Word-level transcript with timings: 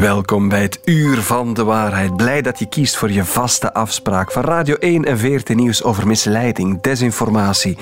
Welkom 0.00 0.48
bij 0.48 0.62
het 0.62 0.80
Uur 0.84 1.22
van 1.22 1.54
de 1.54 1.64
Waarheid. 1.64 2.16
Blij 2.16 2.42
dat 2.42 2.58
je 2.58 2.66
kiest 2.66 2.96
voor 2.96 3.10
je 3.10 3.24
vaste 3.24 3.74
afspraak 3.74 4.32
van 4.32 4.42
Radio 4.42 4.74
1 4.74 5.04
en 5.04 5.18
VRT 5.18 5.54
Nieuws 5.54 5.82
over 5.82 6.06
misleiding, 6.06 6.80
desinformatie. 6.80 7.76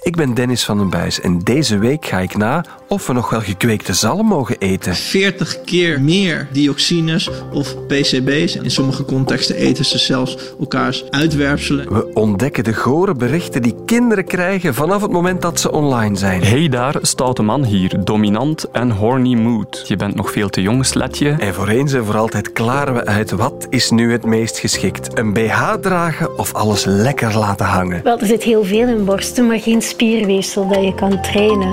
Ik 0.00 0.16
ben 0.16 0.34
Dennis 0.34 0.64
van 0.64 0.78
den 0.78 0.90
Buis 0.90 1.20
en 1.20 1.38
deze 1.38 1.78
week 1.78 2.06
ga 2.06 2.18
ik 2.18 2.36
na 2.36 2.64
of 2.88 3.06
we 3.06 3.12
nog 3.12 3.30
wel 3.30 3.40
gekweekte 3.40 3.94
zalm 3.94 4.26
mogen 4.26 4.58
eten. 4.58 4.94
40 4.94 5.60
keer 5.60 6.00
meer 6.00 6.48
dioxines 6.52 7.30
of 7.52 7.86
PCB's. 7.86 8.56
In 8.56 8.70
sommige 8.70 9.04
contexten 9.04 9.56
eten 9.56 9.84
ze 9.84 9.98
zelfs 9.98 10.54
elkaars 10.60 11.10
uitwerpselen. 11.10 11.92
We 11.94 12.14
ontdekken 12.14 12.64
de 12.64 12.74
gore 12.74 13.14
berichten 13.14 13.62
die 13.62 13.74
kinderen 13.86 14.24
krijgen 14.24 14.74
vanaf 14.74 15.02
het 15.02 15.10
moment 15.10 15.42
dat 15.42 15.60
ze 15.60 15.72
online 15.72 16.16
zijn. 16.16 16.42
Hey 16.42 16.68
daar, 16.68 16.94
stoute 17.00 17.42
man 17.42 17.64
hier, 17.64 18.04
dominant 18.04 18.70
en 18.70 18.90
horny 18.90 19.34
mood. 19.34 19.84
Je 19.86 19.96
bent 19.96 20.14
nog 20.14 20.30
veel 20.30 20.48
te 20.48 20.62
jong, 20.62 20.86
sletje. 20.86 21.30
En 21.30 21.54
voor 21.56 21.68
eens 21.68 21.92
en 21.92 22.04
voor 22.04 22.16
altijd 22.16 22.52
klaren 22.52 22.94
we 22.94 23.06
uit 23.06 23.30
wat 23.30 23.66
is 23.68 23.90
nu 23.90 24.12
het 24.12 24.24
meest 24.24 24.58
geschikt. 24.58 25.18
Een 25.18 25.32
BH 25.32 25.72
dragen 25.80 26.38
of 26.38 26.54
alles 26.54 26.84
lekker 26.84 27.38
laten 27.38 27.66
hangen. 27.66 28.02
Wel, 28.02 28.18
er 28.18 28.26
zit 28.26 28.42
heel 28.42 28.64
veel 28.64 28.88
in 28.88 29.04
borsten, 29.04 29.46
maar 29.46 29.60
geen 29.60 29.82
spierweefsel 29.82 30.68
dat 30.68 30.84
je 30.84 30.94
kan 30.94 31.22
trainen. 31.22 31.70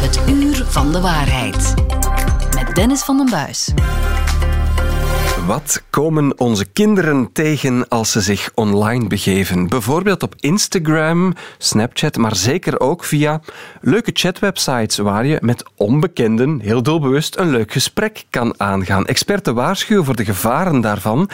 Het 0.00 0.20
Uur 0.28 0.64
van 0.68 0.92
de 0.92 1.00
Waarheid. 1.00 1.74
Met 2.54 2.74
Dennis 2.74 3.02
van 3.02 3.16
den 3.16 3.30
Buis. 3.30 3.72
Wat 5.46 5.82
komen 5.90 6.38
onze 6.38 6.64
kinderen 6.64 7.32
tegen 7.32 7.88
als 7.88 8.10
ze 8.10 8.20
zich 8.20 8.50
online 8.54 9.06
begeven? 9.06 9.68
Bijvoorbeeld 9.68 10.22
op 10.22 10.34
Instagram, 10.36 11.34
Snapchat, 11.58 12.16
maar 12.16 12.36
zeker 12.36 12.80
ook 12.80 13.04
via 13.04 13.40
leuke 13.80 14.10
chatwebsites 14.14 14.96
waar 14.96 15.26
je 15.26 15.38
met 15.40 15.64
onbekenden 15.76 16.60
heel 16.60 16.82
doelbewust 16.82 17.36
een 17.36 17.50
leuk 17.50 17.72
gesprek 17.72 18.24
kan 18.30 18.54
aangaan. 18.56 19.06
Experten 19.06 19.54
waarschuwen 19.54 20.04
voor 20.04 20.16
de 20.16 20.24
gevaren 20.24 20.80
daarvan. 20.80 21.30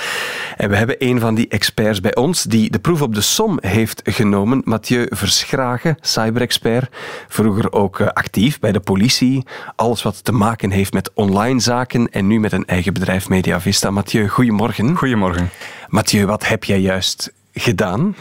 En 0.57 0.71
we 0.71 0.77
hebben 0.77 0.97
een 0.99 1.21
van 1.21 1.35
die 1.35 1.49
experts 1.49 2.01
bij 2.01 2.15
ons 2.15 2.43
die 2.43 2.71
de 2.71 2.79
proef 2.79 3.03
op 3.03 3.15
de 3.15 3.21
som 3.21 3.59
heeft 3.61 4.01
genomen. 4.05 4.63
Mathieu 4.65 5.07
Verschragen, 5.11 5.97
cyberexpert. 6.01 6.91
Vroeger 7.29 7.73
ook 7.73 8.01
eh, 8.01 8.07
actief 8.07 8.59
bij 8.59 8.73
de 8.73 8.81
politie. 8.81 9.47
Alles 9.77 10.03
wat 10.03 10.25
te 10.25 10.33
maken 10.33 10.71
heeft 10.71 10.93
met 10.93 11.11
online 11.15 11.61
zaken 11.61 12.11
en 12.11 12.27
nu 12.27 12.41
met 12.41 12.53
een 12.53 12.67
eigen 12.67 12.93
bedrijf 12.93 13.29
Mediavista. 13.29 13.91
Mathieu, 14.07 14.29
goedemorgen. 14.29 14.97
Goedemorgen. 14.97 15.51
Mathieu, 15.89 16.27
wat 16.27 16.49
heb 16.49 16.65
jij 16.65 16.81
juist 16.81 17.33
gedaan? 17.53 18.15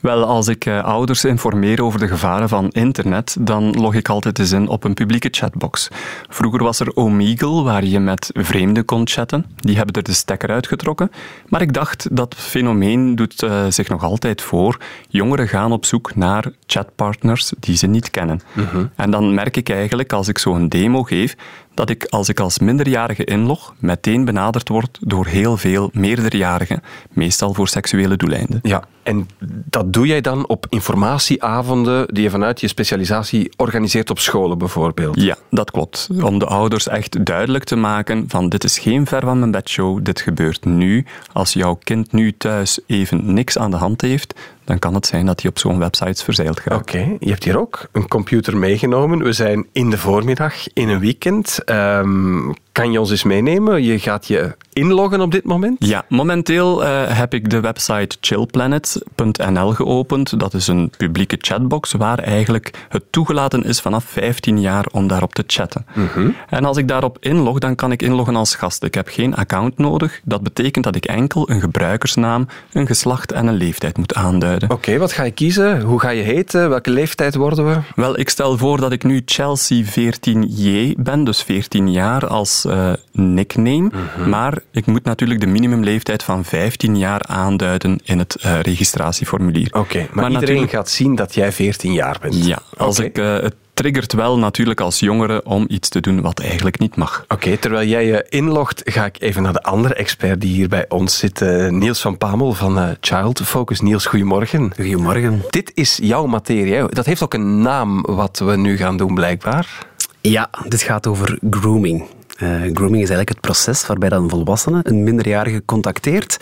Wel, 0.00 0.24
als 0.24 0.48
ik 0.48 0.66
uh, 0.66 0.84
ouders 0.84 1.24
informeer 1.24 1.84
over 1.84 2.00
de 2.00 2.08
gevaren 2.08 2.48
van 2.48 2.68
internet, 2.70 3.36
dan 3.40 3.70
log 3.70 3.94
ik 3.94 4.08
altijd 4.08 4.38
eens 4.38 4.52
in 4.52 4.68
op 4.68 4.84
een 4.84 4.94
publieke 4.94 5.28
chatbox. 5.30 5.88
Vroeger 6.28 6.62
was 6.62 6.80
er 6.80 6.96
Omegle, 6.96 7.62
waar 7.62 7.84
je 7.84 8.00
met 8.00 8.30
vreemden 8.32 8.84
kon 8.84 9.08
chatten. 9.08 9.46
Die 9.56 9.76
hebben 9.76 9.94
er 9.94 10.02
de 10.02 10.12
stekker 10.12 10.50
uitgetrokken. 10.50 11.10
Maar 11.48 11.62
ik 11.62 11.72
dacht, 11.72 12.16
dat 12.16 12.34
fenomeen 12.38 13.14
doet 13.14 13.42
uh, 13.42 13.66
zich 13.68 13.88
nog 13.88 14.02
altijd 14.02 14.42
voor. 14.42 14.78
Jongeren 15.08 15.48
gaan 15.48 15.72
op 15.72 15.84
zoek 15.84 16.14
naar 16.14 16.50
chatpartners 16.66 17.52
die 17.58 17.76
ze 17.76 17.86
niet 17.86 18.10
kennen. 18.10 18.40
Mm 18.52 18.64
-hmm. 18.64 18.90
En 18.96 19.10
dan 19.10 19.34
merk 19.34 19.56
ik 19.56 19.68
eigenlijk, 19.68 20.12
als 20.12 20.28
ik 20.28 20.38
zo'n 20.38 20.68
demo 20.68 21.02
geef, 21.02 21.36
dat 21.74 21.90
ik 21.90 22.04
als 22.04 22.28
ik 22.28 22.40
als 22.40 22.58
minderjarige 22.58 23.24
inlog, 23.24 23.74
meteen 23.78 24.24
benaderd 24.24 24.68
word 24.68 24.98
door 25.00 25.26
heel 25.26 25.56
veel 25.56 25.90
meerderjarigen, 25.92 26.82
meestal 27.12 27.54
voor 27.54 27.68
seksuele 27.68 28.16
doeleinden. 28.16 28.58
Ja, 28.62 28.84
en 29.02 29.28
dat 29.64 29.92
doe 29.92 30.06
jij 30.06 30.20
dan 30.20 30.48
op 30.48 30.66
informatieavonden 30.68 32.14
die 32.14 32.22
je 32.22 32.30
vanuit 32.30 32.60
je 32.60 32.68
specialisatie 32.68 33.52
organiseert 33.56 34.10
op 34.10 34.18
scholen 34.18 34.58
bijvoorbeeld? 34.58 35.20
Ja, 35.20 35.36
dat 35.50 35.70
klopt. 35.70 36.08
Om 36.22 36.38
de 36.38 36.46
ouders 36.46 36.88
echt 36.88 37.24
duidelijk 37.24 37.64
te 37.64 37.76
maken 37.76 38.24
van 38.28 38.48
dit 38.48 38.64
is 38.64 38.78
geen 38.78 39.06
ver 39.06 39.20
van 39.20 39.38
mijn 39.38 39.50
bedshow, 39.50 39.98
dit 40.02 40.20
gebeurt 40.20 40.64
nu. 40.64 41.06
Als 41.32 41.52
jouw 41.52 41.78
kind 41.82 42.12
nu 42.12 42.36
thuis 42.36 42.80
even 42.86 43.34
niks 43.34 43.58
aan 43.58 43.70
de 43.70 43.76
hand 43.76 44.00
heeft, 44.00 44.34
dan 44.64 44.78
kan 44.78 44.94
het 44.94 45.06
zijn 45.06 45.26
dat 45.26 45.40
hij 45.40 45.50
op 45.50 45.58
zo'n 45.58 45.78
website 45.78 46.24
verzeild 46.24 46.60
gaat. 46.60 46.80
Oké, 46.80 47.16
je 47.18 47.30
hebt 47.30 47.44
hier 47.44 47.58
ook 47.58 47.88
een 47.92 48.08
computer 48.08 48.56
meegenomen. 48.56 49.22
We 49.22 49.32
zijn 49.32 49.66
in 49.72 49.90
de 49.90 49.98
voormiddag, 49.98 50.54
in 50.72 50.88
een 50.88 51.00
weekend. 51.00 51.58
Um, 51.66 52.54
kan 52.72 52.92
je 52.92 53.00
ons 53.00 53.10
eens 53.10 53.22
meenemen? 53.22 53.82
Je 53.82 53.98
gaat 53.98 54.26
je 54.26 54.56
inloggen 54.72 55.20
op 55.20 55.30
dit 55.30 55.44
moment? 55.44 55.76
Ja, 55.78 56.04
momenteel 56.08 56.82
uh, 56.82 57.02
heb 57.06 57.34
ik 57.34 57.50
de 57.50 57.60
website 57.60 58.16
chillplanet.nl 58.20 59.70
geopend. 59.70 60.40
Dat 60.40 60.54
is 60.54 60.68
een 60.68 60.92
publieke 60.96 61.36
chatbox 61.40 61.92
waar 61.92 62.18
eigenlijk 62.18 62.70
het 62.88 63.04
toegelaten 63.10 63.64
is 63.64 63.80
vanaf 63.80 64.04
15 64.04 64.60
jaar 64.60 64.86
om 64.92 65.06
daarop 65.06 65.34
te 65.34 65.44
chatten. 65.46 65.86
Mm 65.94 66.08
-hmm. 66.12 66.36
En 66.48 66.64
als 66.64 66.76
ik 66.76 66.88
daarop 66.88 67.16
inlog, 67.20 67.58
dan 67.58 67.74
kan 67.74 67.92
ik 67.92 68.02
inloggen 68.02 68.36
als 68.36 68.54
gast. 68.54 68.82
Ik 68.82 68.94
heb 68.94 69.08
geen 69.08 69.34
account 69.34 69.78
nodig. 69.78 70.20
Dat 70.24 70.42
betekent 70.42 70.84
dat 70.84 70.96
ik 70.96 71.04
enkel 71.04 71.50
een 71.50 71.60
gebruikersnaam, 71.60 72.46
een 72.72 72.86
geslacht 72.86 73.32
en 73.32 73.46
een 73.46 73.54
leeftijd 73.54 73.96
moet 73.96 74.14
aanduiden. 74.14 74.70
Oké, 74.70 74.78
okay, 74.78 74.98
wat 74.98 75.12
ga 75.12 75.22
je 75.22 75.30
kiezen? 75.30 75.80
Hoe 75.80 76.00
ga 76.00 76.08
je 76.08 76.22
heten? 76.22 76.68
Welke 76.68 76.90
leeftijd 76.90 77.34
worden 77.34 77.66
we? 77.66 77.78
Wel, 77.94 78.18
ik 78.18 78.28
stel 78.28 78.58
voor 78.58 78.80
dat 78.80 78.92
ik 78.92 79.04
nu 79.04 79.22
Chelsea 79.24 79.84
14J 79.84 80.96
ben, 80.96 81.24
dus 81.24 81.42
14 81.42 81.90
jaar 81.90 82.26
als 82.26 82.61
uh, 82.64 82.92
nickname. 83.12 83.78
Mm 83.78 83.90
-hmm. 83.90 84.28
Maar 84.28 84.58
ik 84.70 84.86
moet 84.86 85.04
natuurlijk 85.04 85.40
de 85.40 85.46
minimumleeftijd 85.46 86.22
van 86.22 86.44
15 86.44 86.98
jaar 86.98 87.22
aanduiden 87.22 88.00
in 88.04 88.18
het 88.18 88.36
uh, 88.46 88.60
registratieformulier. 88.60 89.66
Oké, 89.66 89.78
okay, 89.78 90.08
maar, 90.12 90.30
maar, 90.30 90.40
iedereen 90.40 90.68
gaat 90.68 90.90
zien 90.90 91.14
dat 91.14 91.34
jij 91.34 91.52
14 91.52 91.92
jaar 91.92 92.16
bent? 92.20 92.46
Ja, 92.46 92.58
als 92.76 92.96
okay. 92.98 93.08
ik... 93.08 93.18
Uh, 93.18 93.40
het 93.40 93.54
triggert 93.74 94.12
wel 94.12 94.38
natuurlijk 94.38 94.80
als 94.80 94.98
jongere 94.98 95.44
om 95.44 95.64
iets 95.68 95.88
te 95.88 96.00
doen 96.00 96.20
wat 96.20 96.40
eigenlijk 96.40 96.78
niet 96.78 96.96
mag. 96.96 97.20
Oké, 97.22 97.34
okay, 97.34 97.56
terwijl 97.56 97.88
jij 97.88 98.06
je 98.06 98.26
inlogt, 98.28 98.82
ga 98.84 99.04
ik 99.04 99.16
even 99.20 99.42
naar 99.42 99.52
de 99.52 99.62
andere 99.62 99.94
expert 99.94 100.40
die 100.40 100.54
hier 100.54 100.68
bij 100.68 100.84
ons 100.88 101.18
zit. 101.18 101.40
Uh, 101.40 101.68
Niels 101.68 102.00
van 102.00 102.18
Pamel 102.18 102.52
van 102.52 102.78
uh, 102.78 102.88
Child 103.00 103.40
Focus. 103.44 103.80
Niels, 103.80 104.06
goedemorgen. 104.06 104.72
Goedemorgen. 104.76 105.42
Dit 105.50 105.72
is 105.74 105.98
jouw 106.02 106.26
materie. 106.26 106.88
Dat 106.88 107.06
heeft 107.06 107.22
ook 107.22 107.34
een 107.34 107.62
naam 107.62 108.02
wat 108.02 108.38
we 108.38 108.56
nu 108.56 108.76
gaan 108.76 108.96
doen, 108.96 109.14
blijkbaar. 109.14 109.86
Ja, 110.20 110.50
dit 110.68 110.82
gaat 110.82 111.06
over 111.06 111.38
grooming. 111.50 112.04
Uh, 112.42 112.48
grooming 112.48 113.02
is 113.02 113.10
eigenlijk 113.10 113.28
het 113.28 113.40
proces 113.40 113.86
waarbij 113.86 114.08
dan 114.08 114.22
een 114.22 114.30
volwassene 114.30 114.80
een 114.82 115.02
minderjarige 115.02 115.62
contacteert 115.64 116.36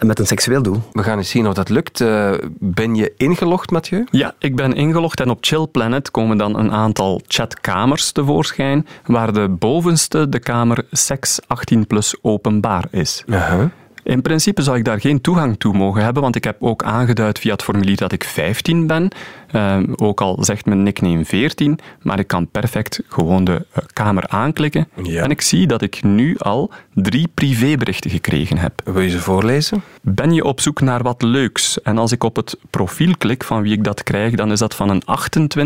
met 0.00 0.18
een 0.18 0.26
seksueel 0.26 0.62
doel. 0.62 0.82
We 0.92 1.02
gaan 1.02 1.18
eens 1.18 1.30
zien 1.30 1.46
of 1.46 1.54
dat 1.54 1.68
lukt. 1.68 2.00
Uh, 2.00 2.32
ben 2.58 2.94
je 2.94 3.12
ingelogd, 3.16 3.70
Mathieu? 3.70 4.04
Ja, 4.10 4.34
ik 4.38 4.56
ben 4.56 4.72
ingelogd 4.72 5.20
en 5.20 5.30
op 5.30 5.38
Chill 5.40 5.66
Planet 5.66 6.10
komen 6.10 6.36
dan 6.36 6.58
een 6.58 6.72
aantal 6.72 7.20
chatkamers 7.26 8.12
tevoorschijn, 8.12 8.86
waar 9.06 9.32
de 9.32 9.48
bovenste 9.48 10.28
de 10.28 10.38
kamer 10.38 10.84
seks 10.90 11.40
18 11.46 11.86
plus 11.86 12.14
openbaar 12.22 12.84
is. 12.90 13.24
Uh 13.26 13.48
-huh. 13.48 13.64
In 14.02 14.22
principe 14.22 14.62
zou 14.62 14.76
ik 14.76 14.84
daar 14.84 15.00
geen 15.00 15.20
toegang 15.20 15.58
toe 15.58 15.74
mogen 15.74 16.04
hebben, 16.04 16.22
want 16.22 16.36
ik 16.36 16.44
heb 16.44 16.56
ook 16.60 16.82
aangeduid 16.82 17.38
via 17.38 17.52
het 17.52 17.62
formulier 17.62 17.96
dat 17.96 18.12
ik 18.12 18.24
15 18.24 18.86
ben. 18.86 19.08
Uh, 19.52 19.78
ook 19.96 20.20
al 20.20 20.44
zegt 20.44 20.66
mijn 20.66 20.82
nickname 20.82 21.24
14, 21.24 21.78
maar 22.00 22.18
ik 22.18 22.26
kan 22.26 22.48
perfect 22.48 23.02
gewoon 23.08 23.44
de 23.44 23.52
uh, 23.52 23.84
kamer 23.92 24.28
aanklikken. 24.28 24.88
Ja. 25.02 25.22
En 25.22 25.30
ik 25.30 25.40
zie 25.40 25.66
dat 25.66 25.82
ik 25.82 26.02
nu 26.02 26.38
al 26.38 26.70
drie 26.94 27.28
privéberichten 27.34 28.10
gekregen 28.10 28.58
heb. 28.58 28.80
Wil 28.84 29.00
je 29.00 29.10
ze 29.10 29.20
voorlezen? 29.20 29.82
Ben 30.00 30.32
je 30.32 30.44
op 30.44 30.60
zoek 30.60 30.80
naar 30.80 31.02
wat 31.02 31.22
leuks? 31.22 31.82
En 31.82 31.98
als 31.98 32.12
ik 32.12 32.24
op 32.24 32.36
het 32.36 32.56
profiel 32.70 33.14
klik 33.18 33.44
van 33.44 33.62
wie 33.62 33.72
ik 33.72 33.84
dat 33.84 34.02
krijg, 34.02 34.34
dan 34.34 34.52
is 34.52 34.58
dat 34.58 34.74
van 34.74 34.88
een 34.88 35.02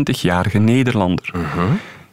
28-jarige 0.05 0.57
Nederlander. 0.57 1.31
Uh 1.35 1.53
-huh. 1.53 1.63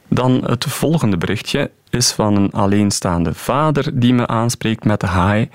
Dan 0.08 0.44
het 0.44 0.64
volgende 0.64 1.16
berichtje 1.16 1.70
is 1.90 2.12
van 2.12 2.36
een 2.36 2.52
alleenstaande 2.52 3.34
vader 3.34 4.00
die 4.00 4.14
me 4.14 4.26
aanspreekt 4.26 4.84
met 4.84 5.00
de 5.00 5.10
hi. 5.10 5.46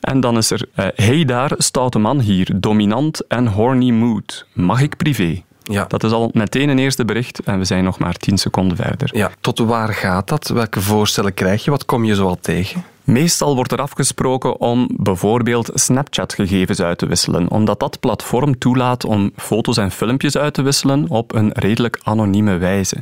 En 0.00 0.20
dan 0.20 0.36
is 0.36 0.50
er, 0.50 0.66
uh, 0.76 0.86
hey 0.94 1.24
daar, 1.24 1.52
stoute 1.56 1.98
man 1.98 2.20
hier, 2.20 2.50
dominant 2.56 3.26
en 3.26 3.46
horny 3.46 3.90
mood. 3.90 4.46
Mag 4.52 4.80
ik 4.80 4.96
privé? 4.96 5.45
Ja. 5.72 5.84
Dat 5.88 6.04
is 6.04 6.12
al 6.12 6.30
meteen 6.32 6.68
een 6.68 6.78
eerste 6.78 7.04
bericht 7.04 7.40
en 7.40 7.58
we 7.58 7.64
zijn 7.64 7.84
nog 7.84 7.98
maar 7.98 8.14
10 8.14 8.38
seconden 8.38 8.76
verder. 8.76 9.16
Ja. 9.16 9.30
Tot 9.40 9.58
waar 9.58 9.94
gaat 9.94 10.28
dat? 10.28 10.48
Welke 10.48 10.80
voorstellen 10.80 11.34
krijg 11.34 11.64
je? 11.64 11.70
Wat 11.70 11.84
kom 11.84 12.04
je 12.04 12.14
zoal 12.14 12.38
tegen? 12.40 12.84
Meestal 13.06 13.54
wordt 13.54 13.72
er 13.72 13.80
afgesproken 13.80 14.60
om 14.60 14.88
bijvoorbeeld 14.96 15.70
Snapchat-gegevens 15.74 16.80
uit 16.80 16.98
te 16.98 17.06
wisselen, 17.06 17.50
omdat 17.50 17.80
dat 17.80 18.00
platform 18.00 18.58
toelaat 18.58 19.04
om 19.04 19.30
foto's 19.36 19.76
en 19.76 19.90
filmpjes 19.90 20.36
uit 20.36 20.54
te 20.54 20.62
wisselen 20.62 21.08
op 21.08 21.34
een 21.34 21.50
redelijk 21.52 22.00
anonieme 22.02 22.56
wijze. 22.56 22.96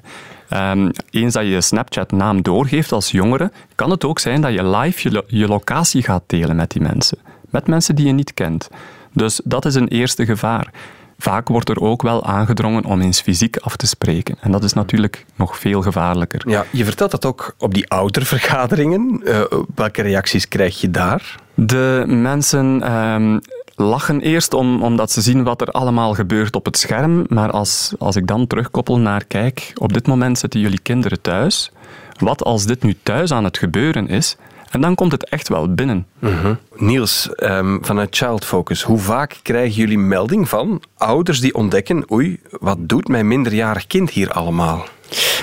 Um, 0.53 0.91
eens 1.11 1.33
dat 1.33 1.43
je 1.43 1.49
je 1.49 1.61
Snapchat-naam 1.61 2.43
doorgeeft 2.43 2.93
als 2.93 3.11
jongere, 3.11 3.53
kan 3.75 3.91
het 3.91 4.05
ook 4.05 4.19
zijn 4.19 4.41
dat 4.41 4.53
je 4.53 4.69
live 4.69 5.09
je, 5.09 5.15
lo 5.15 5.23
je 5.27 5.49
locatie 5.49 6.03
gaat 6.03 6.23
delen 6.27 6.57
met 6.57 6.71
die 6.71 6.83
mensen. 6.83 7.19
Met 7.51 7.67
mensen 7.67 7.95
die 7.95 8.07
je 8.07 8.13
niet 8.13 8.35
kent. 8.35 8.69
Dus 9.13 9.41
dat 9.45 9.65
is 9.65 9.75
een 9.75 9.89
eerste 9.89 10.25
gevaar. 10.25 10.71
Vaak 11.25 11.49
wordt 11.49 11.69
er 11.69 11.81
ook 11.81 12.03
wel 12.03 12.25
aangedrongen 12.25 12.85
om 12.85 13.01
eens 13.01 13.21
fysiek 13.21 13.57
af 13.57 13.77
te 13.77 13.87
spreken. 13.87 14.37
En 14.41 14.51
dat 14.51 14.65
is 14.65 14.73
natuurlijk 14.73 15.25
nog 15.37 15.59
veel 15.59 15.83
gevaarlijker. 15.83 16.43
Ja, 16.47 16.65
je 16.71 16.85
vertelt 16.85 17.11
dat 17.11 17.25
ook 17.25 17.55
op 17.59 17.75
die 17.75 17.89
oudervergaderingen. 17.89 19.21
Uh, 19.25 19.41
welke 19.75 20.03
reacties 20.03 20.49
krijg 20.49 20.81
je 20.81 20.91
daar? 20.91 21.37
De 21.55 22.05
mensen 22.07 22.93
um, 22.93 23.41
lachen 23.75 24.21
eerst 24.21 24.55
om, 24.55 24.83
omdat 24.83 25.11
ze 25.11 25.21
zien 25.21 25.45
wat 25.45 25.61
er 25.61 25.69
allemaal 25.69 26.15
gebeurt 26.15 26.57
op 26.57 26.65
het 26.65 26.79
scherm. 26.79 27.25
Maar 27.29 27.51
als, 27.51 27.93
als 27.99 28.17
ik 28.17 28.27
dan 28.27 28.47
terugkoppel 28.47 28.99
naar, 28.99 29.25
kijk, 29.25 29.73
op 29.75 29.93
dit 29.93 30.07
moment 30.07 30.39
zitten 30.39 30.61
jullie 30.61 30.81
kinderen 30.81 31.21
thuis. 31.21 31.71
Wat 32.19 32.45
als 32.45 32.67
dit 32.67 32.83
nu 32.83 32.97
thuis 33.03 33.33
aan 33.33 33.45
het 33.45 33.59
gebeuren 33.59 34.09
is 34.09 34.37
En 34.75 34.81
dan 34.81 34.95
komt 34.95 35.13
het 35.13 35.29
echt 35.29 35.49
wel 35.49 35.75
binnen. 35.75 36.07
Mhm. 36.19 36.55
Niels, 36.75 37.29
ehm, 37.35 37.79
vanuit 37.81 38.17
Child 38.17 38.45
Focus, 38.45 38.83
hoe 38.83 38.99
vaak 38.99 39.39
krijgen 39.43 39.75
jullie 39.75 39.99
melding 39.99 40.49
van 40.49 40.83
ouders 40.97 41.41
die 41.41 41.55
ontdekken, 41.55 42.13
oei, 42.13 42.41
wat 42.51 42.77
doet 42.81 43.09
mijn 43.09 43.29
minderjarig 43.29 43.87
kind 43.87 44.11
hier 44.11 44.31
allemaal? 44.31 44.85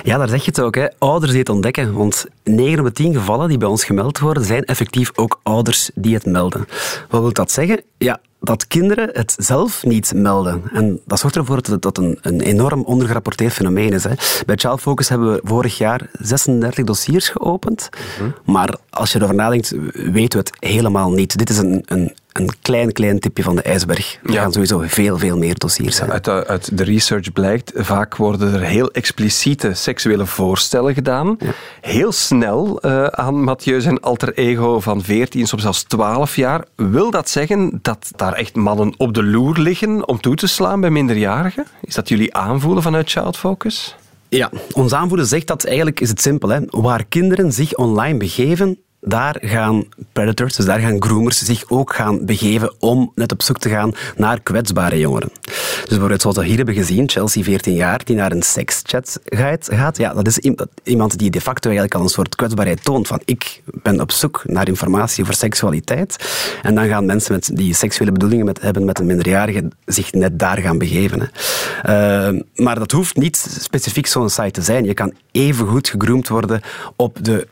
Ja, 0.04 0.18
daar 0.18 0.30
zeg 0.30 0.39
je 0.39 0.51
het 0.51 0.62
ook. 0.62 0.75
Hè. 0.75 0.88
Ouders 0.98 1.31
die 1.31 1.39
het 1.39 1.50
ontdekken. 1.50 1.94
Want 1.94 2.25
9 2.44 2.80
op 2.80 2.86
de 2.86 2.92
10 2.92 3.13
gevallen 3.13 3.50
die 3.50 3.57
bij 3.57 3.68
ons 3.68 3.83
gemeld 3.83 4.19
worden, 4.19 4.45
zijn 4.45 4.66
effectief 4.66 5.12
ook 5.16 5.39
ouders 5.44 5.92
die 5.95 6.13
het 6.13 6.25
melden. 6.25 6.68
Wat 7.10 7.22
wil 7.22 7.33
dat 7.33 7.51
zeggen? 7.51 7.81
Ja, 7.98 8.19
dat 8.41 8.67
kinderen 8.67 9.09
het 9.13 9.35
zelf 9.38 9.83
niet 9.83 10.13
melden. 10.15 10.61
En 10.73 10.99
dat 11.05 11.19
zorgt 11.19 11.35
ervoor 11.35 11.61
dat 11.61 11.83
het 11.83 11.97
een, 11.97 12.17
een 12.21 12.41
enorm 12.41 12.81
ondergerapporteerd 12.83 13.53
fenomeen 13.53 13.93
is. 13.93 14.03
Hè. 14.03 14.13
Bij 14.45 14.55
Child 14.55 14.81
Focus 14.81 15.09
hebben 15.09 15.31
we 15.31 15.41
vorig 15.43 15.77
jaar 15.77 16.09
36 16.19 16.85
dossiers 16.85 17.29
geopend. 17.29 17.89
Mhm. 18.19 18.51
Maar 18.51 18.75
als 18.89 19.11
je 19.11 19.17
erover 19.17 19.35
nadenkt, 19.35 19.73
weten 19.93 20.39
we 20.39 20.45
het 20.45 20.53
helemaal 20.59 21.11
niet. 21.11 21.38
Dit 21.38 21.49
is 21.49 21.57
een, 21.57 21.83
een 21.85 22.13
een 22.33 22.50
klein, 22.62 22.92
klein 22.92 23.19
tipje 23.19 23.44
van 23.44 23.56
de 23.56 23.62
ijsberg. 23.62 24.19
Er 24.24 24.33
gaan 24.33 24.51
sowieso 24.51 24.83
veel, 24.86 25.18
veel 25.18 25.38
meer 25.38 25.57
dossiers 25.57 25.95
zijn. 25.95 26.12
uit, 26.12 26.25
de, 26.25 26.48
uit, 26.48 26.78
de, 26.78 26.83
research 26.83 27.33
blijkt, 27.33 27.72
vaak 27.75 28.16
worden 28.16 28.54
er 28.54 28.62
heel 28.62 28.92
expliciete 28.92 29.74
seksuele 29.74 30.25
voorstellen 30.25 30.94
gedaan. 30.94 31.38
Heel 31.81 32.12
snel 32.12 32.80
uh, 32.86 33.06
aan 33.06 33.44
Mathieu 33.44 33.81
zijn 33.81 34.00
alter 34.00 34.33
ego 34.33 34.80
van 34.80 35.01
14, 35.04 35.48
soms 35.48 35.62
zelfs 35.62 35.83
12 35.83 36.36
jaar. 36.36 36.66
Wil 36.75 37.12
dat 37.12 37.30
zeggen 37.30 37.80
dat 37.81 38.12
daar 38.16 38.33
echt 38.33 38.56
mannen 38.56 38.94
op 38.98 39.13
de 39.13 39.24
loer 39.24 39.60
liggen 39.60 40.07
om 40.07 40.19
toe 40.19 40.36
te 40.36 40.48
slaan 40.48 40.81
bij 40.81 40.89
minderjarigen? 40.89 41.66
Is 41.81 41.95
dat 41.95 42.10
jullie 42.10 42.33
aanvoelen 42.33 42.83
vanuit 42.83 43.10
Child 43.10 43.38
Focus? 43.38 43.95
Ja, 44.30 44.51
ons 44.72 44.94
aanvoelen 44.94 45.25
zegt 45.25 45.48
dat 45.48 45.63
eigenlijk 45.63 46.00
is 46.00 46.10
het 46.10 46.22
simpel. 46.22 46.50
Hè. 46.50 46.60
Waar 46.69 47.06
kinderen 47.06 47.51
zich 47.51 47.75
online 47.75 48.18
begeven, 48.18 48.80
daar 49.01 49.38
gaan 49.42 49.83
predators, 50.13 50.56
dus 50.56 50.65
daar 50.65 50.80
gaan 50.80 51.03
groomers 51.03 51.38
zich 51.38 51.63
ook 51.68 51.95
gaan 51.95 52.25
begeven 52.25 52.74
om 52.80 53.12
net 53.15 53.31
op 53.31 53.42
zoek 53.42 53.57
te 53.57 53.69
gaan 53.69 53.94
naar 54.15 54.42
kwetsbare 54.42 55.00
jongeren. 55.00 55.30
Dus 55.42 55.86
bijvoorbeeld 55.88 56.21
zoals 56.21 56.38
we 56.38 56.45
hier 56.45 56.57
hebben 56.57 56.75
gezien, 56.75 57.09
Chelsea 57.09 57.44
14 57.44 57.74
jaar, 57.74 58.01
die 58.03 58.15
naar 58.15 58.31
een 58.31 58.42
sekschat 58.42 59.19
gaat. 59.25 59.98
Ja, 59.98 60.13
dat 60.13 60.27
is 60.27 60.39
iemand 60.83 61.18
die 61.18 61.30
de 61.30 61.42
facto 61.42 61.69
eigenlijk 61.69 61.95
al 61.95 62.01
een 62.01 62.09
soort 62.09 62.36
kwetsbaarheid 62.36 62.83
toont 62.83 63.07
van 63.07 63.21
ik 63.25 63.62
ben 63.65 64.01
op 64.01 64.12
zoek 64.12 64.42
naar 64.45 64.68
informatie 64.68 65.24
over 65.24 65.36
seksualiteit. 65.36 66.30
En 66.62 66.75
dan 66.75 66.88
gaan 66.88 67.06
mensen 67.06 67.33
met 67.33 67.50
die 67.54 67.74
seksuele 67.74 68.12
bedoelingen 68.12 68.45
met, 68.45 68.62
hebben 68.62 68.86
met 68.86 69.00
een 69.00 69.06
minderjarige 69.06 69.68
zich 69.86 70.12
net 70.12 70.39
daar 70.39 70.57
gaan 70.57 70.77
begeven. 70.77 71.19
Hè. 71.19 72.31
Uh, 72.31 72.42
maar 72.56 72.80
dat 72.80 72.92
hoeft 72.92 73.15
niet 73.15 73.38
specifiek 73.59 74.07
zo'n 74.07 74.30
site 74.30 74.51
te 74.51 74.62
zijn. 74.62 74.86
Je 74.86 74.94
kan 74.94 75.13
even 75.31 75.68
goed 75.68 75.89
gegroomd 75.89 76.27
worden 76.27 76.62
op 76.95 77.18
de 77.21 77.47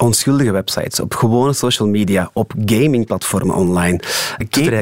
onschuldige 0.00 0.50
websites, 0.50 1.00
op 1.00 1.14
gewone 1.14 1.52
social 1.52 1.88
media, 1.88 2.30
op 2.32 2.52
gamingplatformen 2.64 3.54
online. 3.54 4.00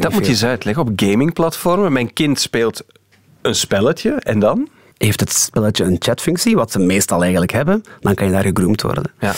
dat 0.01 0.13
moet 0.13 0.25
je 0.25 0.31
eens 0.31 0.45
uitleggen. 0.45 0.83
Op 0.83 0.91
gamingplatformen. 0.97 1.93
Mijn 1.93 2.13
kind 2.13 2.41
speelt 2.41 2.85
een 3.43 3.55
spelletje 3.55 4.11
en 4.11 4.39
dan? 4.39 4.69
Heeft 4.99 5.21
het 5.21 5.33
spelletje 5.33 5.85
een 5.85 5.97
chatfunctie, 5.99 6.57
wat 6.57 6.73
ze 6.73 6.79
meestal 6.79 7.21
eigenlijk 7.21 7.53
hebben, 7.53 7.83
dan 8.01 8.15
kan 8.15 8.27
je 8.27 8.33
daar 8.33 8.43
gegroomd 8.43 8.83
worden. 8.83 9.05
Ja. 9.21 9.33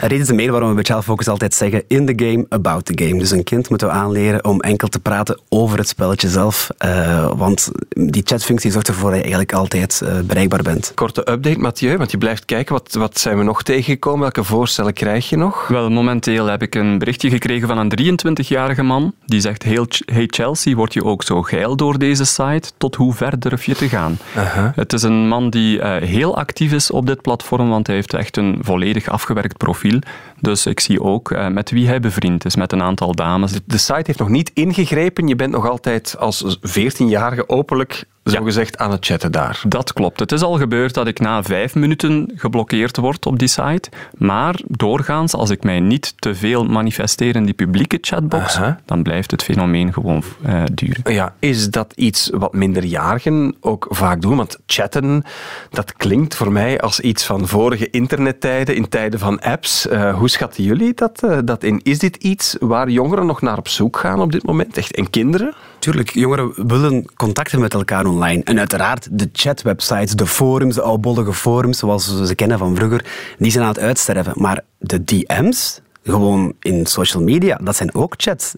Er 0.00 0.08
reden 0.08 0.26
ze 0.26 0.34
meer 0.34 0.50
waarom 0.50 0.68
we 0.68 0.74
bij 0.74 0.84
Child 0.84 1.04
Focus 1.04 1.28
altijd 1.28 1.54
zeggen 1.54 1.82
in 1.86 2.06
the 2.06 2.24
game, 2.24 2.46
about 2.48 2.84
the 2.84 3.04
game. 3.04 3.18
Dus 3.18 3.30
een 3.30 3.44
kind 3.44 3.68
moeten 3.68 3.86
we 3.86 3.92
aanleren 3.92 4.44
om 4.44 4.60
enkel 4.60 4.88
te 4.88 5.00
praten 5.00 5.40
over 5.48 5.78
het 5.78 5.88
spelletje 5.88 6.28
zelf, 6.28 6.68
uh, 6.84 7.32
want 7.36 7.70
die 7.88 8.22
chatfunctie 8.24 8.70
zorgt 8.70 8.88
ervoor 8.88 9.08
dat 9.10 9.16
je 9.18 9.22
eigenlijk 9.22 9.52
altijd 9.52 10.00
uh, 10.04 10.20
bereikbaar 10.20 10.62
bent. 10.62 10.92
Korte 10.94 11.20
update, 11.20 11.58
Mathieu, 11.58 11.96
want 11.96 12.10
je 12.10 12.18
blijft 12.18 12.44
kijken. 12.44 12.72
Wat, 12.72 12.92
wat 12.92 13.18
zijn 13.18 13.38
we 13.38 13.44
nog 13.44 13.62
tegengekomen? 13.62 14.20
Welke 14.20 14.44
voorstellen 14.44 14.92
krijg 14.92 15.28
je 15.28 15.36
nog? 15.36 15.68
Wel, 15.68 15.90
momenteel 15.90 16.46
heb 16.46 16.62
ik 16.62 16.74
een 16.74 16.98
berichtje 16.98 17.30
gekregen 17.30 17.68
van 17.68 17.78
een 17.78 18.18
23-jarige 18.18 18.82
man 18.82 19.14
die 19.26 19.40
zegt, 19.40 19.64
hey 20.04 20.26
Chelsea, 20.26 20.74
word 20.74 20.94
je 20.94 21.04
ook 21.04 21.22
zo 21.22 21.42
geil 21.42 21.76
door 21.76 21.98
deze 21.98 22.24
site? 22.24 22.70
Tot 22.76 22.94
hoe 22.94 23.14
ver 23.14 23.40
durf 23.40 23.64
je 23.64 23.74
te 23.74 23.88
gaan? 23.88 24.18
Uh 24.36 24.54
-huh. 24.54 24.70
Het 24.74 24.91
is 24.92 25.02
een 25.02 25.28
man 25.28 25.50
die 25.50 25.78
uh, 25.78 25.96
heel 25.96 26.36
actief 26.36 26.72
is 26.72 26.90
op 26.90 27.06
dit 27.06 27.22
platform, 27.22 27.68
want 27.68 27.86
hij 27.86 27.96
heeft 27.96 28.14
echt 28.14 28.36
een 28.36 28.58
volledig 28.60 29.08
afgewerkt 29.08 29.56
profiel. 29.56 29.98
Dus 30.40 30.66
ik 30.66 30.80
zie 30.80 31.02
ook 31.02 31.30
uh, 31.30 31.48
met 31.48 31.70
wie 31.70 31.86
hij 31.86 32.00
bevriend 32.00 32.44
is, 32.44 32.56
met 32.56 32.72
een 32.72 32.82
aantal 32.82 33.14
dames. 33.14 33.52
De 33.64 33.78
site 33.78 34.02
heeft 34.04 34.18
nog 34.18 34.28
niet 34.28 34.50
ingegrepen. 34.54 35.28
Je 35.28 35.36
bent 35.36 35.52
nog 35.52 35.68
altijd 35.68 36.16
als 36.18 36.58
14-jarige 36.78 37.48
openlijk 37.48 38.04
zogezegd 38.22 38.74
ja. 38.78 38.84
aan 38.84 38.90
het 38.90 39.06
chatten 39.06 39.32
daar. 39.32 39.62
Dat 39.66 39.92
klopt. 39.92 40.20
Het 40.20 40.32
is 40.32 40.42
al 40.42 40.58
gebeurd 40.58 40.94
dat 40.94 41.06
ik 41.06 41.20
na 41.20 41.42
vijf 41.42 41.74
minuten 41.74 42.32
geblokkeerd 42.34 42.96
word 42.96 43.26
op 43.26 43.38
die 43.38 43.48
site. 43.48 43.88
Maar 44.18 44.60
doorgaans, 44.66 45.34
als 45.34 45.50
ik 45.50 45.62
mij 45.62 45.80
niet 45.80 46.14
te 46.16 46.34
veel 46.34 46.64
manifesteer 46.64 47.36
in 47.36 47.44
die 47.44 47.54
publieke 47.54 47.98
chatbox, 48.00 48.58
dan 48.84 49.02
blijft 49.02 49.30
het 49.30 49.42
fenomeen 49.42 49.92
gewoon 49.92 50.22
uh, 50.46 50.62
duren. 50.72 51.14
Ja, 51.14 51.34
is 51.38 51.70
dat 51.70 51.92
iets 51.96 52.30
wat 52.32 52.52
minderjarigen 52.52 53.54
ook 53.60 53.86
vaak 53.90 54.20
doen? 54.20 54.36
Want 54.36 54.58
chatten, 54.66 55.24
dat 55.70 55.92
klinkt 55.92 56.34
voor 56.34 56.52
mij 56.52 56.80
als 56.80 57.00
iets 57.00 57.24
van 57.24 57.48
vorige 57.48 57.90
internettijden, 57.90 58.76
in 58.76 58.88
tijden 58.88 59.18
van 59.18 59.40
apps. 59.40 59.86
Uh, 59.86 60.18
hoe 60.18 60.28
schatten 60.28 60.64
jullie 60.64 60.94
dat, 60.94 61.22
uh, 61.24 61.38
dat 61.44 61.62
in? 61.62 61.80
Is 61.82 61.98
dit 61.98 62.16
iets 62.16 62.56
waar 62.60 62.90
jongeren 62.90 63.26
nog 63.26 63.40
naar 63.40 63.58
op 63.58 63.68
zoek 63.68 63.96
gaan 63.96 64.20
op 64.20 64.32
dit 64.32 64.42
moment? 64.42 64.76
Echt, 64.76 64.94
en 64.94 65.10
kinderen? 65.10 65.54
Tuurlijk, 65.82 66.10
jongeren 66.10 66.68
willen 66.68 67.04
contacten 67.14 67.60
met 67.60 67.74
elkaar 67.74 68.06
online. 68.06 68.42
En 68.42 68.58
uiteraard 68.58 69.08
de 69.10 69.28
chatwebsites, 69.32 70.12
de 70.12 70.26
forums, 70.26 70.74
de 70.74 70.82
oudbollige 70.82 71.32
forums, 71.32 71.78
zoals 71.78 72.18
we 72.18 72.26
ze 72.26 72.34
kennen 72.34 72.58
van 72.58 72.76
vroeger, 72.76 73.04
die 73.38 73.50
zijn 73.50 73.64
aan 73.64 73.70
het 73.70 73.78
uitsterven. 73.78 74.32
Maar 74.36 74.60
de 74.78 75.04
DM's, 75.04 75.80
gewoon 76.04 76.52
in 76.60 76.86
social 76.86 77.22
media, 77.22 77.58
dat 77.62 77.76
zijn 77.76 77.94
ook 77.94 78.14
chats. 78.16 78.54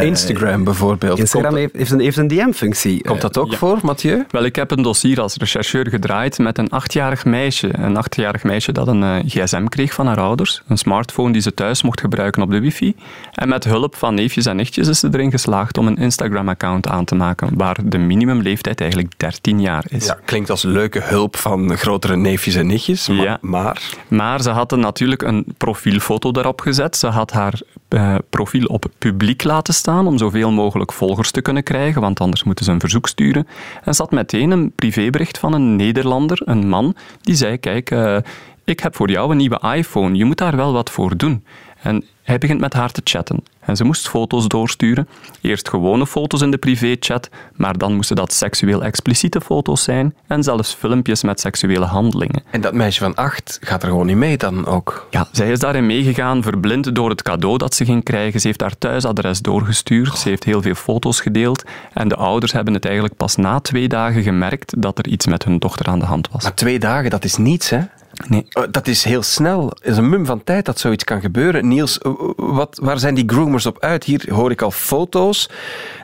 Eh, 0.00 0.06
Instagram 0.06 0.64
bijvoorbeeld. 0.64 1.18
Instagram 1.18 1.56
heeft 1.56 1.90
een, 1.90 2.00
heeft 2.00 2.16
een 2.16 2.28
DM-functie. 2.28 3.02
Komt 3.02 3.20
dat 3.20 3.38
ook 3.38 3.54
voor, 3.54 3.78
Mathieu? 3.82 4.24
Wel, 4.30 4.44
ik 4.44 4.56
heb 4.56 4.70
een 4.70 4.82
dossier 4.82 5.20
als 5.20 5.36
rechercheur 5.36 5.88
gedraaid 5.88 6.38
met 6.38 6.58
een 6.58 6.70
achtjarig 6.70 7.24
meisje. 7.24 7.68
Een 7.78 7.96
achtjarig 7.96 8.44
meisje 8.44 8.72
dat 8.72 8.88
een 8.88 9.02
uh, 9.02 9.16
gsm 9.26 9.64
kreeg 9.64 9.94
van 9.94 10.06
haar 10.06 10.20
ouders. 10.20 10.62
Een 10.66 10.78
smartphone 10.78 11.32
die 11.32 11.42
ze 11.42 11.54
thuis 11.54 11.82
mocht 11.82 12.00
gebruiken 12.00 12.42
op 12.42 12.50
de 12.50 12.60
wifi. 12.60 12.94
En 13.32 13.48
met 13.48 13.64
hulp 13.64 13.96
van 13.96 14.14
neefjes 14.14 14.46
en 14.46 14.56
nichtjes 14.56 14.88
is 14.88 14.98
ze 14.98 15.08
erin 15.12 15.30
geslaagd 15.30 15.78
om 15.78 15.86
een 15.86 15.96
Instagram-account 15.96 16.88
aan 16.88 17.04
te 17.04 17.14
maken, 17.14 17.48
waar 17.56 17.76
de 17.84 17.98
minimumleeftijd 17.98 18.80
eigenlijk 18.80 19.12
13 19.16 19.60
jaar 19.60 19.84
is. 19.88 20.06
Ja, 20.06 20.18
klinkt 20.24 20.50
als 20.50 20.62
leuke 20.62 21.00
hulp 21.02 21.36
van 21.36 21.76
grotere 21.76 22.16
neefjes 22.16 22.54
en 22.54 22.66
nichtjes, 22.66 23.08
maar... 23.08 23.16
Ja. 23.16 23.38
Maar, 23.40 23.82
maar 24.08 24.42
ze 24.42 24.50
had 24.50 24.76
natuurlijk 24.76 25.22
een 25.22 25.44
profielfoto 25.56 26.32
daarop 26.32 26.60
gezet. 26.60 26.96
Ze 26.96 27.06
had 27.06 27.32
haar 27.32 27.60
uh, 27.94 28.14
profiel 28.30 28.66
op 28.66 28.86
publiek 28.98 29.44
laten 29.44 29.74
staan 29.74 30.06
om 30.06 30.18
zoveel 30.18 30.50
mogelijk 30.50 30.92
volgers 30.92 31.30
te 31.30 31.42
kunnen 31.42 31.62
krijgen, 31.62 32.00
want 32.00 32.20
anders 32.20 32.44
moeten 32.44 32.64
ze 32.64 32.70
een 32.70 32.80
verzoek 32.80 33.08
sturen. 33.08 33.46
En 33.84 33.94
zat 33.94 34.10
meteen 34.10 34.50
een 34.50 34.72
privébericht 34.74 35.38
van 35.38 35.52
een 35.52 35.76
Nederlander, 35.76 36.42
een 36.44 36.68
man, 36.68 36.94
die 37.20 37.34
zei: 37.34 37.58
Kijk, 37.58 37.90
uh, 37.90 38.16
ik 38.64 38.80
heb 38.80 38.96
voor 38.96 39.10
jou 39.10 39.30
een 39.30 39.36
nieuwe 39.36 39.74
iPhone, 39.74 40.16
je 40.16 40.24
moet 40.24 40.38
daar 40.38 40.56
wel 40.56 40.72
wat 40.72 40.90
voor 40.90 41.16
doen. 41.16 41.44
En 41.82 42.04
hij 42.24 42.38
begint 42.38 42.60
met 42.60 42.72
haar 42.72 42.90
te 42.90 43.00
chatten. 43.04 43.42
En 43.60 43.76
ze 43.76 43.84
moest 43.84 44.08
foto's 44.08 44.48
doorsturen. 44.48 45.08
Eerst 45.40 45.68
gewone 45.68 46.06
foto's 46.06 46.40
in 46.40 46.50
de 46.50 46.56
privéchat, 46.56 47.28
maar 47.56 47.78
dan 47.78 47.94
moesten 47.94 48.16
dat 48.16 48.32
seksueel 48.32 48.84
expliciete 48.84 49.40
foto's 49.40 49.82
zijn 49.82 50.14
en 50.26 50.42
zelfs 50.42 50.74
filmpjes 50.74 51.22
met 51.22 51.40
seksuele 51.40 51.84
handelingen. 51.84 52.42
En 52.50 52.60
dat 52.60 52.74
meisje 52.74 53.00
van 53.00 53.14
acht 53.14 53.58
gaat 53.60 53.82
er 53.82 53.88
gewoon 53.88 54.06
niet 54.06 54.16
mee 54.16 54.36
dan 54.36 54.66
ook? 54.66 55.06
Ja, 55.10 55.28
zij 55.32 55.50
is 55.50 55.58
daarin 55.58 55.86
meegegaan, 55.86 56.42
verblind 56.42 56.94
door 56.94 57.10
het 57.10 57.22
cadeau 57.22 57.58
dat 57.58 57.74
ze 57.74 57.84
ging 57.84 58.04
krijgen. 58.04 58.40
Ze 58.40 58.46
heeft 58.46 58.60
haar 58.60 58.78
thuisadres 58.78 59.40
doorgestuurd, 59.40 60.18
ze 60.18 60.28
heeft 60.28 60.44
heel 60.44 60.62
veel 60.62 60.74
foto's 60.74 61.20
gedeeld 61.20 61.64
en 61.92 62.08
de 62.08 62.16
ouders 62.16 62.52
hebben 62.52 62.74
het 62.74 62.84
eigenlijk 62.84 63.16
pas 63.16 63.36
na 63.36 63.60
twee 63.60 63.88
dagen 63.88 64.22
gemerkt 64.22 64.82
dat 64.82 64.98
er 64.98 65.08
iets 65.08 65.26
met 65.26 65.44
hun 65.44 65.58
dochter 65.58 65.86
aan 65.86 65.98
de 65.98 66.04
hand 66.04 66.28
was. 66.30 66.42
Maar 66.42 66.54
twee 66.54 66.78
dagen, 66.78 67.10
dat 67.10 67.24
is 67.24 67.36
niets, 67.36 67.70
hè? 67.70 67.80
Nee. 68.28 68.46
Oh, 68.52 68.64
dat 68.70 68.86
is 68.86 69.04
heel 69.04 69.22
snel. 69.22 69.66
Het 69.66 69.86
is 69.86 69.96
een 69.96 70.08
mum 70.08 70.26
van 70.26 70.44
tijd 70.44 70.64
dat 70.64 70.78
zoiets 70.78 71.04
kan 71.04 71.20
gebeuren. 71.20 71.68
Niels, 71.68 71.98
wat, 72.36 72.78
waar 72.82 72.98
zijn 72.98 73.14
die 73.14 73.24
groomers 73.26 73.66
op 73.66 73.78
uit? 73.80 74.04
Hier 74.04 74.24
hoor 74.28 74.50
ik 74.50 74.62
al 74.62 74.70
foto's. 74.70 75.50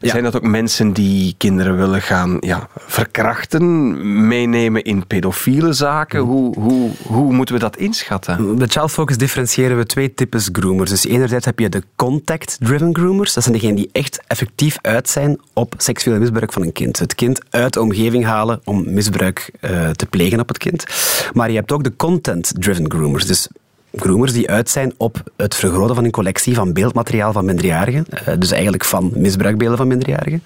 Zijn 0.01 0.23
dat 0.23 0.37
ook 0.37 0.43
mensen 0.43 0.93
die 0.93 1.35
kinderen 1.37 1.77
willen 1.77 2.03
gaan 2.03 2.37
ja, 2.41 2.69
verkrachten, 2.77 4.27
meenemen 4.27 4.85
in 4.85 5.07
pedofiele 5.07 5.73
zaken? 5.73 6.21
Hoe, 6.21 6.59
hoe, 6.59 6.91
hoe 7.03 7.33
moeten 7.33 7.55
we 7.55 7.61
dat 7.61 7.77
inschatten? 7.77 8.57
Bij 8.59 8.67
Child 8.67 8.91
Focus 8.91 9.19
differentiëren 9.19 9.77
we 9.77 9.87
twee 9.87 10.15
types 10.15 10.49
groomers. 10.53 10.91
Dus 10.91 11.07
enerzijds 11.07 11.45
heb 11.45 11.59
je 11.59 11.69
de 11.69 11.83
contact-driven 11.97 12.95
groomers. 12.95 13.35
Dat 13.35 13.43
zijn 13.43 13.55
degenen 13.55 13.77
die 13.77 13.89
echt 13.93 14.21
effectief 14.27 14.79
uit 14.81 15.09
zijn 15.09 15.41
op 15.53 15.75
seksueel 15.77 16.19
misbruik 16.19 16.53
van 16.53 16.63
een 16.63 16.73
kind. 16.73 16.99
Het 16.99 17.15
kind 17.15 17.41
uit 17.51 17.73
de 17.73 17.81
omgeving 17.81 18.25
halen 18.25 18.61
om 18.65 18.93
misbruik 18.93 19.51
uh, 19.61 19.91
te 19.91 20.07
plegen 20.07 20.41
op 20.41 20.49
het 20.49 20.59
kind. 20.59 20.85
Maar 21.33 21.51
je 21.51 21.57
hebt 21.57 21.73
ook 21.73 21.85
de 21.85 21.91
content-driven 22.01 22.91
groomers. 22.91 23.27
Dus 23.27 23.49
groomers 23.95 24.33
die 24.33 24.51
uit 24.51 24.71
zijn 24.71 24.93
op 24.97 25.23
het 25.37 25.55
vergroten 25.55 25.95
van 25.95 26.05
een 26.05 26.11
collectie 26.11 26.55
van 26.55 26.73
beeldmateriaal 26.73 27.33
van 27.33 27.45
minderjarigen. 27.45 28.07
Uh, 28.29 28.35
dus 28.39 28.51
eigenlijk 28.51 28.85
van 28.85 29.13
misbruikbeelden 29.15 29.77
van 29.77 29.89
minderjarigen. 29.89 30.43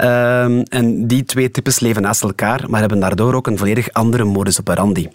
Uh, 0.00 0.74
en 0.74 1.06
die 1.06 1.24
twee 1.24 1.50
types 1.50 1.80
leven 1.80 2.02
naast 2.02 2.22
elkaar, 2.22 2.64
maar 2.68 2.80
hebben 2.80 3.00
daardoor 3.00 3.34
ook 3.34 3.46
een 3.46 3.58
volledig 3.58 3.92
andere 3.92 4.24
modus 4.24 4.60
operandi. 4.60 5.08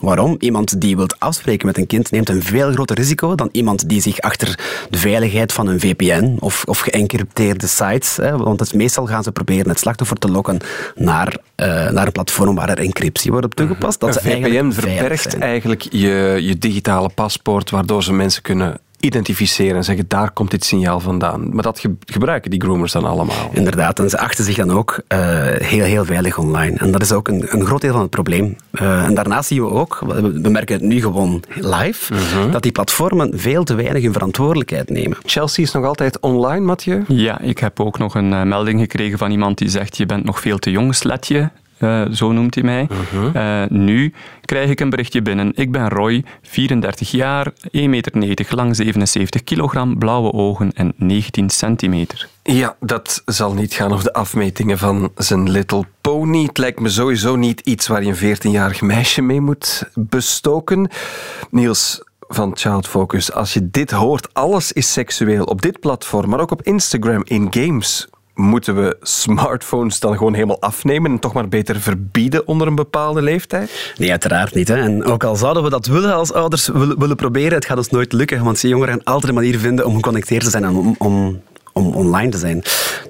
Waarom? 0.00 0.36
Iemand 0.38 0.80
die 0.80 0.96
wil 0.96 1.06
afspreken 1.18 1.66
met 1.66 1.78
een 1.78 1.86
kind 1.86 2.10
neemt 2.10 2.28
een 2.28 2.42
veel 2.42 2.72
groter 2.72 2.96
risico 2.96 3.34
dan 3.34 3.48
iemand 3.52 3.88
die 3.88 4.00
zich 4.00 4.20
achter 4.20 4.58
de 4.90 4.98
veiligheid 4.98 5.52
van 5.52 5.66
een 5.66 5.80
VPN 5.80 6.36
of, 6.40 6.64
of 6.64 6.80
geëncrypteerde 6.80 7.66
sites, 7.66 8.16
hè, 8.16 8.36
want 8.36 8.60
het, 8.60 8.74
meestal 8.74 9.06
gaan 9.06 9.22
ze 9.22 9.32
proberen 9.32 9.68
het 9.68 9.78
slachtoffer 9.78 10.16
te 10.16 10.30
lokken 10.30 10.58
naar, 10.94 11.36
uh, 11.56 11.90
naar 11.90 12.06
een 12.06 12.12
platform 12.12 12.54
waar 12.54 12.68
er 12.68 12.78
encryptie 12.78 13.30
wordt 13.30 13.46
op 13.46 13.54
toegepast. 13.54 14.00
Dat 14.00 14.16
een 14.16 14.22
VPN 14.22 14.70
verbergt 14.70 15.38
eigenlijk 15.38 15.82
je, 15.90 16.38
je 16.40 16.58
digitale 16.58 17.08
paspoort, 17.08 17.70
waardoor 17.70 18.02
ze 18.02 18.12
mensen 18.12 18.42
kunnen 18.42 18.80
identificeren 19.00 19.76
en 19.76 19.84
zeggen 19.84 20.04
daar 20.08 20.30
komt 20.30 20.50
dit 20.50 20.64
signaal 20.64 21.00
vandaan. 21.00 21.54
Maar 21.54 21.62
dat 21.62 21.84
gebruiken 22.06 22.50
die 22.50 22.60
groomers 22.60 22.92
dan 22.92 23.04
allemaal. 23.04 23.50
Inderdaad, 23.52 23.98
en 23.98 24.10
ze 24.10 24.18
achten 24.18 24.44
zich 24.44 24.56
dan 24.56 24.70
ook 24.70 25.00
uh, 25.08 25.18
heel, 25.58 25.84
heel 25.84 26.04
veilig 26.04 26.38
online. 26.38 26.76
En 26.76 26.90
dat 26.90 27.02
is 27.02 27.12
ook 27.12 27.28
een, 27.28 27.46
een 27.48 27.64
groot 27.64 27.80
deel 27.80 27.92
van 27.92 28.00
het 28.00 28.10
probleem. 28.10 28.56
Uh, 28.72 29.04
en 29.04 29.14
daarnaast 29.14 29.48
zien 29.48 29.62
we 29.62 29.70
ook, 29.70 29.98
we 30.42 30.48
merken 30.48 30.74
het 30.74 30.84
nu 30.84 31.00
gewoon 31.00 31.42
live, 31.54 32.14
mhm. 32.14 32.50
dat 32.50 32.62
die 32.62 32.72
platformen 32.72 33.38
veel 33.38 33.64
te 33.64 33.74
weinig 33.74 34.02
hun 34.02 34.12
verantwoordelijkheid 34.12 34.90
nemen. 34.90 35.16
Chelsea 35.24 35.64
is 35.64 35.72
nog 35.72 35.84
altijd 35.84 36.20
online, 36.20 36.64
Mathieu? 36.64 37.04
Ja, 37.08 37.40
ik 37.40 37.58
heb 37.58 37.80
ook 37.80 37.98
nog 37.98 38.14
een 38.14 38.32
uh, 38.32 38.42
melding 38.42 38.80
gekregen 38.80 39.18
van 39.18 39.30
iemand 39.30 39.58
die 39.58 39.68
zegt 39.68 39.96
je 39.96 40.06
bent 40.06 40.24
nog 40.24 40.40
veel 40.40 40.58
te 40.58 40.70
jong, 40.70 40.94
sletje. 40.94 41.50
Uh, 41.80 42.02
zo 42.10 42.32
noemt 42.32 42.54
hij 42.54 42.64
mij. 42.64 42.88
Uh-huh. 42.90 43.34
Uh, 43.34 43.70
nu 43.70 44.12
krijg 44.44 44.70
ik 44.70 44.80
een 44.80 44.90
berichtje 44.90 45.22
binnen. 45.22 45.52
Ik 45.54 45.72
ben 45.72 45.88
Roy, 45.88 46.24
34 46.42 47.10
jaar, 47.10 47.52
1,90 47.52 47.70
meter 47.80 48.46
lang, 48.54 48.76
77 48.76 49.44
kilogram, 49.44 49.98
blauwe 49.98 50.32
ogen 50.32 50.72
en 50.74 50.92
19 50.96 51.50
centimeter. 51.50 52.28
Ja, 52.42 52.76
dat 52.80 53.22
zal 53.24 53.52
niet 53.52 53.74
gaan 53.74 53.92
over 53.92 54.04
de 54.04 54.12
afmetingen 54.12 54.78
van 54.78 55.10
zijn 55.16 55.50
Little 55.50 55.84
Pony. 56.00 56.42
Het 56.42 56.58
lijkt 56.58 56.80
me 56.80 56.88
sowieso 56.88 57.36
niet 57.36 57.60
iets 57.60 57.86
waar 57.86 58.04
je 58.04 58.14
een 58.20 58.36
14-jarig 58.36 58.80
meisje 58.80 59.22
mee 59.22 59.40
moet 59.40 59.90
bestoken. 59.94 60.90
Niels, 61.50 62.02
van 62.28 62.56
Child 62.56 62.88
Focus. 62.88 63.32
Als 63.32 63.52
je 63.52 63.70
dit 63.70 63.90
hoort, 63.90 64.34
alles 64.34 64.72
is 64.72 64.92
seksueel 64.92 65.44
op 65.44 65.62
dit 65.62 65.80
platform, 65.80 66.30
maar 66.30 66.40
ook 66.40 66.50
op 66.50 66.62
Instagram, 66.62 67.22
in 67.24 67.46
games 67.50 68.08
moeten 68.38 68.74
we 68.74 68.96
smartphones 69.00 70.00
dan 70.00 70.16
gewoon 70.16 70.34
helemaal 70.34 70.60
afnemen 70.60 71.10
en 71.10 71.18
toch 71.18 71.32
maar 71.32 71.48
beter 71.48 71.80
verbieden 71.80 72.46
onder 72.46 72.66
een 72.66 72.74
bepaalde 72.74 73.22
leeftijd? 73.22 73.94
Nee, 73.96 74.10
uiteraard 74.10 74.54
niet. 74.54 74.68
Hè. 74.68 74.76
En 74.76 75.04
ook 75.04 75.24
al 75.24 75.36
zouden 75.36 75.62
we 75.62 75.70
dat 75.70 75.86
willen 75.86 76.14
als 76.14 76.32
ouders 76.32 76.68
willen, 76.68 77.16
proberen, 77.16 77.52
het 77.52 77.64
gaat 77.64 77.76
ons 77.76 77.90
nooit 77.90 78.12
lukken, 78.12 78.44
want 78.44 78.60
jongeren 78.60 78.94
gaan 78.94 79.04
altijd 79.04 79.28
een 79.28 79.34
manier 79.34 79.58
vinden 79.58 79.86
om 79.86 79.94
geconnecteerd 79.94 80.44
te 80.44 80.50
zijn 80.50 80.64
en 80.64 80.76
om, 80.76 80.94
om, 80.98 81.40
om 81.72 81.86
online 81.86 82.30
te 82.30 82.38
zijn. 82.38 82.60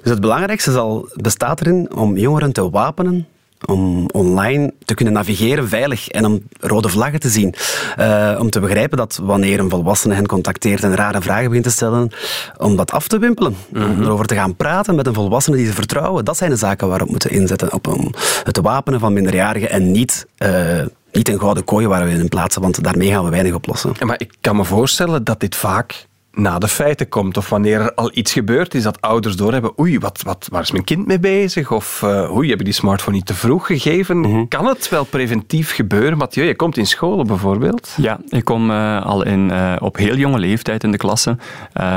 Dus 0.01 0.11
het 0.11 0.21
belangrijkste 0.21 0.71
zal, 0.71 1.09
bestaat 1.13 1.61
erin 1.61 1.93
om 1.95 2.17
jongeren 2.17 2.51
te 2.51 2.69
wapenen 2.69 3.27
om 3.65 4.05
online 4.11 4.73
te 4.85 4.93
kunnen 4.93 5.13
navigeren 5.13 5.69
veilig 5.69 6.07
en 6.07 6.25
om 6.25 6.43
rode 6.59 6.89
vlaggen 6.89 7.19
te 7.19 7.29
zien. 7.29 7.53
Uh, 7.99 8.37
om 8.39 8.49
te 8.49 8.59
begrijpen 8.59 8.97
dat 8.97 9.19
wanneer 9.23 9.59
een 9.59 9.69
volwassene 9.69 10.13
hen 10.13 10.27
contacteert 10.27 10.83
en 10.83 10.95
rare 10.95 11.21
vragen 11.21 11.47
begint 11.47 11.63
te 11.63 11.71
stellen, 11.71 12.11
om 12.57 12.75
dat 12.75 12.91
af 12.91 13.07
te 13.07 13.19
wimpelen. 13.19 13.55
Om 13.73 13.79
mhm. 13.79 14.03
erover 14.03 14.25
te 14.25 14.35
gaan 14.35 14.55
praten 14.55 14.95
met 14.95 15.07
een 15.07 15.13
volwassene 15.13 15.57
die 15.57 15.65
ze 15.65 15.73
vertrouwen. 15.73 16.25
Dat 16.25 16.37
zijn 16.37 16.49
de 16.49 16.55
zaken 16.55 16.87
waarop 16.87 17.07
we 17.07 17.11
moeten 17.11 17.31
inzetten. 17.31 17.73
Op 17.73 17.87
um, 17.87 18.09
het 18.43 18.57
wapenen 18.57 18.99
van 18.99 19.13
minderjarigen 19.13 19.69
en 19.69 19.91
niet... 19.91 20.27
Uh, 20.37 20.81
niet 21.11 21.29
een 21.29 21.39
gouden 21.39 21.63
kooi 21.63 21.87
waar 21.87 22.05
we 22.05 22.11
in 22.11 22.29
plaatsen, 22.29 22.61
want 22.61 22.83
daarmee 22.83 23.09
gaan 23.09 23.23
we 23.23 23.29
weinig 23.29 23.53
oplossen. 23.53 23.93
Maar 24.05 24.19
ik 24.19 24.33
kan 24.41 24.55
me 24.55 24.65
voorstellen 24.65 25.23
dat 25.23 25.39
dit 25.39 25.55
vaak 25.55 26.07
na 26.39 26.59
de 26.59 26.67
feiten 26.67 27.09
komt. 27.09 27.37
Of 27.37 27.49
wanneer 27.49 27.81
er 27.81 27.93
al 27.93 28.11
iets 28.13 28.33
gebeurd 28.33 28.73
is 28.73 28.83
dat 28.83 29.01
ouders 29.01 29.35
doorhebben. 29.35 29.79
Oei, 29.79 29.99
wat, 29.99 30.21
wat, 30.21 30.47
waar 30.51 30.61
is 30.61 30.71
mijn 30.71 30.83
kind 30.83 31.07
mee 31.07 31.19
bezig? 31.19 31.71
Of 31.71 32.01
uh, 32.05 32.35
oei, 32.35 32.49
heb 32.49 32.59
ik 32.59 32.65
die 32.65 32.73
smartphone 32.73 33.15
niet 33.15 33.25
te 33.25 33.33
vroeg 33.33 33.65
gegeven? 33.65 34.19
Mhm. 34.19 34.47
Kan 34.47 34.65
het 34.65 34.89
wel 34.89 35.03
preventief 35.03 35.71
gebeuren? 35.71 36.17
Mathieu, 36.17 36.45
je 36.45 36.55
komt 36.55 36.77
in 36.77 36.87
scholen 36.87 37.27
bijvoorbeeld. 37.27 37.93
Ja, 37.97 38.19
ik 38.29 38.45
kom 38.45 38.71
uh, 38.71 39.05
al 39.05 39.25
in, 39.25 39.49
uh, 39.49 39.75
op 39.79 39.97
heel 39.97 40.15
jonge 40.15 40.39
leeftijd 40.39 40.83
in 40.83 40.91
de 40.91 40.97
klasse 40.97 41.37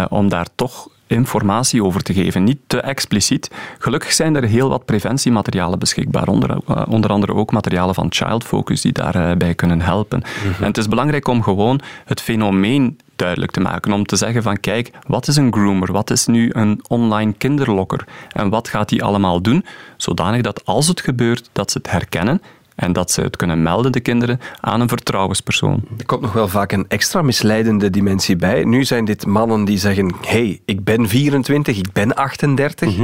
om 0.09 0.29
daar 0.29 0.47
toch 0.55 0.89
informatie 1.07 1.85
over 1.85 2.03
te 2.03 2.13
geven. 2.13 2.45
Niet 2.45 2.59
te 2.67 2.81
expliciet. 2.81 3.51
Gelukkig 3.79 4.13
zijn 4.13 4.37
er 4.37 4.45
heel 4.45 4.69
wat 4.69 4.85
preventiematerialen 4.85 5.79
beschikbaar, 5.79 6.29
onder, 6.29 6.57
onder 6.89 7.11
andere 7.11 7.35
ook 7.35 7.53
materialen 7.53 7.95
van 7.95 8.07
Child 8.11 8.45
Focus 8.45 8.81
die 8.81 8.93
daarbij 8.93 9.55
kunnen 9.55 9.81
helpen. 9.81 10.19
Mhm. 10.19 10.63
En 10.63 10.69
het 10.69 10.79
is 10.79 10.89
belangrijk 10.89 11.29
om 11.29 11.43
gewoon 11.43 11.81
het 12.05 12.21
fenomeen 12.21 12.99
duidelijk 13.23 13.53
te 13.53 13.61
maken. 13.61 13.93
Om 13.93 14.07
te 14.07 14.17
zeggen 14.17 14.43
van 14.43 14.61
kijk, 14.61 14.91
wat 15.07 15.29
is 15.29 15.37
een 15.37 15.53
groomer? 15.53 15.93
Wat 15.93 16.11
is 16.11 16.27
nu 16.27 16.51
een 16.53 16.81
online 16.89 17.33
kinderlokker? 17.33 18.05
En 18.33 18.49
wat 18.49 18.69
gaat 18.69 18.89
die 18.89 19.03
allemaal 19.03 19.41
doen? 19.41 19.65
Zodanig 19.97 20.41
dat 20.41 20.65
als 20.65 20.89
het 20.89 21.01
gebeurt, 21.01 21.49
dat 21.53 21.71
ze 21.71 21.79
het 21.79 21.91
herkennen 21.91 22.43
en 22.75 22.93
dat 22.93 23.11
ze 23.11 23.21
het 23.21 23.37
kunnen 23.37 23.63
melden, 23.63 23.93
de 23.93 24.01
kinderen, 24.01 24.41
aan 24.61 24.81
een 24.81 24.89
vertrouwenspersoon. 24.89 25.85
Er 25.99 26.07
komt 26.07 26.21
nog 26.21 26.33
wel 26.33 26.49
vaak 26.49 26.73
een 26.73 26.85
extra 26.89 27.23
misleidende 27.23 27.91
dimensie 27.91 28.37
bij. 28.37 28.65
Nu 28.65 28.85
zijn 28.85 29.05
dit 29.05 29.27
mannen 29.27 29.65
die 29.65 29.79
zeggen: 29.79 30.15
hey, 30.21 30.61
ik 30.65 30.85
ben 30.85 31.09
24, 31.09 31.77
ik 31.77 31.93
ben 31.93 32.15
38 32.15 32.97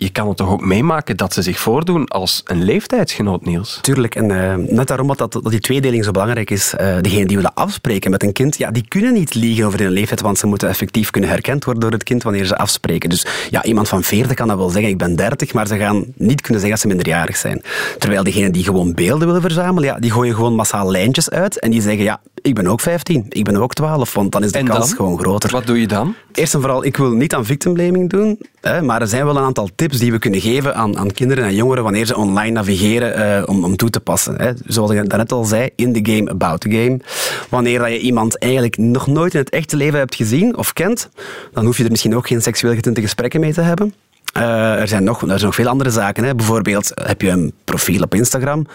je 0.00 0.10
kan 0.10 0.28
het 0.28 0.36
toch 0.36 0.50
ook 0.50 0.64
meemaken 0.64 1.16
dat 1.16 1.32
ze 1.32 1.42
zich 1.42 1.58
voordoen 1.58 2.08
als 2.08 2.42
een 2.44 2.64
leeftijdsgenoot, 2.64 3.44
Niels? 3.44 3.78
Tuurlijk, 3.80 4.14
en 4.14 4.30
uh, 4.30 4.54
net 4.54 4.86
daarom 4.86 5.06
dat, 5.16 5.32
dat, 5.32 5.50
die 5.50 5.60
tweedeling 5.60 6.04
zo 6.04 6.10
belangrijk 6.10 6.50
is. 6.50 6.74
Uh, 6.74 6.96
degenen 7.00 7.26
die 7.26 7.36
willen 7.36 7.54
afspreken 7.54 8.10
met 8.10 8.22
een 8.22 8.32
kind, 8.32 8.58
ja, 8.58 8.70
die 8.70 8.84
kunnen 8.88 9.12
niet 9.12 9.34
liegen 9.34 9.66
over 9.66 9.80
hun 9.80 9.90
leeftijd, 9.90 10.20
want 10.20 10.38
ze 10.38 10.46
moeten 10.46 10.68
effectief 10.68 11.10
kunnen 11.10 11.30
herkend 11.30 11.64
worden 11.64 11.82
door 11.82 11.92
het 11.92 12.02
kind 12.02 12.22
wanneer 12.22 12.44
ze 12.44 12.56
afspreken. 12.56 13.10
Dus 13.10 13.26
ja, 13.50 13.64
iemand 13.64 13.88
van 13.88 14.02
40 14.02 14.36
kan 14.36 14.48
dat 14.48 14.56
wel 14.56 14.68
zeggen, 14.68 14.90
ik 14.90 14.98
ben 14.98 15.16
30, 15.16 15.52
maar 15.52 15.66
ze 15.66 15.76
gaan 15.76 16.04
niet 16.16 16.40
kunnen 16.40 16.60
zeggen 16.60 16.70
dat 16.70 16.80
ze 16.80 16.86
minderjarig 16.86 17.36
zijn. 17.36 17.62
Terwijl 17.98 18.22
degenen 18.22 18.52
die 18.52 18.64
gewoon 18.64 18.94
beelden 18.94 19.26
willen 19.26 19.42
verzamelen, 19.42 19.88
ja, 19.88 19.98
die 19.98 20.10
gooien 20.10 20.34
gewoon 20.34 20.54
massaal 20.54 20.90
lijntjes 20.90 21.30
uit 21.30 21.58
en 21.58 21.70
die 21.70 21.82
zeggen, 21.82 22.02
ja, 22.02 22.20
ik 22.42 22.54
ben 22.54 22.66
ook 22.66 22.80
15, 22.80 23.26
ik 23.28 23.44
ben 23.44 23.56
ook 23.56 23.74
12, 23.74 24.14
want 24.14 24.32
dan 24.32 24.44
is 24.44 24.52
de 24.52 24.62
kans 24.62 24.94
gewoon 24.94 25.18
groter. 25.18 25.50
Wat 25.50 25.66
doe 25.66 25.80
je 25.80 25.86
dan? 25.86 26.14
Eerst 26.32 26.54
en 26.54 26.60
vooral, 26.60 26.84
ik 26.84 26.96
wil 26.96 27.10
niet 27.10 27.34
aan 27.34 27.44
victimblaming 27.44 28.10
doen, 28.10 28.38
hè, 28.60 28.82
maar 28.82 29.00
er 29.00 29.08
zijn 29.08 29.24
wel 29.24 29.36
een 29.36 29.42
aantal 29.42 29.68
tips 29.74 29.89
die 29.98 30.12
we 30.12 30.18
kunnen 30.18 30.40
geven 30.40 30.74
aan, 30.74 30.98
aan 30.98 31.12
kinderen 31.12 31.44
en 31.44 31.54
jongeren 31.54 31.82
wanneer 31.82 32.06
ze 32.06 32.16
online 32.16 32.50
navigeren 32.50 33.38
uh, 33.38 33.42
om, 33.46 33.64
om 33.64 33.76
toe 33.76 33.90
te 33.90 34.00
passen. 34.00 34.36
Hè. 34.36 34.52
Zoals 34.66 34.90
ik 34.90 35.08
daarnet 35.08 35.32
al 35.32 35.44
zei, 35.44 35.68
in 35.76 35.92
the 35.92 36.12
game, 36.12 36.30
about 36.30 36.60
the 36.60 36.70
game. 36.70 37.00
Wanneer 37.48 37.78
dat 37.78 37.88
je 37.88 37.98
iemand 37.98 38.38
eigenlijk 38.38 38.76
nog 38.78 39.06
nooit 39.06 39.34
in 39.34 39.40
het 39.40 39.50
echte 39.50 39.76
leven 39.76 39.98
hebt 39.98 40.14
gezien 40.14 40.56
of 40.56 40.72
kent, 40.72 41.08
dan 41.52 41.64
hoef 41.64 41.76
je 41.76 41.84
er 41.84 41.90
misschien 41.90 42.16
ook 42.16 42.26
geen 42.26 42.42
seksueel 42.42 42.74
getinte 42.74 43.00
gesprekken 43.00 43.40
mee 43.40 43.52
te 43.52 43.60
hebben. 43.60 43.94
Uh, 44.36 44.80
er, 44.80 44.88
zijn 44.88 45.04
nog, 45.04 45.22
er 45.22 45.28
zijn 45.28 45.42
nog 45.42 45.54
veel 45.54 45.68
andere 45.68 45.90
zaken. 45.90 46.24
Hè. 46.24 46.34
Bijvoorbeeld, 46.34 46.92
heb 46.94 47.22
je 47.22 47.28
een 47.28 47.52
profiel 47.64 48.02
op 48.02 48.14
Instagram, 48.14 48.66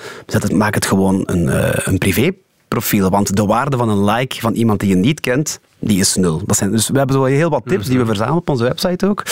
maak 0.54 0.74
het 0.74 0.86
gewoon 0.86 1.24
een, 1.26 1.50
een 1.90 1.98
privé 1.98 2.32
profiel. 2.80 3.10
Want 3.10 3.36
de 3.36 3.46
waarde 3.46 3.78
van 3.78 3.90
een 3.90 4.04
like 4.04 4.40
van 4.40 4.54
iemand 4.54 4.80
die 4.80 4.90
je 4.90 4.96
niet 4.96 5.20
kent, 5.20 5.60
die 5.80 6.00
is 6.00 6.16
nul. 6.16 6.42
Dat 6.46 6.58
zijn, 6.58 6.72
dus 6.72 6.90
we 6.90 6.98
hebben 6.98 7.16
zo 7.16 7.24
heel 7.24 7.50
wat 7.50 7.62
tips 7.66 7.88
die 7.88 7.98
we 7.98 8.06
verzamelen 8.06 8.40
op 8.40 8.50
onze 8.50 8.64
website 8.64 9.08
ook. 9.08 9.24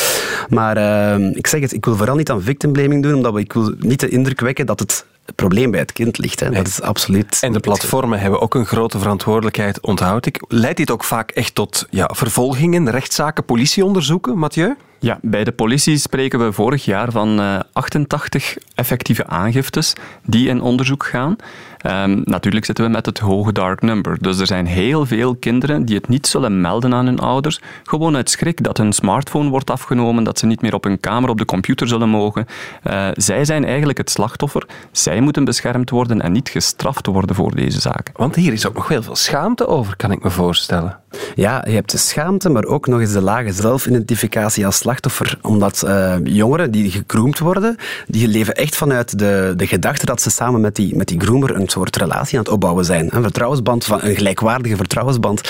Maar 0.50 0.78
uh, 0.78 1.36
ik 1.36 1.48
zeg 1.48 1.62
het, 1.62 1.74
ik 1.74 1.86
wil 1.86 1.96
vooral 1.96 2.16
niet 2.16 2.30
aan 2.30 2.42
victimblaming 2.42 3.04
doen, 3.04 3.14
omdat 3.14 3.38
ik 3.38 3.54
wil 3.54 3.74
niet 3.80 4.00
de 4.00 4.10
indruk 4.10 4.40
wekken 4.40 4.66
dat 4.66 4.80
het 4.80 5.06
probleem 5.36 5.72
bij 5.72 5.80
het 5.80 5.92
kind 5.92 6.18
ligt. 6.18 6.40
Hè. 6.40 6.50
Dat 6.50 6.68
is 6.68 6.82
absoluut. 6.82 7.38
En 7.42 7.54
de 7.54 7.60
platformen 7.60 8.20
hebben 8.20 8.42
ook 8.42 8.56
een 8.56 8.66
grote 8.66 9.00
verantwoordelijkheid, 9.00 9.82
onthoud 9.82 10.26
ik. 10.26 10.44
Leidt 10.48 10.78
dit 10.78 10.92
ook 10.92 11.04
vaak 11.04 11.32
echt 11.32 11.56
tot 11.56 11.88
ja, 11.90 12.10
vervolgingen, 12.14 12.90
rechtszaken, 12.90 13.46
politieonderzoeken, 13.46 14.38
Mathieu? 14.38 14.76
Ja, 15.00 15.20
bij 15.22 15.44
de 15.44 15.52
politie 15.52 15.98
spreken 15.98 16.46
we 16.46 16.52
vorig 16.52 16.86
jaar 16.86 17.12
van 17.12 17.40
uh, 17.40 17.56
eh, 17.56 17.62
88 17.74 18.58
effectieve 18.76 19.28
aangiftes 19.28 19.94
die 20.26 20.48
in 20.48 20.62
onderzoek 20.62 21.06
gaan. 21.06 21.36
Um, 21.88 22.22
natuurlijk 22.26 22.66
zitten 22.66 22.86
we 22.86 22.92
met 22.92 23.06
het 23.06 23.20
hoge 23.20 23.52
dark 23.52 23.82
number. 23.82 24.18
Dus 24.22 24.40
er 24.40 24.48
zijn 24.48 24.66
heel 24.66 25.06
veel 25.06 25.36
kinderen 25.36 25.86
die 25.86 25.96
het 25.96 26.08
niet 26.08 26.28
zullen 26.28 26.62
melden 26.62 26.94
aan 26.94 27.06
hun 27.06 27.20
ouders, 27.20 27.60
gewoon 27.84 28.16
uit 28.16 28.30
schrik 28.30 28.64
dat 28.64 28.78
hun 28.78 28.94
smartphone 28.94 29.50
wordt 29.50 29.70
afgenomen, 29.70 30.24
dat 30.24 30.40
ze 30.40 30.46
niet 30.46 30.62
meer 30.62 30.74
op 30.74 30.84
hun 30.84 31.00
kamer 31.00 31.30
op 31.30 31.38
de 31.38 31.46
computer 31.46 31.88
zullen 31.88 32.10
mogen. 32.10 32.46
Uh, 32.84 33.08
zij 33.14 33.46
zijn 33.46 33.66
eigenlijk 33.66 33.98
het 33.98 34.10
slachtoffer. 34.10 34.66
Zij 34.92 35.22
moeten 35.22 35.46
beschermd 35.46 35.90
worden 35.90 36.22
en 36.22 36.32
niet 36.32 36.50
gestraft 36.50 37.06
worden 37.06 37.36
voor 37.36 37.56
deze 37.56 37.80
zaken. 37.80 38.14
Want 38.18 38.36
hier 38.36 38.54
is 38.54 38.68
ook 38.68 38.76
nog 38.76 38.88
heel 38.88 39.04
veel 39.04 39.16
schaamte 39.16 39.68
over, 39.68 39.96
kan 39.96 40.12
ik 40.12 40.24
me 40.24 40.30
voorstellen. 40.30 40.98
Ja, 41.36 41.64
je 41.68 41.74
hebt 41.74 41.92
de 41.92 41.98
schaamte, 41.98 42.50
maar 42.50 42.66
ook 42.66 42.88
nog 42.88 43.00
eens 43.00 43.12
de 43.14 43.22
lage 43.22 43.52
zelfidentificatie 43.52 44.66
als 44.66 44.78
slachtoffer. 44.78 45.38
Omdat 45.42 45.84
uh, 45.86 46.16
jongeren 46.24 46.72
die 46.72 46.92
gekroomd 46.92 47.40
worden, 47.40 47.76
die 48.08 48.28
leven 48.28 48.56
echt 48.56 48.76
vanuit 48.76 49.20
de, 49.20 49.54
de 49.58 49.68
gedachte 49.68 50.06
dat 50.06 50.22
ze 50.22 50.30
samen 50.30 50.62
met 50.62 50.76
die, 50.76 50.96
met 50.96 51.08
die 51.08 51.20
groomer 51.20 51.56
een 51.56 51.68
soort 51.74 51.96
relatie 51.96 52.38
aan 52.38 52.44
het 52.44 52.54
opbouwen 52.54 52.86
zijn. 52.86 53.16
Een 53.16 53.22
vertrouwensband, 53.22 53.86
van, 53.86 54.00
een 54.02 54.16
gelijkwaardige 54.16 54.76
vertrouwensband. 54.76 55.42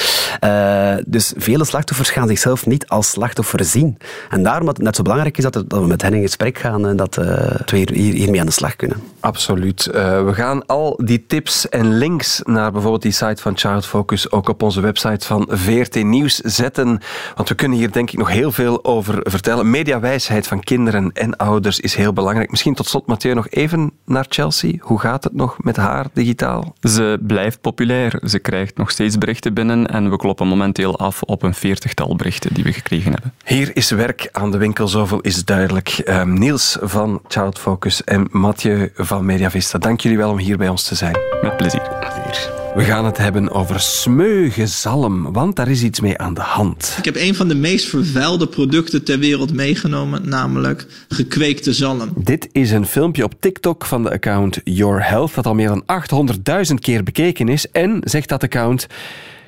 Uh, 0.43 0.95
dus 1.05 1.33
vele 1.37 1.65
slachtoffers 1.65 2.09
gaan 2.09 2.27
zichzelf 2.27 2.65
niet 2.65 2.87
als 2.87 3.09
slachtoffer 3.09 3.65
zien. 3.65 3.97
En 4.29 4.43
daarom 4.43 4.65
dat 4.65 4.77
het 4.77 4.85
net 4.85 4.95
zo 4.95 5.01
belangrijk 5.01 5.37
is 5.37 5.43
dat, 5.43 5.63
we 5.67 5.87
met 5.87 6.01
hen 6.01 6.13
in 6.13 6.21
gesprek 6.21 6.57
gaan 6.57 6.87
en 6.87 6.95
dat, 6.95 7.17
uh, 7.17 7.25
we 7.25 7.75
hier, 7.77 7.91
hier, 7.91 8.13
hiermee 8.13 8.39
aan 8.39 8.45
de 8.45 8.51
slag 8.51 8.75
kunnen. 8.75 8.97
Absoluut. 9.19 9.87
Uh, 9.87 10.25
we 10.25 10.33
gaan 10.33 10.65
al 10.65 10.99
die 11.03 11.25
tips 11.25 11.69
en 11.69 11.97
links 11.97 12.41
naar 12.43 12.71
bijvoorbeeld 12.71 13.01
die 13.01 13.11
site 13.11 13.41
van 13.41 13.57
Child 13.57 13.85
Focus 13.85 14.31
ook 14.31 14.49
op 14.49 14.61
onze 14.61 14.81
website 14.81 15.25
van 15.25 15.47
VRT 15.49 16.03
Nieuws 16.03 16.35
zetten. 16.35 17.01
Want 17.35 17.49
we 17.49 17.55
kunnen 17.55 17.77
hier 17.77 17.91
denk 17.91 18.11
ik 18.11 18.17
nog 18.17 18.29
heel 18.29 18.51
veel 18.51 18.83
over 18.83 19.19
vertellen. 19.23 19.69
Mediawijsheid 19.69 20.47
van 20.47 20.59
kinderen 20.59 21.11
en 21.13 21.37
ouders 21.37 21.79
is 21.79 21.95
heel 21.95 22.13
belangrijk. 22.13 22.51
Misschien 22.51 22.73
tot 22.73 22.87
slot, 22.87 23.07
Mathieu, 23.07 23.33
nog 23.33 23.49
even 23.49 23.91
naar 24.05 24.25
Chelsea. 24.29 24.73
Hoe 24.79 24.99
gaat 24.99 25.23
het 25.23 25.33
nog 25.33 25.55
met 25.63 25.75
haar 25.75 26.07
digitaal? 26.13 26.75
Ze 26.81 27.19
blijft 27.21 27.61
populair. 27.61 28.19
Ze 28.23 28.39
krijgt 28.39 28.77
nog 28.77 28.91
steeds 28.91 29.17
berichten 29.17 29.53
binnen 29.53 29.87
en 29.87 30.09
we 30.09 30.17
kloppen 30.17 30.47
momenteel 30.47 30.97
af 30.97 31.21
op 31.21 31.43
een 31.43 31.53
veertigtal 31.53 32.15
berichten 32.15 32.53
die 32.53 32.63
we 32.63 32.73
gekregen 32.73 33.11
hebben. 33.11 33.33
Hier 33.45 33.71
is 33.73 33.89
werk 33.89 34.29
aan 34.31 34.51
de 34.51 34.57
winkel, 34.57 34.87
zoveel 34.87 35.21
is 35.21 35.45
duidelijk. 35.45 35.89
Ehm, 35.89 36.33
Niels 36.33 36.77
van 36.81 37.21
Child 37.27 37.59
Focus 37.59 38.03
en 38.03 38.27
Mathieu 38.31 38.91
van 38.95 39.25
Mediavista, 39.25 39.77
dank 39.77 39.99
jullie 40.01 40.17
wel 40.17 40.31
om 40.31 40.37
hier 40.37 40.57
bij 40.57 40.69
ons 40.69 40.83
te 40.83 40.95
zijn. 40.95 41.17
Met 41.41 41.57
plezier. 41.57 42.62
We 42.75 42.83
gaan 42.83 43.05
het 43.05 43.17
hebben 43.17 43.51
over 43.51 43.79
smeugenzalm, 43.79 45.33
want 45.33 45.55
daar 45.55 45.67
is 45.67 45.83
iets 45.83 45.99
mee 45.99 46.17
aan 46.17 46.33
de 46.33 46.41
hand. 46.41 46.95
Ik 46.97 47.05
heb 47.05 47.15
een 47.15 47.35
van 47.35 47.47
de 47.47 47.55
meest 47.55 47.89
vervuilde 47.89 48.47
producten 48.47 49.03
ter 49.03 49.19
wereld 49.19 49.53
meegenomen, 49.53 50.29
namelijk 50.29 50.85
gekweekte 51.07 51.73
zalm. 51.73 52.13
Dit 52.15 52.49
is 52.51 52.71
een 52.71 52.85
filmpje 52.85 53.23
op 53.23 53.33
TikTok 53.39 53.85
van 53.85 54.03
de 54.03 54.11
account 54.11 54.59
Your 54.63 55.07
Health, 55.07 55.35
dat 55.35 55.45
al 55.45 55.53
meer 55.53 55.67
dan 55.67 55.83
800.000 56.69 56.73
keer 56.79 57.03
bekeken 57.03 57.47
is. 57.47 57.71
En, 57.71 58.01
zegt 58.03 58.29
dat 58.29 58.43
account, 58.43 58.87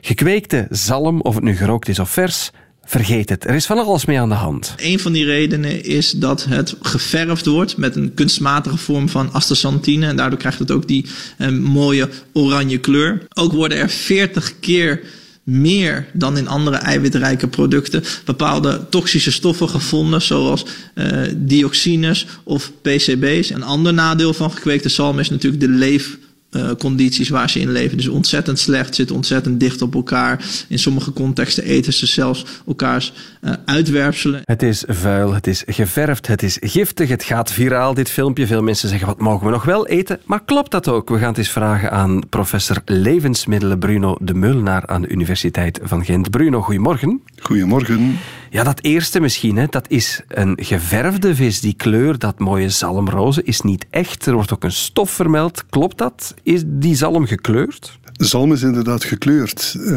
gekweekte 0.01 0.67
zalm, 0.70 1.22
of 1.22 1.36
het 1.36 1.44
nu 1.44 1.55
gerookt 1.55 1.88
is 1.88 2.00
of 2.00 2.10
vers, 2.10 2.51
Vergeet 2.86 3.30
het, 3.30 3.46
er 3.46 3.56
is 3.56 3.65
van 3.65 3.77
alles 3.77 4.06
mee 4.06 4.20
aan 4.20 4.30
de 4.30 4.36
hand. 4.36 4.74
Een 4.77 5.00
van 5.00 5.12
die 5.12 5.25
redenen 5.25 5.84
is 5.84 6.12
dat 6.12 6.46
het 6.50 6.75
geverfd 6.82 7.46
wordt 7.46 7.77
met 7.77 7.96
een 7.96 8.13
kunstmatige 8.13 8.77
vorm 8.77 9.10
van 9.10 9.34
astaxanthine. 9.34 10.08
En 10.08 10.15
daardoor 10.15 10.39
krijgt 10.39 10.60
het 10.60 10.72
ook 10.72 10.88
die 10.88 11.06
eh, 11.38 11.50
mooie 11.50 12.10
oranje 12.34 12.77
kleur. 12.77 13.27
Ook 13.34 13.54
worden 13.54 13.77
er 13.77 13.89
40 13.89 14.60
keer 14.60 15.01
meer 15.44 16.08
dan 16.13 16.38
in 16.38 16.48
andere 16.48 16.75
eiwitrijke 16.75 17.48
producten 17.48 18.04
bepaalde 18.25 18.86
toxische 18.89 19.32
stoffen 19.32 19.70
gevonden, 19.70 20.22
zoals 20.22 20.65
uh, 20.96 21.22
dioxines 21.36 22.25
of 22.44 22.72
PCB's. 22.82 23.50
Een 23.50 23.63
ander 23.63 23.94
nadeel 23.94 24.34
van 24.34 24.51
gekweekte 24.51 24.89
zalm 24.89 25.20
is 25.20 25.30
natuurlijk 25.30 25.62
de 25.62 25.70
leef 25.70 26.18
uh, 26.56 26.70
condities 26.80 27.30
waar 27.30 27.50
ze 27.50 27.60
in 27.60 27.72
leven. 27.72 27.98
Dus 27.98 28.08
ontzettend 28.08 28.60
slecht, 28.60 28.96
zitten 28.96 29.16
ontzettend 29.16 29.60
dicht 29.60 29.82
op 29.82 29.96
elkaar. 29.96 30.46
In 30.68 30.80
sommige 30.80 31.14
contexten 31.14 31.64
eten 31.64 31.94
ze 31.94 32.06
zelfs 32.06 32.46
elkaars 32.68 33.14
uh, 33.42 33.52
uitwerpselen. 33.66 34.42
Het 34.44 34.64
is 34.64 34.84
vuil, 34.88 35.34
het 35.34 35.48
is 35.48 35.64
geverfd, 35.66 36.28
het 36.28 36.44
is 36.44 36.58
giftig, 36.62 37.10
het 37.10 37.24
gaat 37.24 37.52
viraal 37.52 37.94
dit 37.94 38.10
filmpje. 38.10 38.48
Veel 38.48 38.62
mensen 38.62 38.90
zeggen, 38.90 39.08
wat 39.08 39.20
mogen 39.20 39.46
we 39.46 39.52
nog 39.52 39.64
wel 39.64 39.88
eten? 39.88 40.20
Maar 40.26 40.44
klopt 40.46 40.72
dat 40.72 40.88
ook? 40.88 41.10
We 41.10 41.18
gaan 41.18 41.28
het 41.28 41.38
eens 41.38 41.50
vragen 41.50 41.92
aan 41.92 42.30
professor 42.30 42.82
levensmiddelen 42.86 43.80
Bruno 43.80 44.18
de 44.22 44.34
Meulenaar 44.34 44.88
aan 44.88 45.02
de 45.02 45.08
Universiteit 45.08 45.80
van 45.84 46.06
Gent. 46.06 46.30
Bruno, 46.30 46.62
goedemorgen. 46.62 47.22
Goedemorgen. 47.42 48.18
Ja, 48.56 48.64
dat 48.64 48.82
eerste 48.82 49.20
misschien, 49.20 49.58
hè, 49.58 49.66
dat 49.70 49.86
is 49.90 50.22
een 50.28 50.58
geverfde 50.62 51.36
vis. 51.36 51.60
Die 51.62 51.74
kleur, 51.74 52.20
dat 52.20 52.40
mooie 52.40 52.70
zalmroze, 52.70 53.44
is 53.44 53.62
niet 53.62 53.86
echt. 53.90 54.26
Er 54.26 54.34
wordt 54.34 54.54
ook 54.54 54.64
een 54.64 54.72
stof 54.72 55.12
vermeld. 55.12 55.66
Klopt 55.70 55.98
dat? 55.98 56.34
Is 56.44 56.64
die 56.66 56.96
zalm 56.96 57.26
gekleurd? 57.26 58.00
Zalm 58.12 58.54
is 58.54 58.62
inderdaad 58.62 59.04
gekleurd. 59.04 59.76
Uh, 59.78 59.88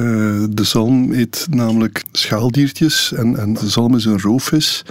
de 0.50 0.64
zalm 0.64 1.12
eet 1.12 1.46
namelijk 1.50 2.02
schaaldiertjes 2.12 3.12
en, 3.12 3.38
en 3.38 3.52
de 3.52 3.68
zalm 3.68 3.96
is 3.96 4.04
een 4.04 4.20
roofvis. 4.20 4.84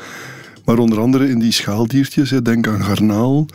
Maar 0.65 0.77
onder 0.77 0.99
andere 0.99 1.29
in 1.29 1.39
die 1.39 1.51
schaaldiertjes, 1.51 2.29
denk 2.29 2.67
aan 2.67 2.83
garnaal, 2.83 3.45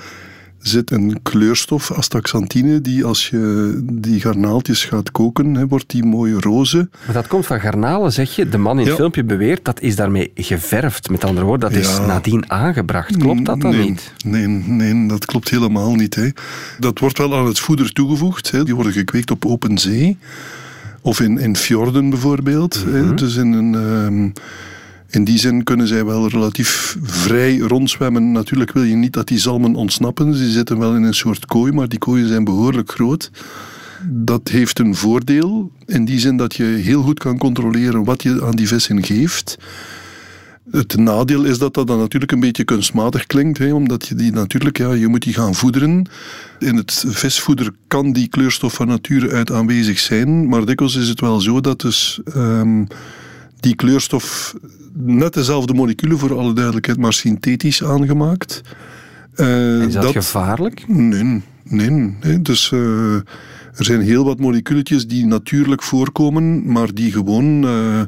zit 0.62 0.90
een 0.90 1.18
kleurstof, 1.22 1.90
astaxanthine, 1.90 2.80
die 2.80 3.04
als 3.04 3.28
je 3.28 3.80
die 3.92 4.20
garnaaltjes 4.20 4.84
gaat 4.84 5.10
koken, 5.10 5.68
wordt 5.68 5.90
die 5.90 6.04
mooie 6.04 6.40
roze. 6.40 6.88
Maar 7.04 7.14
dat 7.14 7.26
komt 7.26 7.46
van 7.46 7.60
garnalen, 7.60 8.12
zeg 8.12 8.36
je? 8.36 8.48
De 8.48 8.58
man 8.58 8.78
in 8.80 8.86
het 8.86 8.94
filmpje 8.94 9.24
beweert, 9.24 9.64
dat 9.64 9.80
is 9.80 9.96
daarmee 9.96 10.30
geverfd. 10.34 11.10
Met 11.10 11.24
andere 11.24 11.46
woorden, 11.46 11.70
dat 11.70 11.80
is 11.80 11.98
nadien 11.98 12.50
aangebracht. 12.50 13.16
Klopt 13.16 13.44
dat 13.44 13.60
dan 13.60 13.70
nee, 13.70 13.88
niet? 13.88 14.12
Nee, 14.24 14.46
nee, 14.46 15.08
dat 15.08 15.24
klopt 15.24 15.48
helemaal 15.48 15.94
niet. 15.94 16.32
Dat 16.78 16.98
wordt 16.98 17.18
wel 17.18 17.36
aan 17.36 17.46
het 17.46 17.58
voeder 17.58 17.92
toegevoegd. 17.92 18.64
Die 18.64 18.74
worden 18.74 18.92
gekweekt 18.92 19.30
op 19.30 19.46
open 19.46 19.78
zee. 19.78 20.18
Of 21.00 21.20
in, 21.20 21.38
in 21.38 21.56
fjorden 21.56 22.10
bijvoorbeeld. 22.10 22.84
hè. 22.86 23.02
Mhm. 23.02 23.16
Dus 23.16 23.36
in 23.36 23.52
een... 23.52 23.74
ehm, 23.74 24.30
in 25.12 25.24
die 25.24 25.38
zin 25.38 25.64
kunnen 25.64 25.86
zij 25.86 26.04
wel 26.04 26.28
relatief 26.28 26.96
vrij 27.02 27.58
rondzwemmen. 27.58 28.32
Natuurlijk 28.32 28.72
wil 28.72 28.82
je 28.82 28.94
niet 28.94 29.12
dat 29.12 29.28
die 29.28 29.38
zalmen 29.38 29.74
ontsnappen. 29.74 30.34
Ze 30.34 30.50
zitten 30.50 30.78
wel 30.78 30.94
in 30.94 31.02
een 31.02 31.14
soort 31.14 31.46
kooi, 31.46 31.72
maar 31.72 31.88
die 31.88 31.98
kooien 31.98 32.28
zijn 32.28 32.44
behoorlijk 32.44 32.90
groot. 32.90 33.30
Dat 34.08 34.48
heeft 34.48 34.78
een 34.78 34.94
voordeel 34.94 35.70
in 35.86 36.04
die 36.04 36.18
zin 36.18 36.36
dat 36.36 36.54
je 36.54 36.64
heel 36.64 37.02
goed 37.02 37.18
kan 37.18 37.38
controleren 37.38 38.04
wat 38.04 38.22
je 38.22 38.42
aan 38.44 38.56
die 38.56 38.68
vissen 38.68 39.04
geeft. 39.04 39.58
Het 40.70 40.96
nadeel 40.96 41.44
is 41.44 41.58
dat 41.58 41.74
dat 41.74 41.86
dan 41.86 41.98
natuurlijk 41.98 42.32
een 42.32 42.40
beetje 42.40 42.64
kunstmatig 42.64 43.26
klinkt, 43.26 43.58
hè, 43.58 43.72
omdat 43.72 44.06
je 44.06 44.14
die 44.14 44.32
natuurlijk, 44.32 44.78
ja, 44.78 44.92
je 44.92 45.08
moet 45.08 45.22
die 45.22 45.34
gaan 45.34 45.54
voederen. 45.54 46.08
In 46.58 46.76
het 46.76 47.04
visvoeder 47.08 47.70
kan 47.86 48.12
die 48.12 48.28
kleurstof 48.28 48.74
van 48.74 48.86
nature 48.86 49.30
uit 49.30 49.50
aanwezig 49.52 49.98
zijn, 49.98 50.48
maar 50.48 50.64
dikwijls 50.64 50.96
is 50.96 51.08
het 51.08 51.20
wel 51.20 51.40
zo 51.40 51.60
dat 51.60 51.80
dus 51.80 52.20
ehm, 52.34 52.84
die 53.62 53.74
kleurstof 53.74 54.54
net 54.92 55.34
dezelfde 55.34 55.74
moleculen 55.74 56.18
voor 56.18 56.38
alle 56.38 56.52
duidelijkheid, 56.52 56.98
maar 56.98 57.12
synthetisch 57.12 57.84
aangemaakt. 57.84 58.60
Uh, 59.36 59.82
Is 59.82 59.94
dat, 59.94 60.12
gevaarlijk? 60.12 60.88
Nee, 60.88 61.42
nee. 61.64 61.90
nee. 62.20 62.42
Dus 62.42 62.70
uh, 62.70 63.14
er 63.74 63.84
zijn 63.84 64.00
heel 64.00 64.24
wat 64.24 64.38
moleculetjes 64.38 65.06
die 65.06 65.26
natuurlijk 65.26 65.82
voorkomen, 65.82 66.72
maar 66.72 66.94
die 66.94 67.12
gewoon 67.12 67.64
uh, 67.64 68.00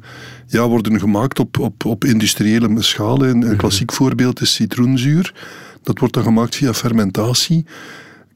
ja, 0.47 0.69
worden 0.69 1.01
gemaakt 1.01 1.39
op, 1.39 1.59
op, 1.59 1.85
op 1.85 2.05
industriële 2.05 2.83
schaal. 2.83 3.25
Een, 3.25 3.43
een 3.51 3.57
klassiek 3.57 3.93
voorbeeld 3.93 4.41
is 4.41 4.55
citroenzuur. 4.55 5.35
Dat 5.83 5.99
wordt 5.99 6.15
dan 6.15 6.23
gemaakt 6.23 6.57
via 6.57 6.75
fermentatie. 6.75 7.67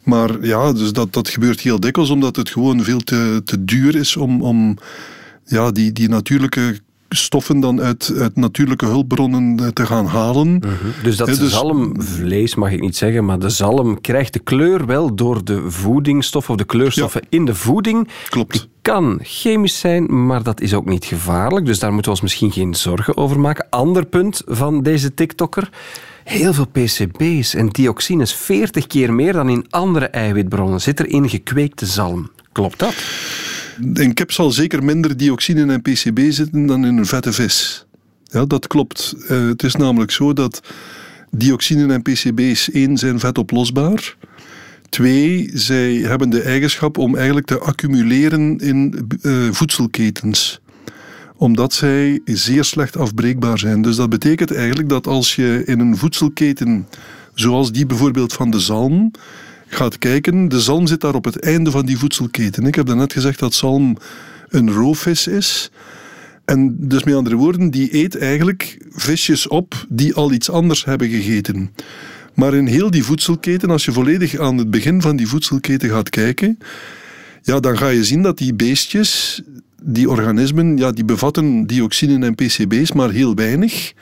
Maar 0.03 0.47
ja, 0.47 0.73
dus 0.73 0.93
dat, 0.93 1.13
dat 1.13 1.29
gebeurt 1.29 1.61
heel 1.61 1.81
dikwijls 1.81 2.11
omdat 2.11 2.37
het 2.37 2.51
gewoon 2.51 2.83
veel 2.83 3.01
te, 3.01 3.41
te 3.45 3.65
duur 3.65 3.97
is 3.97 4.17
om, 4.17 4.43
om 4.43 4.77
ja, 5.45 5.71
die, 5.71 5.93
die 5.93 6.09
natuurlijke 6.09 6.81
stoffen 7.09 7.61
dan 7.61 7.81
uit, 7.81 8.13
uit 8.19 8.37
natuurlijke 8.37 8.87
hulpbronnen 8.87 9.75
te 9.75 9.87
gaan 9.87 10.07
halen. 10.07 10.49
Uh 10.49 10.61
-huh. 10.61 11.03
Dus 11.03 11.17
dat 11.17 11.27
dus, 11.27 11.51
zalmvlees 11.51 12.55
mag 12.55 12.73
ik 12.73 12.81
niet 12.81 12.97
zeggen, 12.97 13.25
maar 13.25 13.39
de 13.39 13.49
zalm 13.49 14.01
krijgt 14.01 14.33
de 14.33 14.39
kleur 14.39 14.87
wel 14.87 15.15
door 15.15 15.45
de 15.45 15.71
voedingsstoffen 15.71 16.55
of 16.55 16.61
de 16.61 16.67
kleurstoffen 16.67 17.21
ja. 17.23 17.39
in 17.39 17.45
de 17.45 17.55
voeding. 17.55 18.09
Klopt. 18.29 18.53
Die 18.53 18.69
kan 18.83 19.19
chemisch 19.23 19.79
zijn, 19.79 20.27
maar 20.27 20.43
dat 20.43 20.61
is 20.61 20.75
ook 20.75 20.87
niet 20.87 21.05
gevaarlijk. 21.05 21.67
Dus 21.67 21.79
daar 21.79 21.93
moeten 21.93 22.13
we 22.13 22.17
ons 22.17 22.21
misschien 22.21 22.53
geen 22.53 22.75
zorgen 22.75 23.17
over 23.17 23.41
maken. 23.41 23.67
Ander 23.71 24.07
punt 24.07 24.43
van 24.47 24.83
deze 24.83 25.15
TikToker. 25.15 25.69
Heel 26.25 26.53
veel 26.53 26.67
PCB's 26.67 27.55
en 27.55 27.69
dioxines, 27.69 28.35
40 28.35 28.87
keer 28.87 29.15
meer 29.15 29.33
dan 29.33 29.49
in 29.49 29.67
andere 29.71 30.07
eiwitbronnen, 30.07 30.81
zit 30.81 30.99
er 30.99 31.09
in 31.09 31.29
gekweekte 31.29 31.87
zalm. 31.87 32.31
Klopt 32.53 32.79
dat? 32.79 32.95
In 33.95 34.15
kip 34.15 34.33
zal 34.33 34.51
zeker 34.51 34.85
minder 34.85 35.17
dioxine 35.17 35.73
en 35.73 35.83
PCB 35.83 36.21
zitten 36.29 36.67
dan 36.67 36.85
in 36.85 36.97
een 36.97 37.07
vette 37.07 37.33
vis. 37.33 37.87
Ja, 38.25 38.45
dat 38.45 38.67
klopt. 38.67 39.15
Uh, 39.31 39.49
het 39.49 39.63
is 39.63 39.75
namelijk 39.75 40.11
zo 40.11 40.33
dat 40.33 40.61
dioxine 41.31 41.93
en 41.93 42.03
PCB's 42.03 42.71
één 42.71 42.97
zijn 42.97 43.19
vetoplosbaar. 43.19 44.17
Twee, 44.89 45.51
zij 45.55 45.95
hebben 45.95 46.31
de 46.31 46.43
eigenschap 46.43 46.99
om 46.99 47.17
eigenlijk 47.17 47.47
te 47.47 47.59
accumuleren 47.59 48.59
in 48.59 49.09
uh, 49.23 49.53
voedselketens 49.53 50.61
omdat 51.39 51.73
zij 51.73 52.21
zeer 52.25 52.65
slecht 52.65 52.97
afbreekbaar 52.97 53.59
zijn. 53.59 53.83
Dus 53.83 53.97
dat 53.97 54.11
betekent 54.11 54.55
eigenlijk 54.55 54.89
dat 54.89 55.07
als 55.07 55.35
je 55.37 55.63
in 55.67 55.81
een 55.81 55.97
voedselketen, 55.97 56.87
zoals 57.35 57.73
die 57.73 57.87
bijvoorbeeld 57.87 58.33
van 58.33 58.51
de 58.51 58.61
zalm, 58.61 59.11
gaat 59.69 59.99
kijken, 59.99 60.49
de 60.49 60.61
zalm 60.61 60.87
zit 60.87 61.01
daar 61.01 61.15
op 61.15 61.25
het 61.25 61.41
einde 61.41 61.71
van 61.71 61.87
die 61.87 61.99
voedselketen. 61.99 62.67
Ik 62.67 62.75
heb 62.75 62.87
daarnet 62.87 63.13
gezegd 63.13 63.39
dat 63.39 63.55
zalm 63.55 63.97
een 64.49 64.71
roofvis 64.71 65.27
is. 65.27 65.71
En 66.45 66.77
dus 66.79 67.05
met 67.05 67.15
andere 67.15 67.37
woorden, 67.37 67.71
die 67.71 67.95
eet 67.95 68.17
eigenlijk 68.17 68.79
visjes 68.91 69.49
op 69.49 69.87
die 69.89 70.15
al 70.15 70.33
iets 70.33 70.51
anders 70.51 70.85
hebben 70.85 71.09
gegeten. 71.09 71.71
Maar 72.35 72.55
in 72.55 72.67
heel 72.67 72.91
die 72.91 73.05
voedselketen, 73.05 73.71
als 73.71 73.85
je 73.85 73.93
volledig 73.93 74.39
aan 74.39 74.59
het 74.59 74.71
begin 74.71 75.03
van 75.03 75.17
die 75.17 75.27
voedselketen 75.27 75.91
gaat 75.91 76.11
kijken, 76.11 76.59
ja, 77.43 77.61
dan 77.61 77.79
ga 77.79 77.89
je 77.89 78.05
zien 78.05 78.23
dat 78.23 78.39
die 78.39 78.55
beestjes, 78.55 79.43
die 79.83 80.11
organismen, 80.11 80.77
ja, 80.77 80.93
die 80.93 81.05
bevatten 81.05 81.67
dioxine 81.67 82.27
en 82.27 82.35
PCB's, 82.35 82.93
maar 82.93 83.11
heel 83.11 83.35
weinig. 83.35 83.93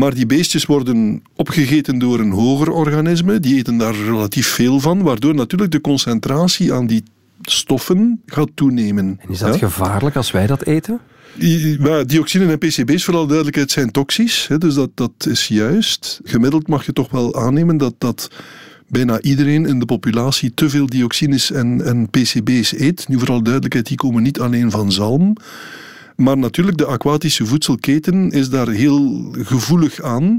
Maar 0.00 0.14
die 0.14 0.26
beestjes 0.26 0.66
worden 0.66 1.22
opgegeten 1.36 1.98
door 1.98 2.20
een 2.20 2.30
hoger 2.30 2.70
organisme. 2.70 3.40
Die 3.40 3.56
eten 3.56 3.76
daar 3.76 3.94
relatief 3.94 4.46
veel 4.46 4.80
van, 4.80 5.02
waardoor 5.02 5.34
natuurlijk 5.34 5.70
de 5.70 5.80
concentratie 5.80 6.72
aan 6.72 6.86
die 6.86 7.02
stoffen 7.42 8.22
gaat 8.26 8.48
toenemen. 8.54 9.18
En 9.20 9.30
is 9.30 9.38
dat 9.38 9.52
ja? 9.52 9.66
gevaarlijk 9.66 10.16
als 10.16 10.30
wij 10.30 10.46
dat 10.46 10.62
eten? 10.62 11.00
Ja, 11.38 12.04
dioxine 12.04 12.46
en 12.46 12.58
PCB's, 12.58 13.04
voor 13.04 13.14
alle 13.14 13.26
duidelijkheid, 13.26 13.70
zijn 13.70 13.90
toxisch. 13.90 14.46
Hè, 14.48 14.58
dus 14.58 14.74
dat, 14.74 14.90
dat 14.94 15.26
is 15.28 15.48
juist. 15.48 16.20
Gemiddeld 16.24 16.68
mag 16.68 16.86
je 16.86 16.92
toch 16.92 17.10
wel 17.10 17.34
aannemen 17.34 17.76
dat, 17.76 17.94
dat 17.98 18.30
bijna 18.88 19.20
iedereen 19.20 19.66
in 19.66 19.78
de 19.78 19.86
populatie 19.86 20.54
te 20.54 20.68
veel 20.68 20.86
dioxines 20.86 21.52
en, 21.52 21.84
en 21.84 22.10
PCB's 22.10 22.72
eet. 22.72 23.08
Nu, 23.08 23.18
voor 23.18 23.30
alle 23.30 23.42
duidelijkheid, 23.42 23.86
die 23.86 23.96
komen 23.96 24.22
niet 24.22 24.40
alleen 24.40 24.70
van 24.70 24.92
zalm. 24.92 25.36
Maar 26.20 26.38
natuurlijk, 26.38 26.76
de 26.76 26.86
aquatische 26.86 27.46
voedselketen 27.46 28.30
is 28.30 28.50
daar 28.50 28.68
heel 28.68 29.28
gevoelig 29.32 30.02
aan. 30.02 30.38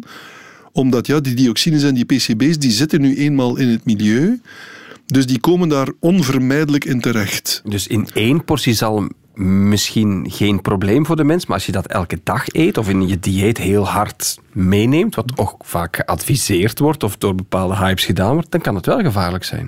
Omdat 0.72 1.08
ja, 1.08 1.20
die 1.20 1.36
dioxines 1.36 1.84
en 1.84 1.94
die 1.94 2.06
PCB's 2.06 2.60
die 2.60 2.72
zitten 2.72 3.02
nu 3.02 3.18
eenmaal 3.18 3.58
in 3.58 3.68
het 3.68 3.86
milieu. 3.86 4.42
Dus 5.06 5.26
die 5.26 5.40
komen 5.40 5.70
daar 5.70 5.88
onvermijdelijk 6.00 6.86
in 6.86 7.02
terecht. 7.02 7.62
Dus 7.66 7.88
in 7.88 8.08
één 8.14 8.44
portie 8.44 8.74
zalm 8.74 9.12
misschien 9.36 10.26
geen 10.30 10.62
probleem 10.62 11.06
voor 11.06 11.16
de 11.16 11.24
mens, 11.24 11.46
maar 11.46 11.56
als 11.56 11.66
je 11.66 11.72
dat 11.72 11.88
elke 11.88 12.20
dag 12.24 12.46
eet 12.48 12.78
of 12.78 12.90
in 12.90 13.08
je 13.08 13.20
dieet 13.20 13.58
heel 13.58 13.88
hard 13.88 14.40
meeneemt, 14.52 15.16
wat 15.16 15.32
ook 15.36 15.56
vaak 15.66 15.96
geadviseerd 15.96 16.80
wordt 16.80 17.04
of 17.04 17.18
door 17.18 17.36
bepaalde 17.36 17.76
hypes 17.76 18.06
gedaan 18.06 18.34
wordt, 18.34 18.52
dan 18.52 18.62
kan 18.62 18.76
het 18.76 18.86
wel 18.86 19.00
gevaarlijk 19.00 19.44
zijn. 19.44 19.68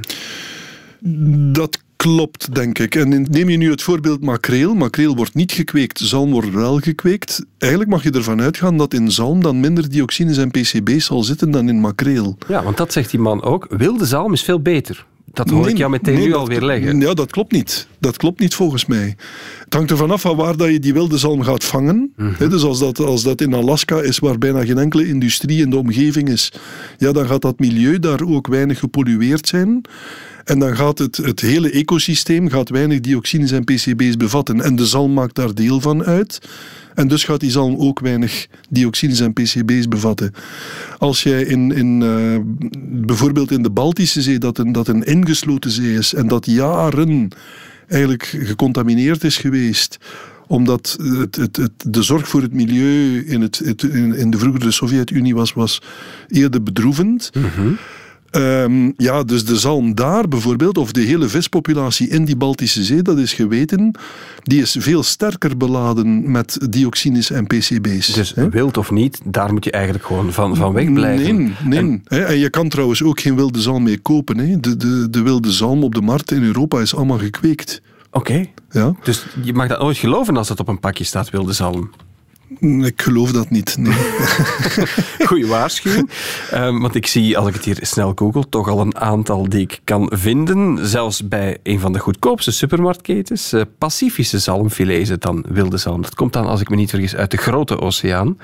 Dat 1.52 1.80
klopt, 2.04 2.56
denk 2.56 2.80
ik. 2.80 2.96
En 2.96 3.28
neem 3.30 3.50
je 3.50 3.58
nu 3.58 3.70
het 3.72 3.82
voorbeeld 3.82 4.24
makreel. 4.24 4.74
Makreel 4.74 5.16
wordt 5.16 5.34
niet 5.34 5.52
gekweekt, 5.52 6.00
zalm 6.00 6.32
wordt 6.32 6.54
wel 6.54 6.80
gekweekt. 6.80 7.46
Eigenlijk 7.58 7.92
mag 7.92 8.04
je 8.04 8.12
ervan 8.12 8.42
uitgaan 8.42 8.78
dat 8.78 8.94
in 8.94 9.12
zalm 9.12 9.42
dan 9.42 9.60
minder 9.60 9.90
dioxines 9.90 10.38
en 10.38 10.52
PCB's 10.52 11.06
zal 11.06 11.24
zitten 11.24 11.52
dan 11.52 11.70
in 11.70 11.80
makreel. 11.80 12.38
Ja, 12.48 12.64
want 12.64 12.78
dat 12.78 12.94
zegt 12.94 13.12
die 13.12 13.20
man 13.20 13.44
ook. 13.44 13.68
Wilde 13.70 14.06
zalm 14.06 14.34
is 14.34 14.42
veel 14.42 14.62
beter. 14.62 15.06
Dat 15.34 15.50
hoor 15.50 15.70
ik 15.70 15.78
jou 15.78 15.92
meteen 15.92 16.20
nu 16.20 16.34
alweer 16.34 16.62
leggen. 16.62 17.00
Ja, 17.00 17.14
dat 17.14 17.32
klopt 17.32 17.52
niet. 17.52 17.88
Dat 18.00 18.18
klopt 18.18 18.40
niet 18.40 18.56
volgens 18.56 18.86
mij. 18.86 19.16
Het 19.64 19.74
hangt 19.74 19.92
ervan 19.92 20.12
af 20.12 20.22
van 20.22 20.36
waar 20.36 20.58
dat 20.58 20.70
je 20.70 20.80
die 20.80 20.94
wilde 20.94 21.18
zalm 21.18 21.42
gaat 21.42 21.64
vangen. 21.64 22.14
Mhm. 22.16 22.50
dus 22.50 22.64
als 22.64 22.80
dat, 22.80 23.00
als 23.00 23.24
dat 23.24 23.42
in 23.42 23.54
Alaska 23.54 24.02
is, 24.02 24.20
waar 24.20 24.38
bijna 24.38 24.66
geen 24.66 24.78
enkele 24.78 25.08
industrie 25.08 25.62
in 25.62 25.70
de 25.70 25.78
omgeving 25.78 26.30
is, 26.30 26.52
ja, 26.98 27.12
dan 27.12 27.28
gaat 27.28 27.42
dat 27.42 27.60
milieu 27.60 28.00
daar 28.00 28.22
ook 28.26 28.48
weinig 28.48 28.80
gepollueerd 28.80 29.48
zijn. 29.48 29.82
En 30.44 30.60
dan 30.60 30.76
gaat 30.76 30.98
het, 30.98 31.18
het 31.18 31.40
hele 31.40 31.72
ecosysteem 31.72 32.50
gaat 32.50 32.70
weinig 32.70 33.00
dioxines 33.00 33.52
en 33.52 33.64
PCB's 33.64 34.18
bevatten. 34.18 34.62
En 34.62 34.76
de 34.76 34.86
zalm 34.86 35.14
maakt 35.14 35.36
daar 35.36 35.54
deel 35.54 35.82
van 35.82 36.04
uit. 36.04 36.40
En 36.96 37.08
dus 37.08 37.24
gaat 37.24 37.40
die 37.40 37.52
zalm 37.52 37.76
ook 37.78 38.00
weinig 38.00 38.48
dioxines 38.70 39.20
en 39.20 39.34
PCB's 39.34 39.88
bevatten. 39.88 40.34
Als 40.98 41.24
jij 41.24 41.44
in, 41.44 41.72
in 41.72 42.02
uh, 42.02 42.38
bijvoorbeeld 43.06 43.52
in 43.52 43.64
de 43.64 43.70
Baltische 43.70 44.22
Zee, 44.22 44.38
dat 44.38 44.58
een, 44.58 44.72
dat 44.72 44.88
een 44.88 45.04
ingesloten 45.04 45.72
zee 45.72 45.94
is 45.94 46.14
en 46.14 46.28
dat 46.28 46.46
jaren 46.46 47.30
eigenlijk 47.88 48.38
gecontamineerd 48.40 49.24
is 49.24 49.38
geweest 49.38 49.98
omdat 50.48 50.98
het, 51.02 51.36
het, 51.36 51.56
het, 51.56 51.72
de 51.78 52.02
zorg 52.02 52.28
voor 52.28 52.42
het 52.42 52.54
milieu 52.54 53.26
in, 53.26 53.50
in, 53.92 54.16
in 54.16 54.30
de 54.30 54.38
vroegere 54.38 54.72
Sovjet-Unie 54.72 55.36
was, 55.36 55.54
was 55.54 55.82
eerder 56.28 56.64
bedroevend. 56.64 57.30
Mm 57.34 57.78
Ehm, 58.34 58.92
ja, 58.98 59.24
dus 59.24 59.46
de 59.46 59.58
zalm 59.58 59.96
daar 59.96 60.28
bijvoorbeeld, 60.28 60.78
of 60.78 60.92
de 60.92 61.02
hele 61.02 61.28
vispopulatie 61.28 62.10
in 62.10 62.26
die 62.26 62.36
Baltische 62.36 62.84
Zee, 62.84 63.02
dat 63.02 63.18
is 63.18 63.34
geweten, 63.34 63.96
die 64.44 64.62
is 64.62 64.76
veel 64.80 65.04
sterker 65.04 65.58
beladen 65.58 66.32
met 66.32 66.58
dioxines 66.70 67.32
en 67.32 67.48
PCB's. 67.48 68.14
Dus 68.14 68.34
wild 68.52 68.78
of 68.78 68.92
niet, 68.92 69.22
daar 69.26 69.54
moet 69.54 69.64
je 69.64 69.72
eigenlijk 69.72 70.06
gewoon 70.06 70.32
van, 70.32 70.56
van 70.56 70.74
wegblijven. 70.74 71.36
Nee, 71.36 71.54
nee. 71.64 72.02
En, 72.08 72.28
en 72.28 72.38
je 72.38 72.50
kan 72.50 72.70
trouwens 72.70 73.04
ook 73.04 73.20
geen 73.20 73.36
wilde 73.36 73.62
zalm 73.62 73.84
meer 73.84 74.02
kopen. 74.02 74.38
Hè. 74.38 74.60
De, 74.60 74.78
de, 74.78 75.10
de 75.10 75.22
wilde 75.22 75.52
zalm 75.52 75.84
op 75.84 75.96
de 75.96 76.02
markt 76.02 76.32
in 76.32 76.44
Europa 76.44 76.80
is 76.80 76.96
allemaal 76.96 77.18
gekweekt. 77.20 77.82
Oké. 78.12 78.46
Ja? 78.72 78.96
Dus 79.04 79.26
je 79.44 79.54
mag 79.54 79.68
dat 79.68 79.80
nooit 79.80 79.98
geloven 79.98 80.38
als 80.38 80.50
het 80.50 80.60
op 80.60 80.68
een 80.68 80.80
pakje 80.80 81.04
staat, 81.04 81.30
wilde 81.30 81.54
zalm. 81.54 81.90
Ik 82.60 83.02
geloof 83.02 83.32
dat 83.32 83.50
niet. 83.50 83.78
Nee. 83.78 83.94
Goeie 85.28 85.48
waarschuwing. 85.48 86.10
Um, 86.54 86.80
want 86.80 86.96
ik 86.96 87.08
zie, 87.08 87.38
als 87.38 87.48
ik 87.48 87.54
het 87.54 87.66
hier 87.66 87.78
snel 87.82 88.12
google, 88.16 88.50
toch 88.50 88.70
al 88.70 88.80
een 88.80 88.98
aantal 88.98 89.50
die 89.50 89.62
ik 89.62 89.80
kan 89.84 90.12
vinden. 90.14 90.88
Zelfs 90.88 91.28
bij 91.28 91.58
een 91.64 91.80
van 91.80 91.94
de 91.94 92.00
goedkoopste 92.00 92.52
supermarktketens. 92.52 93.54
Uh, 93.54 93.62
Pacifische 93.78 94.40
zalmfilet 94.40 95.02
is 95.02 95.10
het 95.10 95.22
dan, 95.22 95.46
wilde 95.50 95.78
zalm. 95.78 96.02
Dat 96.02 96.16
komt 96.16 96.34
dan, 96.34 96.46
als 96.46 96.62
ik 96.62 96.70
me 96.70 96.76
niet 96.76 96.90
vergis, 96.90 97.16
uit 97.16 97.32
de 97.32 97.38
grote 97.38 97.80
oceaan. 97.80 98.38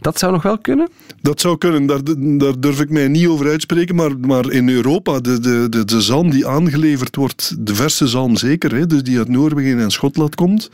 Dat 0.00 0.18
zou 0.18 0.32
nog 0.32 0.42
wel 0.42 0.58
kunnen? 0.58 0.88
Dat 1.20 1.40
zou 1.40 1.58
kunnen. 1.58 1.86
Daar, 1.86 2.00
daar 2.38 2.60
durf 2.60 2.80
ik 2.80 2.90
mij 2.90 3.08
niet 3.08 3.26
over 3.26 3.48
uitspreken. 3.48 3.94
Maar, 3.94 4.18
maar 4.18 4.50
in 4.50 4.68
Europa, 4.68 5.20
de, 5.20 5.40
de, 5.40 5.66
de, 5.68 5.84
de 5.84 6.00
zalm 6.00 6.30
die 6.30 6.46
aangeleverd 6.46 7.16
wordt, 7.16 7.54
de 7.58 7.74
verse 7.74 8.06
zalm 8.06 8.36
zeker, 8.36 8.74
hè, 8.74 8.86
dus 8.86 9.02
die 9.02 9.18
uit 9.18 9.28
Noorwegen 9.28 9.80
en 9.80 9.90
Schotland 9.90 10.34
komt 10.34 10.70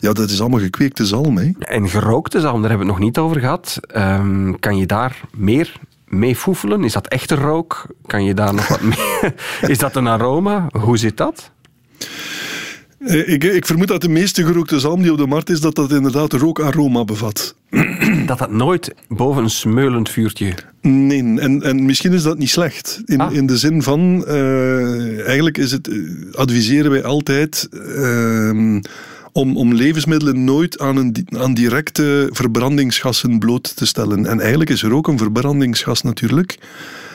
ja, 0.00 0.12
dat 0.12 0.30
is 0.30 0.40
allemaal 0.40 0.60
gekweekte 0.60 1.06
zalm. 1.06 1.36
Hè. 1.36 1.50
En 1.58 1.88
gerookte 1.88 2.40
zalm, 2.40 2.60
daar 2.60 2.70
hebben 2.70 2.86
we 2.86 2.92
het 2.92 3.00
nog 3.00 3.08
niet 3.08 3.18
over 3.18 3.40
gehad. 3.40 3.80
Um, 3.96 4.58
kan 4.58 4.76
je 4.76 4.86
daar 4.86 5.20
meer 5.36 5.72
mee 6.08 6.36
foefelen? 6.36 6.84
Is 6.84 6.92
dat 6.92 7.08
echte 7.08 7.34
rook? 7.34 7.86
Kan 8.06 8.24
je 8.24 8.34
daar 8.34 8.54
nog 8.54 8.68
wat 8.68 8.82
mee? 8.92 9.32
Is 9.60 9.78
dat 9.78 9.96
een 9.96 10.08
aroma? 10.08 10.66
Hoe 10.72 10.98
zit 10.98 11.16
dat? 11.16 11.50
Eh, 12.98 13.28
ik, 13.28 13.44
ik, 13.44 13.66
vermoed 13.66 13.88
dat 13.88 14.00
de 14.00 14.08
meeste 14.08 14.44
gerookte 14.44 14.80
zalm 14.80 15.02
die 15.02 15.12
op 15.12 15.18
de 15.18 15.26
markt 15.26 15.50
is, 15.50 15.60
dat 15.60 15.74
dat 15.74 15.92
inderdaad 15.92 16.32
rookaroma 16.32 17.04
bevat. 17.04 17.54
Dat 18.26 18.38
dat 18.38 18.50
nooit 18.50 18.94
boven 19.08 19.42
een 19.42 19.50
smeulend 19.50 20.10
vuurtje... 20.10 20.54
Nee, 20.80 21.40
en, 21.40 21.62
en 21.62 21.84
misschien 21.84 22.12
is 22.12 22.22
dat 22.22 22.38
niet 22.38 22.50
slecht. 22.50 23.02
In, 23.04 23.20
ah. 23.20 23.32
in 23.32 23.46
de 23.46 23.56
zin 23.56 23.82
van, 23.82 24.24
uh, 24.28 25.26
eigenlijk 25.26 25.58
is 25.58 25.72
het, 25.72 25.88
eh, 25.88 25.96
adviseren 26.32 26.90
wij 26.90 27.04
altijd... 27.04 27.68
Uh, 27.72 28.80
om, 29.40 29.56
om 29.56 29.74
levensmiddelen 29.74 30.44
nooit 30.44 30.78
aan, 30.78 30.96
een, 30.96 31.26
aan 31.38 31.54
directe 31.54 32.28
verbrandingsgassen 32.32 33.38
bloot 33.38 33.76
te 33.76 33.86
stellen. 33.86 34.26
En 34.26 34.40
eigenlijk 34.40 34.70
is 34.70 34.82
er 34.82 34.94
ook 34.94 35.08
een 35.08 35.18
verbrandingsgas 35.18 36.02
natuurlijk. 36.02 36.58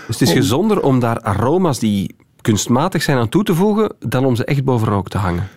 Dus 0.08 0.20
het 0.20 0.28
is 0.28 0.36
gezonder 0.36 0.82
om 0.82 1.00
daar 1.00 1.22
aroma's 1.22 1.80
die 1.80 2.16
kunstmatig 2.42 3.04
zijn 3.04 3.18
aan 3.18 3.30
toe 3.30 3.44
te 3.44 3.56
voegen, 3.56 3.94
dan 4.00 4.26
om 4.26 4.36
ze 4.36 4.46
echt 4.46 4.64
boven 4.64 4.88
rook 4.88 5.10
te 5.10 5.18
hangen? 5.18 5.48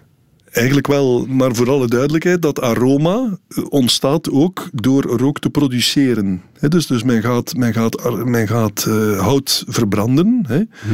Eigenlijk 0.51 0.87
wel, 0.87 1.27
maar 1.27 1.55
voor 1.55 1.71
alle 1.71 1.87
duidelijkheid, 1.87 2.43
dat 2.43 2.61
aroma 2.61 3.39
ontstaat 3.69 4.31
ook 4.31 4.69
door 4.73 5.03
rook 5.03 5.39
te 5.39 5.51
produceren. 5.51 6.43
dus, 6.61 6.87
dus 6.87 7.03
men 7.03 7.23
gaat, 7.23 7.55
men 7.57 7.73
gaat, 7.73 8.25
men 8.25 8.49
gaat 8.49 8.85
uh, 8.89 9.21
hout 9.21 9.65
verbranden. 9.69 10.47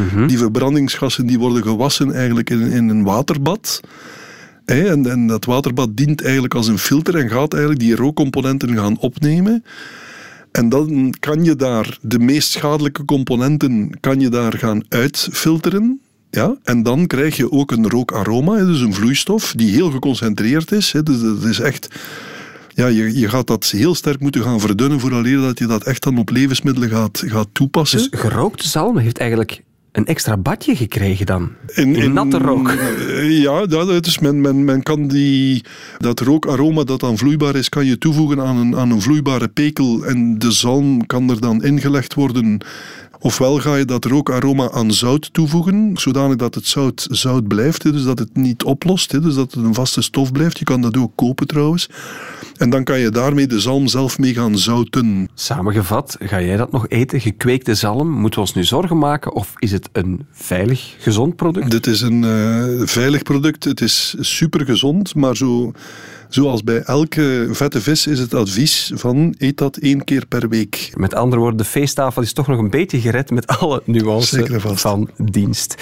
Mhm. 0.09 0.27
Die 0.27 0.39
verbrandingsgassen 0.39 1.27
die 1.27 1.39
worden 1.39 1.63
gewassen 1.63 2.13
eigenlijk 2.13 2.51
in, 2.51 2.61
in 2.61 2.89
een 2.89 3.05
waterbad. 3.05 3.81
En, 4.65 5.27
dat 5.27 5.45
waterbad 5.45 5.97
dient 5.97 6.23
eigenlijk 6.23 6.55
als 6.55 6.67
een 6.67 6.79
filter 6.79 7.17
en 7.17 7.29
gaat 7.29 7.53
eigenlijk 7.53 7.83
die 7.83 7.97
rookcomponenten 7.97 8.75
gaan 8.77 8.99
opnemen. 8.99 9.65
En 10.53 10.69
dan 10.69 11.15
kan 11.21 11.45
je 11.45 11.57
daar 11.57 11.99
de 12.01 12.19
meest 12.19 12.51
schadelijke 12.51 13.05
componenten 13.05 14.01
kan 14.01 14.21
je 14.21 14.29
daar 14.29 14.59
gaan 14.59 14.85
uitfilteren. 14.89 16.01
Ja, 16.31 16.57
en 16.63 16.83
dan 16.83 17.07
krijg 17.07 17.37
je 17.37 17.53
ook 17.53 17.71
een 17.71 17.89
rookaroma, 17.89 18.65
dus 18.65 18.81
een 18.81 18.95
vloeistof 18.95 19.53
die 19.57 19.71
heel 19.71 19.91
geconcentreerd 19.91 20.73
is. 20.73 20.95
Dus 21.03 21.45
is 21.45 21.61
echt 21.61 21.89
ja, 22.75 22.87
je, 22.87 23.19
je 23.19 23.29
gaat 23.29 23.47
dat 23.47 23.65
heel 23.65 23.95
sterk 23.95 24.21
moeten 24.21 24.43
gaan 24.43 24.61
verdunnen 24.61 25.01
vooraleer 25.01 25.41
dat 25.41 25.59
je 25.59 25.67
dat 25.67 25.85
echt 25.85 26.03
dan 26.03 26.19
op 26.19 26.31
levensmiddelen 26.31 26.89
gaat, 26.89 27.23
gaat 27.27 27.49
toepassen. 27.53 27.99
Dus 27.99 28.21
gerookte 28.21 28.69
zalm 28.69 28.99
heeft 28.99 29.19
eigenlijk 29.19 29.63
een 29.95 30.07
extra 30.07 30.37
badje 30.37 30.77
gekregen 30.77 31.27
dan? 31.27 31.53
In, 31.75 31.97
in, 31.97 32.13
natte 32.13 32.39
rook? 32.39 32.69
Eh, 32.69 33.41
ja, 33.43 33.67
dat, 33.67 34.05
dus 34.05 34.19
men, 34.19 34.41
men, 34.41 34.65
men 34.65 34.83
kan 34.83 35.09
die, 35.09 35.65
dat 35.99 36.21
rookaroma 36.21 36.85
dat 36.85 37.01
dan 37.01 37.19
vloeibaar 37.19 37.57
is, 37.57 37.69
kan 37.69 37.87
je 37.87 37.99
toevoegen 37.99 38.41
aan 38.41 38.57
een, 38.57 38.77
aan 38.77 38.91
een 38.91 39.01
vloeibare 39.01 39.49
pekel 39.49 40.05
en 40.05 40.39
de 40.39 40.53
zalm 40.53 41.07
kan 41.07 41.31
er 41.31 41.41
dan 41.41 41.63
ingelegd 41.63 42.15
worden 42.15 42.59
Ofwel 43.25 43.59
ga 43.59 43.77
je 43.77 43.85
dat 43.85 44.05
rookaroma 44.05 44.71
aan 44.71 44.93
zout 44.93 45.33
toevoegen, 45.33 45.91
zodanig 45.95 46.37
dat 46.37 46.55
het 46.55 46.67
zout 46.67 47.07
zout 47.11 47.49
blijft, 47.49 47.83
dus 47.83 48.03
dat 48.03 48.19
het 48.19 48.37
niet 48.37 48.65
oplost, 48.65 49.23
dus 49.23 49.35
dat 49.35 49.53
het 49.53 49.65
een 49.65 49.75
vaste 49.75 50.03
stof 50.03 50.33
blijft. 50.33 50.59
Je 50.59 50.65
kan 50.65 50.81
dat 50.81 50.97
ook 50.97 51.13
kopen 51.15 51.47
trouwens. 51.47 51.89
En 52.57 52.71
dan 52.71 52.85
kan 52.85 52.99
je 52.99 53.11
daarmee 53.11 53.47
de 53.47 53.61
zalm 53.61 53.87
zelf 53.87 54.19
mee 54.19 54.35
gaan 54.35 54.59
zouten. 54.59 55.29
Samengevat, 55.35 56.17
ga 56.21 56.41
jij 56.41 56.57
dat 56.57 56.73
nog 56.73 56.89
eten? 56.89 57.21
Gekweekte 57.21 57.75
zalm? 57.75 58.11
Moeten 58.11 58.41
we 58.41 58.47
ons 58.47 58.55
nu 58.55 58.65
zorgen 58.65 58.99
maken 58.99 59.35
of 59.35 59.53
is 59.59 59.73
het 59.73 59.89
een 59.93 60.27
veilig, 60.31 60.95
gezond 60.99 61.37
product? 61.37 61.71
Dit 61.71 61.87
is 61.87 62.01
een 62.01 62.23
uh, 62.23 62.87
veilig 62.87 63.23
product. 63.23 63.65
Het 63.65 63.81
is 63.81 64.15
super 64.21 64.65
gezond, 64.65 65.15
maar 65.15 65.37
zo 65.37 65.73
Zoals 66.35 66.65
bij 66.65 66.83
elke 66.83 67.49
vette 67.51 67.81
vis 67.81 68.07
is 68.07 68.19
het 68.19 68.35
advies 68.35 68.91
van 68.95 69.35
eet 69.39 69.59
dat 69.59 69.77
één 69.77 70.05
keer 70.05 70.27
per 70.27 70.49
week. 70.49 70.91
Met 70.95 71.15
andere 71.15 71.41
woorden, 71.41 71.59
de 71.59 71.65
feesttafel 71.65 72.23
is 72.23 72.33
toch 72.33 72.47
nog 72.47 72.59
een 72.59 72.71
beetje 72.71 73.01
gered 73.01 73.31
met 73.31 73.47
alle 73.47 73.83
nuances 73.85 74.49
van 74.63 75.11
dienst. 75.17 75.75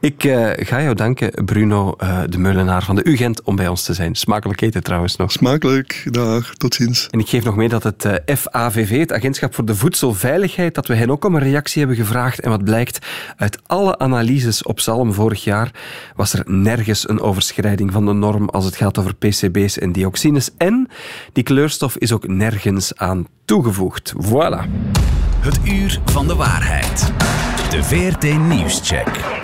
Ik 0.00 0.24
uh, 0.24 0.50
ga 0.56 0.82
jou 0.82 0.94
danken, 0.94 1.44
Bruno 1.44 1.94
uh, 2.02 2.22
de 2.28 2.38
Meulenaar 2.38 2.84
van 2.84 2.96
de 2.96 3.08
UGent, 3.08 3.42
om 3.42 3.56
bij 3.56 3.68
ons 3.68 3.82
te 3.82 3.94
zijn. 3.94 4.14
Smakelijk 4.14 4.60
eten 4.60 4.82
trouwens 4.82 5.16
nog. 5.16 5.32
Smakelijk, 5.32 6.08
dag, 6.10 6.54
tot 6.54 6.74
ziens. 6.74 7.08
En 7.10 7.18
ik 7.18 7.28
geef 7.28 7.44
nog 7.44 7.56
mee 7.56 7.68
dat 7.68 7.82
het 7.82 8.04
uh, 8.04 8.14
eh, 8.24 8.36
FAVV, 8.36 8.98
het 8.98 9.12
Agentschap 9.12 9.54
voor 9.54 9.64
de 9.64 9.74
Voedselveiligheid, 9.74 10.74
dat 10.74 10.86
we 10.86 10.94
hen 10.94 11.10
ook 11.10 11.24
om 11.24 11.34
een 11.34 11.42
reactie 11.42 11.78
hebben 11.78 11.96
gevraagd. 11.96 12.40
En 12.40 12.50
wat 12.50 12.64
blijkt, 12.64 13.06
uit 13.36 13.58
alle 13.66 13.98
analyses 13.98 14.62
op 14.62 14.80
zalm 14.80 15.12
vorig 15.12 15.44
jaar 15.44 15.70
was 16.16 16.32
er 16.32 16.42
nergens 16.46 17.08
een 17.08 17.20
overschrijding 17.20 17.92
van 17.92 18.06
de 18.06 18.12
norm 18.12 18.48
als 18.48 18.64
het 18.64 18.76
gaat 18.76 18.98
over 18.98 19.14
PCB's 19.14 19.78
en 19.78 19.92
dioxines. 19.94 20.50
En 20.56 20.88
die 21.32 21.44
kleurstof 21.44 21.96
is 21.96 22.12
ook 22.12 22.28
nergens 22.28 22.96
aan 22.96 23.26
toegevoegd. 23.44 24.12
Voilà. 24.16 24.68
Het 25.40 25.58
uur 25.64 26.00
van 26.04 26.26
de 26.26 26.34
waarheid. 26.34 27.12
De 27.70 27.82
VRT 27.82 28.38
Nieuwscheck. 28.38 29.42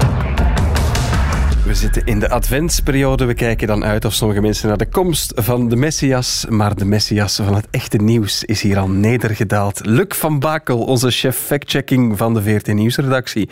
We 1.65 1.75
zitten 1.75 2.05
in 2.05 2.19
de 2.19 2.29
adventsperiode. 2.29 3.25
We 3.25 3.35
kijken 3.35 3.67
dan 3.67 3.85
uit 3.85 4.05
of 4.05 4.15
sommige 4.15 4.41
mensen 4.41 4.69
naar 4.69 4.77
de 4.77 4.89
komst 4.89 5.33
van 5.35 5.69
de 5.69 5.77
Messias. 5.77 6.47
Maar 6.49 6.75
de 6.75 6.85
Messias 6.85 7.37
van 7.37 7.55
het 7.55 7.67
echte 7.71 7.97
nieuws 7.97 8.45
is 8.45 8.63
hier 8.63 8.79
al 8.79 8.89
nedergedaald. 8.89 9.87
Luc 9.87 10.07
van 10.09 10.39
Bakel, 10.39 10.79
onze 10.79 11.11
chef 11.11 11.37
fact-checking 11.37 12.17
van 12.17 12.35
de 12.35 12.43
VRT 12.43 12.75
Nieuwsredactie. 12.75 13.49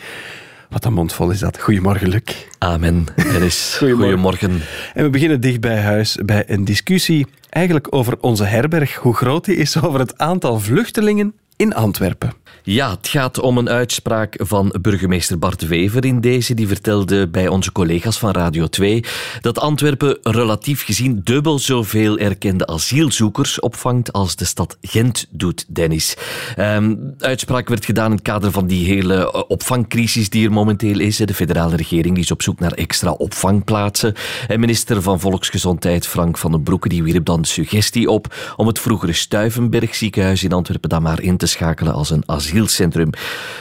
Wat 0.69 0.85
een 0.85 0.93
mondvol 0.93 1.29
is 1.29 1.39
dat. 1.39 1.59
Goedemorgen, 1.59 2.07
Luc. 2.07 2.45
Amen. 2.57 3.05
Dennis. 3.15 3.75
Goedemorgen. 3.79 4.61
En 4.93 5.03
we 5.03 5.09
beginnen 5.09 5.41
dicht 5.41 5.59
bij 5.59 5.81
huis 5.81 6.17
bij 6.25 6.43
een 6.47 6.65
discussie 6.65 7.27
eigenlijk 7.49 7.87
over 7.89 8.17
onze 8.21 8.43
herberg, 8.43 8.95
hoe 8.95 9.15
groot 9.15 9.45
die 9.45 9.55
is, 9.55 9.81
over 9.81 9.99
het 9.99 10.17
aantal 10.17 10.59
vluchtelingen 10.59 11.33
in 11.55 11.73
Antwerpen. 11.73 12.33
Ja, 12.63 12.89
het 12.89 13.07
gaat 13.07 13.39
om 13.39 13.57
een 13.57 13.69
uitspraak 13.69 14.35
van 14.37 14.75
burgemeester 14.81 15.39
Bart 15.39 15.67
Wever 15.67 16.05
in 16.05 16.21
deze. 16.21 16.53
Die 16.53 16.67
vertelde 16.67 17.27
bij 17.27 17.47
onze 17.47 17.71
collega's 17.71 18.19
van 18.19 18.31
Radio 18.31 18.67
2 18.67 19.03
dat 19.41 19.59
Antwerpen 19.59 20.17
relatief 20.21 20.83
gezien 20.83 21.21
dubbel 21.23 21.59
zoveel 21.59 22.17
erkende 22.17 22.67
asielzoekers 22.67 23.59
opvangt 23.59 24.13
als 24.13 24.35
de 24.35 24.45
stad 24.45 24.77
Gent 24.81 25.27
doet, 25.29 25.65
Dennis. 25.67 26.17
Um, 26.57 27.13
uitspraak 27.19 27.69
werd 27.69 27.85
gedaan 27.85 28.05
in 28.05 28.11
het 28.11 28.21
kader 28.21 28.51
van 28.51 28.67
die 28.67 28.85
hele 28.85 29.31
eh, 29.31 29.41
opvangcrisis 29.47 30.29
die 30.29 30.45
er 30.45 30.51
momenteel 30.51 30.99
is. 30.99 31.17
De 31.17 31.33
federale 31.33 31.75
regering 31.75 32.17
is 32.17 32.31
op 32.31 32.41
zoek 32.41 32.59
naar 32.59 32.71
extra 32.71 33.11
opvangplaatsen. 33.11 34.13
En 34.47 34.59
minister 34.59 35.01
van 35.01 35.19
Volksgezondheid 35.19 36.07
Frank 36.07 36.37
van 36.37 36.51
den 36.51 36.63
Broeke 36.63 36.89
die 36.89 37.03
wierp 37.03 37.25
dan 37.25 37.41
de 37.41 37.47
suggestie 37.47 38.09
op 38.09 38.53
om 38.55 38.67
het 38.67 38.79
vroegere 38.79 39.13
Stuivenberg 39.13 39.95
ziekenhuis 39.95 40.43
in 40.43 40.53
Antwerpen 40.53 40.89
dan 40.89 41.01
maar 41.01 41.21
in 41.21 41.37
te 41.37 41.45
schakelen 41.45 41.93
als 41.93 42.09
een 42.09 42.23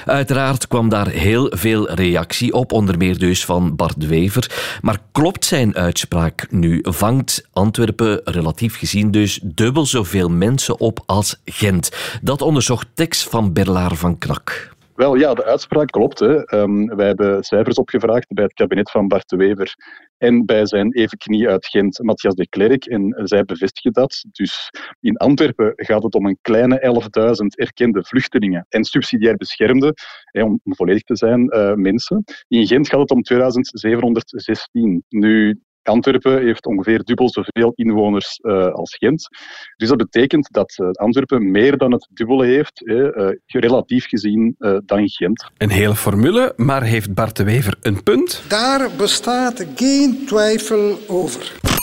Uiteraard 0.04 0.68
kwam 0.68 0.88
daar 0.88 1.08
heel 1.08 1.52
veel 1.54 1.90
reactie 1.90 2.52
op, 2.52 2.72
onder 2.72 2.96
meer 2.98 3.18
dus 3.18 3.44
van 3.44 3.76
Bart 3.76 4.06
Wever. 4.06 4.78
Maar 4.80 4.98
klopt 5.12 5.44
zijn 5.44 5.76
uitspraak 5.76 6.46
nu? 6.50 6.78
Vangt 6.82 7.48
Antwerpen 7.52 8.20
relatief 8.24 8.78
gezien 8.78 9.10
dus 9.10 9.40
dubbel 9.42 9.86
zoveel 9.86 10.28
mensen 10.28 10.80
op 10.80 11.00
als 11.06 11.40
Gent? 11.44 12.18
Dat 12.22 12.42
onderzocht 12.42 12.88
Tex 12.94 13.28
van 13.28 13.52
Berlaar 13.52 13.94
van 13.94 14.18
Krak. 14.18 14.76
Wel 14.94 15.14
ja, 15.14 15.34
de 15.34 15.44
uitspraak 15.44 15.90
klopt. 15.90 16.18
Hè. 16.18 16.54
Um, 16.54 16.96
wij 16.96 17.06
hebben 17.06 17.44
cijfers 17.44 17.76
opgevraagd 17.76 18.26
bij 18.28 18.44
het 18.44 18.52
kabinet 18.52 18.90
van 18.90 19.08
Bart 19.08 19.28
de 19.28 19.36
Wever 19.36 19.74
en 20.18 20.44
bij 20.44 20.66
zijn 20.66 20.92
evenknie 20.92 21.48
uit 21.48 21.66
Gent, 21.66 22.02
Matthias 22.02 22.34
de 22.34 22.48
Klerk. 22.48 22.84
En 22.84 23.20
zij 23.24 23.44
bevestigen 23.44 23.92
dat. 23.92 24.24
Dus 24.32 24.70
in 25.00 25.16
Antwerpen 25.16 25.72
gaat 25.76 26.02
het 26.02 26.14
om 26.14 26.26
een 26.26 26.38
kleine 26.42 27.02
11.000 27.40 27.46
erkende 27.46 28.04
vluchtelingen 28.04 28.66
en 28.68 28.84
subsidiair 28.84 29.36
beschermde, 29.36 29.94
om 30.32 30.60
volledig 30.64 31.02
te 31.02 31.16
zijn, 31.16 31.54
uh, 31.54 31.74
mensen. 31.74 32.24
In 32.48 32.66
Gent 32.66 32.88
gaat 32.88 33.00
het 33.00 33.10
om 33.10 33.22
2716. 33.22 35.04
Nu, 35.08 35.60
Antwerpen 35.88 36.42
heeft 36.42 36.66
ongeveer 36.66 37.04
dubbel 37.04 37.30
zoveel 37.30 37.72
inwoners 37.74 38.38
uh, 38.42 38.66
als 38.66 38.96
Gent. 38.96 39.28
Dus 39.76 39.88
dat 39.88 39.96
betekent 39.96 40.52
dat 40.52 40.78
uh, 40.78 40.90
Antwerpen 40.90 41.50
meer 41.50 41.76
dan 41.76 41.92
het 41.92 42.08
dubbele 42.12 42.46
heeft, 42.46 42.82
uh, 42.82 43.30
relatief 43.46 44.06
gezien, 44.06 44.54
dan 44.84 45.08
Gent. 45.08 45.50
Een 45.56 45.70
hele 45.70 45.94
formule, 45.94 46.52
maar 46.56 46.82
heeft 46.82 47.14
Bart 47.14 47.36
de 47.36 47.44
Wever 47.44 47.74
een 47.80 48.02
punt? 48.02 48.42
Daar 48.48 48.90
bestaat 48.96 49.66
geen 49.74 50.26
twijfel 50.26 50.98
over. 51.06 51.77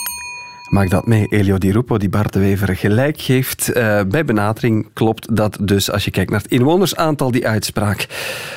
Maak 0.70 0.90
dat 0.90 1.06
mee, 1.06 1.28
Elio 1.28 1.58
Di 1.58 1.72
Rupo, 1.72 1.98
die 1.98 2.10
Bart 2.10 2.34
de 2.34 2.40
Wever 2.40 2.76
gelijk 2.76 3.22
geeft. 3.22 3.70
Uh, 3.70 4.02
bij 4.08 4.26
benadering 4.26 4.88
klopt 4.94 5.36
dat 5.36 5.58
dus 5.62 5.92
als 5.92 6.06
je 6.06 6.12
kijkt 6.12 6.32
naar 6.32 6.42
het 6.42 6.52
inwonersaantal, 6.52 7.32
die 7.32 7.48
uitspraak. 7.48 8.08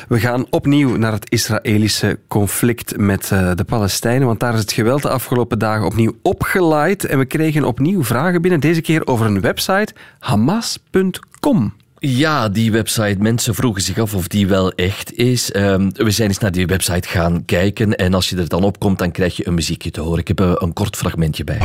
We 0.08 0.20
gaan 0.20 0.46
opnieuw 0.50 0.96
naar 0.96 1.12
het 1.12 1.30
Israëlische 1.30 2.18
conflict 2.28 2.96
met 2.96 3.30
uh, 3.32 3.50
de 3.54 3.64
Palestijnen, 3.64 4.26
want 4.26 4.40
daar 4.40 4.54
is 4.54 4.60
het 4.60 4.72
geweld 4.72 5.02
de 5.02 5.08
afgelopen 5.08 5.58
dagen 5.58 5.86
opnieuw 5.86 6.16
opgeleid. 6.22 7.04
En 7.04 7.18
we 7.18 7.24
kregen 7.24 7.64
opnieuw 7.64 8.04
vragen 8.04 8.42
binnen, 8.42 8.60
deze 8.60 8.80
keer 8.80 9.06
over 9.06 9.26
een 9.26 9.40
website, 9.40 9.94
hamas.com. 10.18 11.72
Ja, 12.00 12.48
die 12.48 12.72
website. 12.72 13.16
Mensen 13.18 13.54
vroegen 13.54 13.82
zich 13.82 13.98
af 13.98 14.14
of 14.14 14.28
die 14.28 14.46
wel 14.46 14.72
echt 14.72 15.12
is. 15.12 15.54
Um, 15.54 15.90
we 15.94 16.10
zijn 16.10 16.28
eens 16.28 16.38
naar 16.38 16.52
die 16.52 16.66
website 16.66 17.08
gaan 17.08 17.44
kijken. 17.44 17.96
En 17.96 18.14
als 18.14 18.28
je 18.30 18.36
er 18.36 18.48
dan 18.48 18.64
op 18.64 18.78
komt, 18.78 18.98
dan 18.98 19.10
krijg 19.10 19.36
je 19.36 19.46
een 19.46 19.54
muziekje 19.54 19.90
te 19.90 20.00
horen. 20.00 20.18
Ik 20.18 20.28
heb 20.28 20.40
een 20.40 20.72
kort 20.72 20.96
fragmentje 20.96 21.44
bij. 21.44 21.58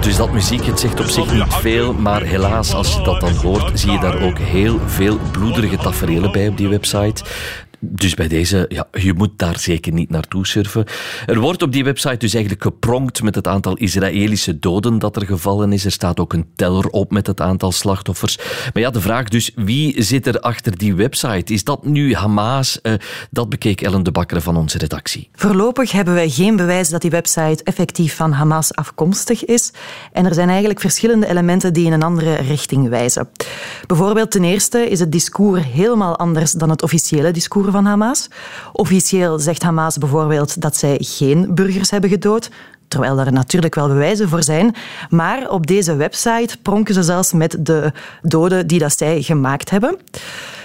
Dus 0.00 0.16
dat 0.16 0.32
muziek, 0.32 0.64
het 0.64 0.80
zegt 0.80 1.00
op 1.00 1.06
zich 1.06 1.32
niet 1.32 1.54
veel. 1.54 1.92
Maar 1.92 2.22
helaas, 2.22 2.74
als 2.74 2.94
je 2.94 3.02
dat 3.02 3.20
dan 3.20 3.32
hoort, 3.32 3.80
zie 3.80 3.90
je 3.90 3.98
daar 3.98 4.22
ook 4.22 4.38
heel 4.38 4.80
veel 4.86 5.18
bloederige 5.32 5.76
tafereelen 5.76 6.32
bij 6.32 6.48
op 6.48 6.56
die 6.56 6.68
website. 6.68 7.24
Dus 7.82 8.14
bij 8.14 8.28
deze, 8.28 8.64
ja, 8.68 8.88
je 8.92 9.14
moet 9.14 9.30
daar 9.36 9.58
zeker 9.58 9.92
niet 9.92 10.10
naartoe 10.10 10.46
surfen. 10.46 10.84
Er 11.26 11.40
wordt 11.40 11.62
op 11.62 11.72
die 11.72 11.84
website 11.84 12.16
dus 12.16 12.34
eigenlijk 12.34 12.62
gepronkt 12.62 13.22
met 13.22 13.34
het 13.34 13.46
aantal 13.46 13.76
Israëlische 13.76 14.58
doden 14.58 14.98
dat 14.98 15.16
er 15.16 15.26
gevallen 15.26 15.72
is. 15.72 15.84
Er 15.84 15.92
staat 15.92 16.20
ook 16.20 16.32
een 16.32 16.46
teller 16.56 16.86
op 16.86 17.10
met 17.10 17.26
het 17.26 17.40
aantal 17.40 17.72
slachtoffers. 17.72 18.36
Maar 18.72 18.82
ja, 18.82 18.90
de 18.90 19.00
vraag 19.00 19.28
dus, 19.28 19.52
wie 19.54 20.02
zit 20.02 20.26
er 20.26 20.40
achter 20.40 20.78
die 20.78 20.94
website? 20.94 21.52
Is 21.52 21.64
dat 21.64 21.84
nu 21.84 22.14
Hamas? 22.14 22.78
Uh, 22.82 22.92
dat 23.30 23.48
bekeek 23.48 23.80
Ellen 23.80 24.02
de 24.02 24.12
Bakker 24.12 24.40
van 24.40 24.56
onze 24.56 24.78
redactie. 24.78 25.28
Voorlopig 25.32 25.92
hebben 25.92 26.14
wij 26.14 26.28
geen 26.28 26.56
bewijs 26.56 26.88
dat 26.88 27.00
die 27.00 27.10
website 27.10 27.64
effectief 27.64 28.16
van 28.16 28.32
Hamas 28.32 28.74
afkomstig 28.74 29.44
is. 29.44 29.72
En 30.12 30.26
er 30.26 30.34
zijn 30.34 30.48
eigenlijk 30.48 30.80
verschillende 30.80 31.26
elementen 31.26 31.72
die 31.72 31.86
in 31.86 31.92
een 31.92 32.02
andere 32.02 32.34
richting 32.34 32.88
wijzen. 32.88 33.28
Bijvoorbeeld 33.86 34.30
ten 34.30 34.44
eerste 34.44 34.88
is 34.90 35.00
het 35.00 35.12
discours 35.12 35.64
helemaal 35.64 36.18
anders 36.18 36.52
dan 36.52 36.70
het 36.70 36.82
officiële 36.82 37.30
discours 37.30 37.68
van 37.70 37.84
Hamas. 37.84 38.28
Officieel 38.72 39.38
zegt 39.38 39.62
Hamas 39.62 39.98
bijvoorbeeld 39.98 40.60
dat 40.60 40.76
zij 40.76 40.98
geen 41.00 41.54
burgers 41.54 41.90
hebben 41.90 42.10
gedood, 42.10 42.50
terwijl 42.88 43.18
er 43.18 43.32
natuurlijk 43.32 43.74
wel 43.74 43.88
bewijzen 43.88 44.28
voor 44.28 44.42
zijn. 44.42 44.74
Maar 45.08 45.50
op 45.50 45.66
deze 45.66 45.96
website 45.96 46.58
pronken 46.62 46.94
ze 46.94 47.02
zelfs 47.02 47.32
met 47.32 47.56
de 47.60 47.92
doden 48.22 48.66
die 48.66 48.78
dat 48.78 48.98
zij 48.98 49.22
gemaakt 49.22 49.70
hebben. 49.70 49.98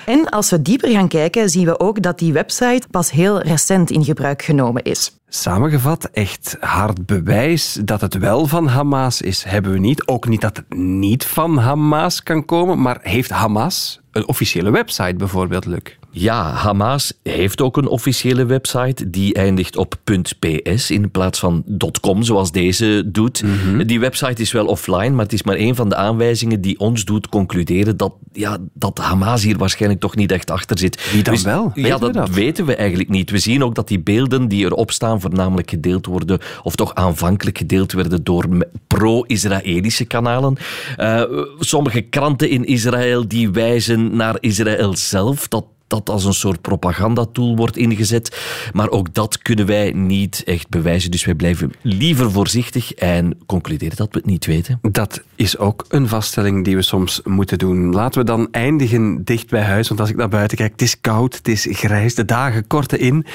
En 0.06 0.30
als 0.30 0.50
we 0.50 0.62
dieper 0.62 0.90
gaan 0.90 1.08
kijken, 1.08 1.50
zien 1.50 1.66
we 1.66 1.80
ook 1.80 2.02
dat 2.02 2.20
die 2.20 2.34
website 2.34 2.88
pas 2.92 3.12
heel 3.12 3.42
recent 3.42 3.92
in 3.92 4.04
gebruik 4.04 4.42
genomen 4.42 4.84
is. 4.84 5.18
Samengevat, 5.28 6.10
echt 6.14 6.58
hard 6.60 7.06
bewijs 7.06 7.80
dat 7.84 8.02
het 8.02 8.18
wel 8.18 8.48
van 8.48 8.68
Hamas 8.68 9.22
is, 9.22 9.44
hebben 9.44 9.72
we 9.72 9.80
niet. 9.80 10.08
Ook 10.08 10.28
niet 10.28 10.42
dat 10.42 10.58
het 10.58 10.74
niet 10.78 11.26
van 11.26 11.58
Hamas 11.58 12.24
kan 12.24 12.46
komen, 12.46 12.82
maar 12.82 13.00
heeft 13.02 13.30
Hamas 13.30 14.02
een 14.12 14.28
officiële 14.28 14.72
website 14.72 15.16
bijvoorbeeld, 15.16 15.66
Luc? 15.66 15.82
Ja, 16.18 16.52
Hamas 16.52 17.14
heeft 17.24 17.62
ook 17.62 17.78
een 17.78 17.88
officiële 17.88 18.46
website. 18.46 19.10
Die 19.10 19.34
eindigt 19.34 19.78
op 19.78 19.96
.ps 20.40 20.92
in 20.92 21.12
plaats 21.12 21.40
van 21.40 21.64
.com, 22.02 22.24
zoals 22.24 22.52
deze 22.52 23.04
doet. 23.06 23.44
Mhm. 23.44 23.86
Die 23.86 24.00
website 24.00 24.42
is 24.42 24.52
wel 24.52 24.66
offline, 24.66 25.10
maar 25.10 25.24
het 25.24 25.34
is 25.34 25.44
maar 25.44 25.56
een 25.56 25.76
van 25.76 25.90
de 25.90 25.96
aanwijzingen 25.96 26.62
die 26.62 26.80
ons 26.80 27.06
doet 27.06 27.30
concluderen 27.30 27.98
dat, 27.98 28.14
ja, 28.34 28.58
dat 28.74 28.98
Hamas 28.98 29.44
hier 29.44 29.58
waarschijnlijk 29.58 30.02
toch 30.02 30.16
niet 30.16 30.32
echt 30.32 30.52
achter 30.52 30.78
zit. 30.78 31.12
Wie 31.12 31.24
dan 31.24 31.42
wel? 31.44 31.72
ja, 31.74 31.98
dat, 31.98 32.30
weten 32.30 32.66
we 32.66 32.76
eigenlijk 32.76 33.10
niet. 33.10 33.32
We 33.32 33.40
zien 33.40 33.64
ook 33.64 33.76
dat 33.76 33.88
die 33.88 34.00
beelden 34.00 34.48
die 34.48 34.66
erop 34.66 34.92
staan 34.92 35.22
voornamelijk 35.22 35.70
gedeeld 35.70 36.06
worden, 36.06 36.40
of 36.64 36.76
toch 36.76 36.96
aanvankelijk 36.96 37.58
gedeeld 37.58 37.92
werden 37.92 38.24
door 38.24 38.46
pro-Israëlische 38.88 40.06
kanalen. 40.06 40.58
Uh, 40.98 41.24
sommige 41.60 42.02
kranten 42.02 42.50
in 42.50 42.66
Israël 42.66 43.28
die 43.28 43.50
wijzen 43.50 44.16
naar 44.16 44.38
Israël 44.40 44.96
zelf, 44.96 45.48
dat 45.48 45.66
dat 45.88 46.10
als 46.10 46.26
een 46.26 46.34
soort 46.34 46.62
propagandatool 46.62 47.56
wordt 47.56 47.78
ingezet. 47.78 48.42
Maar 48.74 48.90
ook 48.90 49.14
dat 49.14 49.38
kunnen 49.38 49.66
wij 49.66 49.92
niet 49.92 50.44
echt 50.46 50.70
bewijzen. 50.70 51.12
Dus 51.12 51.26
wij 51.26 51.36
blijven 51.36 51.72
liever 51.82 52.32
voorzichtig 52.32 52.94
en 52.94 53.38
concluderen 53.46 53.98
dat 53.98 54.08
we 54.12 54.18
het 54.18 54.28
niet 54.28 54.46
weten. 54.46 54.80
Dat 54.82 55.24
is 55.36 55.58
ook 55.58 55.86
een 55.90 56.08
vaststelling 56.08 56.66
die 56.66 56.76
we 56.76 56.82
soms 56.82 57.22
moeten 57.24 57.58
doen. 57.58 57.94
Laten 57.94 58.20
we 58.20 58.26
dan 58.26 58.48
eindigen 58.52 59.24
dicht 59.24 59.50
bij 59.50 59.62
huis. 59.62 59.88
Want 59.88 60.00
als 60.00 60.10
ik 60.10 60.16
naar 60.16 60.30
buiten 60.30 60.58
kijk, 60.58 60.72
het 60.72 60.82
is 60.82 61.02
koud, 61.02 61.36
het 61.36 61.48
is 61.48 61.68
grijs, 61.70 62.16
de 62.16 62.26
dagen 62.26 62.68
korten 62.68 63.00
in. 63.00 63.26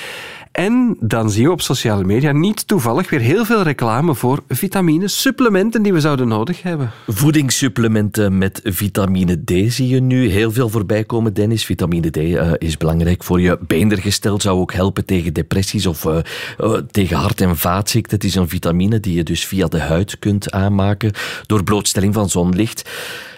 En 0.61 0.97
dan 1.01 1.31
zien 1.31 1.45
we 1.45 1.51
op 1.51 1.61
sociale 1.61 2.05
media 2.05 2.33
niet 2.33 2.69
toevallig 2.69 3.11
weer 3.11 3.21
heel 3.21 3.45
veel 3.45 3.63
reclame 3.63 4.15
voor 4.15 4.43
vitamine, 4.49 5.09
supplementen 5.09 5.83
die 5.83 5.93
we 5.93 6.01
zouden 6.01 6.29
nodig 6.29 6.63
hebben. 6.63 6.91
Voedingssupplementen 7.07 8.39
met 8.39 8.61
vitamine 8.65 9.45
D 9.45 9.73
zie 9.73 9.89
je 9.89 10.01
nu 10.01 10.29
heel 10.29 10.53
veel 10.53 10.69
voorbij 10.69 11.05
komen, 11.05 11.35
Dennis. 11.35 11.65
Vitamine 11.65 12.11
D 12.11 12.17
uh, 12.17 12.53
is 12.59 12.77
belangrijk 12.77 13.25
voor 13.25 13.41
je 13.41 13.59
beendergestel, 13.67 14.41
zou 14.41 14.59
ook 14.59 14.73
helpen 14.73 15.05
tegen 15.05 15.33
depressies 15.33 15.87
of 15.87 16.05
uh, 16.05 16.19
uh, 16.59 16.73
tegen 16.91 17.17
hart- 17.17 17.41
en 17.41 17.57
vaatziekten. 17.57 18.17
Het 18.17 18.25
is 18.25 18.35
een 18.35 18.49
vitamine 18.49 19.01
die 19.01 19.15
je 19.15 19.23
dus 19.23 19.45
via 19.45 19.67
de 19.67 19.81
huid 19.81 20.19
kunt 20.19 20.51
aanmaken 20.51 21.13
door 21.47 21.65
blootstelling 21.65 22.15
van 22.15 22.29
zonlicht. 22.29 22.91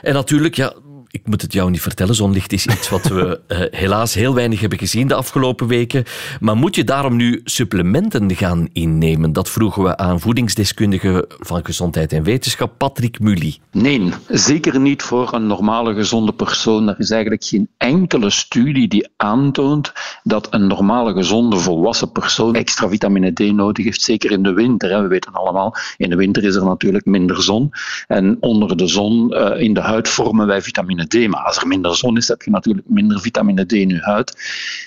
En 0.02 0.14
natuurlijk, 0.14 0.54
ja, 0.54 0.74
ik 1.12 1.26
moet 1.26 1.42
het 1.42 1.52
jou 1.52 1.70
niet 1.70 1.80
vertellen, 1.80 2.14
zonlicht 2.14 2.52
is 2.52 2.66
iets 2.66 2.88
wat 2.88 3.04
we 3.04 3.40
uh, 3.48 3.58
helaas 3.80 4.14
heel 4.14 4.34
weinig 4.34 4.60
hebben 4.60 4.78
gezien 4.78 5.08
de 5.08 5.14
afgelopen 5.14 5.66
weken. 5.66 6.04
Maar 6.40 6.56
moet 6.56 6.74
je 6.74 6.84
daarom 6.84 7.16
nu 7.16 7.40
supplementen 7.44 8.36
gaan 8.36 8.68
innemen? 8.72 9.32
Dat 9.32 9.50
vroegen 9.50 9.82
we 9.82 9.96
aan 9.96 10.20
voedingsdeskundige 10.20 11.24
van 11.28 11.64
Gezondheid 11.64 12.12
en 12.12 12.22
Wetenschap, 12.22 12.72
Patrick 12.78 13.20
Mully. 13.20 13.58
Nee, 13.72 14.12
zeker 14.28 14.80
niet 14.80 15.02
voor 15.02 15.34
een 15.34 15.46
normale 15.46 15.94
gezonde 15.94 16.32
persoon. 16.32 16.88
Er 16.88 16.98
is 16.98 17.10
eigenlijk 17.10 17.44
geen 17.44 17.68
enkele 17.76 18.30
studie 18.30 18.88
die 18.88 19.08
aantoont 19.16 19.92
dat 20.22 20.46
een 20.50 20.66
normale 20.66 21.12
gezonde 21.12 21.56
volwassen 21.56 22.12
persoon 22.12 22.54
extra 22.54 22.88
vitamine 22.88 23.32
D 23.32 23.38
nodig 23.38 23.84
heeft. 23.84 24.02
Zeker 24.02 24.30
in 24.30 24.42
de 24.42 24.52
winter. 24.52 24.90
Hè. 24.90 25.02
We 25.02 25.08
weten 25.08 25.32
allemaal, 25.32 25.76
in 25.96 26.10
de 26.10 26.16
winter 26.16 26.44
is 26.44 26.54
er 26.54 26.64
natuurlijk 26.64 27.04
minder 27.04 27.42
zon. 27.42 27.70
En 28.06 28.36
onder 28.40 28.76
de 28.76 28.86
zon, 28.86 29.32
uh, 29.32 29.60
in 29.60 29.74
de 29.74 29.80
huid, 29.80 30.08
vormen 30.08 30.46
wij 30.46 30.62
vitamine 30.62 31.00
vitamine 31.02 31.28
D. 31.28 31.30
Maar 31.30 31.40
als 31.40 31.56
er 31.56 31.66
minder 31.66 31.96
zon 31.96 32.16
is, 32.16 32.28
heb 32.28 32.42
je 32.42 32.50
natuurlijk 32.50 32.88
minder 32.88 33.20
vitamine 33.20 33.66
D 33.66 33.72
in 33.72 33.88
je 33.88 34.00
huid. 34.00 34.36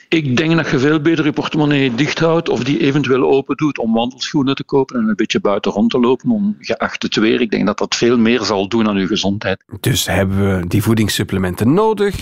Ik 0.10 0.38
denk 0.38 0.56
dat 0.56 0.70
je 0.70 0.80
veel 0.80 1.00
beter 1.00 1.26
je 1.26 1.32
portemonnee 1.32 1.96
dicht 1.96 2.20
houdt 2.20 2.50
of 2.50 2.64
die 2.64 2.80
eventueel 2.80 3.24
open 3.24 3.58
doet 3.58 3.78
om 3.78 3.94
wandelschoenen 3.94 4.56
te 4.56 4.64
kopen 4.64 5.00
en 5.00 5.08
een 5.08 5.16
beetje 5.16 5.40
buiten 5.40 5.72
rond 5.72 5.90
te 5.92 6.00
lopen 6.00 6.30
om 6.30 6.56
geacht 6.60 7.04
het 7.04 7.16
weer. 7.16 7.42
Ik 7.42 7.52
denk 7.52 7.66
dat 7.66 7.78
dat 7.78 7.96
veel 7.96 8.18
meer 8.18 8.44
zal 8.44 8.68
doen 8.68 8.88
aan 8.88 8.98
je 8.98 9.08
gezondheid. 9.08 9.64
Dus 9.80 10.06
hebben 10.06 10.60
we 10.60 10.68
die 10.68 10.84
voedingssupplementen 10.84 11.74
nodig? 11.74 12.16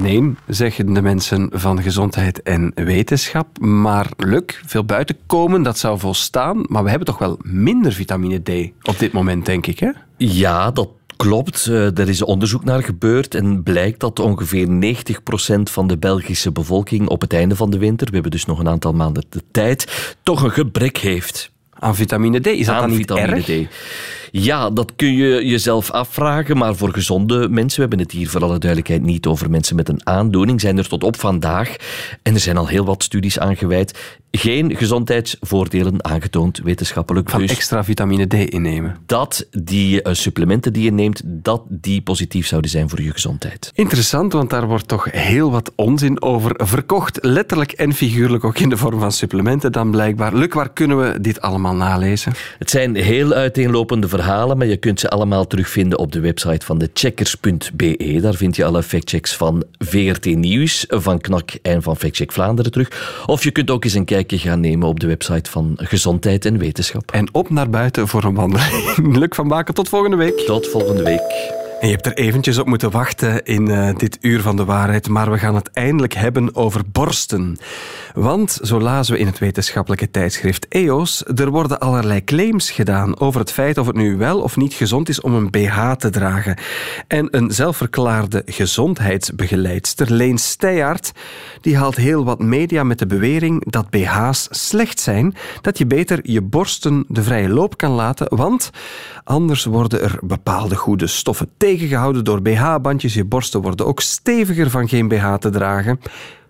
Nee, 0.00 0.34
zeggen 0.46 0.94
de 0.94 1.02
mensen 1.02 1.50
van 1.52 1.82
gezondheid 1.82 2.42
en 2.42 2.72
wetenschap. 2.74 3.58
Maar 3.58 4.06
luk, 4.16 4.62
veel 4.66 4.84
buiten 4.84 5.16
komen, 5.26 5.62
dat 5.62 5.78
zou 5.78 5.98
volstaan. 5.98 6.64
Maar 6.68 6.82
we 6.82 6.88
hebben 6.88 7.06
toch 7.06 7.18
wel 7.18 7.38
minder 7.42 7.92
vitamine 7.92 8.42
D 8.42 8.72
op 8.82 8.98
dit 8.98 9.12
moment, 9.12 9.46
denk 9.46 9.66
ik, 9.66 9.78
hè? 9.78 9.90
Ja, 10.16 10.70
dat 10.70 10.88
Klopt, 11.16 11.66
eh, 11.66 11.98
er 11.98 12.08
is 12.08 12.22
onderzoek 12.22 12.64
naar 12.64 12.82
gebeurd 12.82 13.34
en 13.34 13.62
blijkt 13.62 14.00
dat 14.00 14.18
ongeveer 14.18 14.68
90% 14.68 15.70
van 15.70 15.86
de 15.86 15.98
Belgische 15.98 16.52
bevolking 16.52 17.08
op 17.08 17.20
het 17.20 17.32
einde 17.32 17.56
van 17.56 17.70
de 17.70 17.78
winter, 17.78 18.06
we 18.06 18.12
hebben 18.12 18.30
dus 18.30 18.44
nog 18.44 18.58
een 18.58 18.68
aantal 18.68 18.92
maanden 18.92 19.24
de 19.28 19.42
tijd, 19.50 20.14
toch 20.22 20.42
een 20.42 20.50
gebrek 20.50 20.98
heeft. 20.98 21.52
Aan 21.78 21.94
vitamine 21.94 22.40
D, 22.40 22.46
is 22.46 22.66
dat 22.66 22.78
dan 22.78 22.90
niet 22.90 23.10
erg? 23.10 23.44
D. 23.44 23.50
Ja, 24.30 24.70
dat 24.70 24.92
kun 24.96 25.12
je 25.12 25.46
jezelf 25.46 25.90
afvragen, 25.90 26.56
maar 26.56 26.76
voor 26.76 26.92
gezonde 26.92 27.48
mensen, 27.48 27.74
we 27.74 27.80
hebben 27.80 28.06
het 28.06 28.12
hier 28.12 28.28
voor 28.28 28.42
alle 28.42 28.58
duidelijkheid 28.58 29.02
niet 29.02 29.26
over 29.26 29.50
mensen 29.50 29.76
met 29.76 29.88
een 29.88 30.06
aandoening, 30.06 30.60
zijn 30.60 30.78
er 30.78 30.88
tot 30.88 31.04
op 31.04 31.16
vandaag, 31.16 31.76
en 32.22 32.34
er 32.34 32.40
zijn 32.40 32.56
al 32.56 32.66
heel 32.66 32.84
wat 32.84 33.02
studies 33.02 33.38
aangeweid, 33.38 34.18
geen 34.36 34.76
gezondheidsvoordelen 34.76 36.04
aangetoond 36.04 36.58
wetenschappelijk. 36.58 37.30
Van 37.30 37.40
dus 37.40 37.50
extra 37.50 37.84
vitamine 37.84 38.26
D 38.26 38.34
innemen. 38.34 38.96
Dat 39.06 39.46
die 39.50 40.02
uh, 40.02 40.12
supplementen 40.12 40.72
die 40.72 40.84
je 40.84 40.92
neemt, 40.92 41.22
dat 41.24 41.62
die 41.68 42.02
positief 42.02 42.46
zouden 42.46 42.70
zijn 42.70 42.88
voor 42.88 43.02
je 43.02 43.12
gezondheid. 43.12 43.70
Interessant, 43.74 44.32
want 44.32 44.50
daar 44.50 44.66
wordt 44.66 44.88
toch 44.88 45.08
heel 45.10 45.50
wat 45.50 45.72
onzin 45.74 46.22
over 46.22 46.54
verkocht. 46.56 47.18
Letterlijk 47.22 47.72
en 47.72 47.92
figuurlijk 47.92 48.44
ook 48.44 48.58
in 48.58 48.68
de 48.68 48.76
vorm 48.76 49.00
van 49.00 49.12
supplementen 49.12 49.72
dan 49.72 49.90
blijkbaar. 49.90 50.34
Luc, 50.34 50.52
waar 50.52 50.72
kunnen 50.72 50.98
we 50.98 51.20
dit 51.20 51.40
allemaal 51.40 51.74
nalezen? 51.74 52.32
Het 52.58 52.70
zijn 52.70 52.94
heel 52.94 53.32
uiteenlopende 53.32 54.08
verhalen, 54.08 54.58
maar 54.58 54.66
je 54.66 54.76
kunt 54.76 55.00
ze 55.00 55.10
allemaal 55.10 55.46
terugvinden 55.46 55.98
op 55.98 56.12
de 56.12 56.20
website 56.20 56.66
van 56.66 56.78
de 56.78 56.90
checkers.be. 56.94 58.18
Daar 58.20 58.34
vind 58.34 58.56
je 58.56 58.64
alle 58.64 58.82
factchecks 58.82 59.36
van 59.36 59.64
VRT 59.78 60.24
Nieuws, 60.24 60.84
van 60.88 61.20
KNAK 61.20 61.50
en 61.62 61.82
van 61.82 61.96
Factcheck 61.96 62.32
Vlaanderen 62.32 62.72
terug. 62.72 63.22
Of 63.26 63.44
je 63.44 63.50
kunt 63.50 63.70
ook 63.70 63.84
eens 63.84 63.94
een 63.94 64.04
kijkje 64.04 64.22
gaan 64.26 64.60
nemen 64.60 64.88
op 64.88 65.00
de 65.00 65.06
website 65.06 65.50
van 65.50 65.72
Gezondheid 65.76 66.44
en 66.44 66.58
Wetenschap. 66.58 67.10
En 67.10 67.28
op 67.32 67.50
naar 67.50 67.70
buiten 67.70 68.08
voor 68.08 68.24
een 68.24 68.34
wandeling. 68.34 68.96
Luc 69.20 69.28
van 69.30 69.48
Baken, 69.48 69.74
tot 69.74 69.88
volgende 69.88 70.16
week. 70.16 70.38
Tot 70.38 70.68
volgende 70.68 71.02
week. 71.02 71.62
Je 71.80 71.90
hebt 71.90 72.06
er 72.06 72.14
eventjes 72.14 72.58
op 72.58 72.66
moeten 72.66 72.90
wachten 72.90 73.44
in 73.44 73.68
uh, 73.68 73.94
dit 73.96 74.18
uur 74.20 74.40
van 74.40 74.56
de 74.56 74.64
waarheid, 74.64 75.08
maar 75.08 75.30
we 75.30 75.38
gaan 75.38 75.54
het 75.54 75.70
eindelijk 75.70 76.14
hebben 76.14 76.54
over 76.54 76.82
borsten. 76.92 77.58
Want, 78.14 78.58
zo 78.62 78.80
lazen 78.80 79.14
we 79.14 79.20
in 79.20 79.26
het 79.26 79.38
wetenschappelijke 79.38 80.10
tijdschrift 80.10 80.66
EOS, 80.68 81.24
er 81.34 81.50
worden 81.50 81.80
allerlei 81.80 82.24
claims 82.24 82.70
gedaan 82.70 83.20
over 83.20 83.40
het 83.40 83.52
feit 83.52 83.78
of 83.78 83.86
het 83.86 83.96
nu 83.96 84.16
wel 84.16 84.40
of 84.40 84.56
niet 84.56 84.74
gezond 84.74 85.08
is 85.08 85.20
om 85.20 85.34
een 85.34 85.50
BH 85.50 85.92
te 85.92 86.10
dragen. 86.10 86.58
En 87.08 87.28
een 87.30 87.50
zelfverklaarde 87.50 88.42
gezondheidsbegeleidster, 88.46 90.12
Leen 90.12 90.38
Steyaert, 90.38 91.12
die 91.60 91.76
haalt 91.76 91.96
heel 91.96 92.24
wat 92.24 92.38
media 92.38 92.84
met 92.84 92.98
de 92.98 93.06
bewering 93.06 93.70
dat 93.70 93.90
BH's 93.90 94.48
slecht 94.50 95.00
zijn, 95.00 95.34
dat 95.60 95.78
je 95.78 95.86
beter 95.86 96.18
je 96.22 96.42
borsten 96.42 97.04
de 97.08 97.22
vrije 97.22 97.48
loop 97.48 97.76
kan 97.76 97.92
laten, 97.92 98.36
want 98.36 98.70
anders 99.24 99.64
worden 99.64 100.02
er 100.02 100.18
bepaalde 100.20 100.76
goede 100.76 101.06
stoffen 101.06 101.48
tegengehouden 101.64 102.24
door 102.24 102.42
BH-bandjes. 102.42 103.14
Je 103.14 103.24
borsten 103.24 103.60
worden 103.60 103.86
ook 103.86 104.00
steviger 104.00 104.70
van 104.70 104.88
geen 104.88 105.08
BH 105.08 105.34
te 105.34 105.50
dragen. 105.50 106.00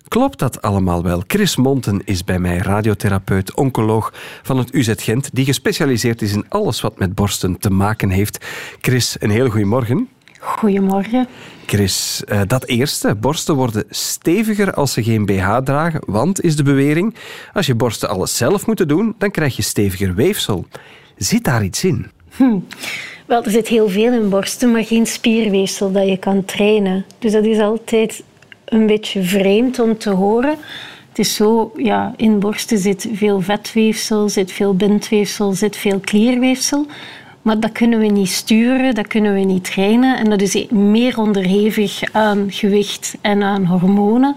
Klopt 0.08 0.38
dat 0.38 0.62
allemaal 0.62 1.02
wel? 1.02 1.22
Chris 1.26 1.56
Monten 1.56 2.02
is 2.04 2.24
bij 2.24 2.38
mij 2.38 2.56
radiotherapeut, 2.56 3.54
oncoloog 3.54 4.12
van 4.42 4.58
het 4.58 4.74
UZ 4.74 4.92
Gent, 4.96 5.30
die 5.32 5.44
gespecialiseerd 5.44 6.22
is 6.22 6.32
in 6.32 6.44
alles 6.48 6.80
wat 6.80 6.98
met 6.98 7.14
borsten 7.14 7.58
te 7.58 7.70
maken 7.70 8.10
heeft. 8.10 8.46
Chris, 8.80 9.16
een 9.18 9.30
heel 9.30 9.48
goedemorgen. 9.48 10.08
Goedemorgen. 10.40 11.28
Chris, 11.66 12.24
eh, 12.24 12.40
dat 12.46 12.64
eerste, 12.64 13.14
borsten 13.14 13.54
worden 13.54 13.84
steviger 13.90 14.74
als 14.74 14.92
ze 14.92 15.02
geen 15.02 15.26
BH 15.26 15.56
dragen, 15.56 16.00
want, 16.06 16.42
is 16.42 16.56
de 16.56 16.62
bewering, 16.62 17.14
als 17.52 17.66
je 17.66 17.74
borsten 17.74 18.08
alles 18.08 18.36
zelf 18.36 18.66
moeten 18.66 18.88
doen, 18.88 19.14
dan 19.18 19.30
krijg 19.30 19.56
je 19.56 19.62
steviger 19.62 20.14
weefsel. 20.14 20.66
Zit 21.16 21.44
daar 21.44 21.64
iets 21.64 21.84
in? 21.84 22.10
Hm. 22.36 22.58
Wel, 23.24 23.44
er 23.44 23.50
zit 23.50 23.68
heel 23.68 23.88
veel 23.88 24.12
in 24.12 24.28
borsten, 24.28 24.72
maar 24.72 24.84
geen 24.84 25.06
spierweefsel 25.06 25.92
dat 25.92 26.08
je 26.08 26.16
kan 26.16 26.44
trainen. 26.44 27.04
Dus 27.18 27.32
dat 27.32 27.44
is 27.44 27.58
altijd 27.58 28.22
een 28.64 28.86
beetje 28.86 29.22
vreemd 29.22 29.78
om 29.78 29.98
te 29.98 30.10
horen. 30.10 30.56
Het 31.08 31.18
is 31.18 31.34
zo, 31.34 31.72
ja, 31.76 32.14
in 32.16 32.38
borsten 32.38 32.78
zit 32.78 33.08
veel 33.12 33.40
vetweefsel, 33.40 34.28
zit 34.28 34.52
veel 34.52 34.74
bindweefsel, 34.74 35.52
zit 35.52 35.76
veel 35.76 35.98
klierweefsel. 35.98 36.86
Maar 37.42 37.60
dat 37.60 37.72
kunnen 37.72 37.98
we 37.98 38.06
niet 38.06 38.28
sturen, 38.28 38.94
dat 38.94 39.06
kunnen 39.06 39.34
we 39.34 39.40
niet 39.40 39.64
trainen. 39.64 40.18
En 40.18 40.30
dat 40.30 40.40
is 40.40 40.66
meer 40.70 41.18
onderhevig 41.18 42.02
aan 42.12 42.46
gewicht 42.50 43.16
en 43.20 43.42
aan 43.42 43.64
hormonen 43.64 44.36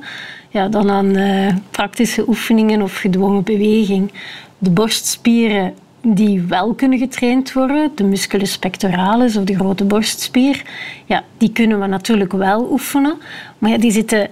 ja, 0.49 0.67
dan 0.67 0.89
aan 0.89 1.17
uh, 1.17 1.55
praktische 1.71 2.27
oefeningen 2.27 2.81
of 2.81 2.95
gedwongen 2.95 3.43
beweging. 3.43 4.11
De 4.57 4.69
borstspieren 4.69 5.73
die 6.13 6.41
wel 6.41 6.73
kunnen 6.73 6.99
getraind 6.99 7.53
worden, 7.53 7.91
de 7.95 8.03
musculus 8.03 8.57
pectoralis 8.57 9.37
of 9.37 9.43
de 9.43 9.55
grote 9.55 9.83
borstspier, 9.83 10.63
ja, 11.05 11.23
die 11.37 11.51
kunnen 11.51 11.79
we 11.79 11.87
natuurlijk 11.87 12.31
wel 12.31 12.71
oefenen. 12.71 13.17
Maar 13.57 13.71
ja, 13.71 13.77
die 13.77 13.91
zitten 13.91 14.29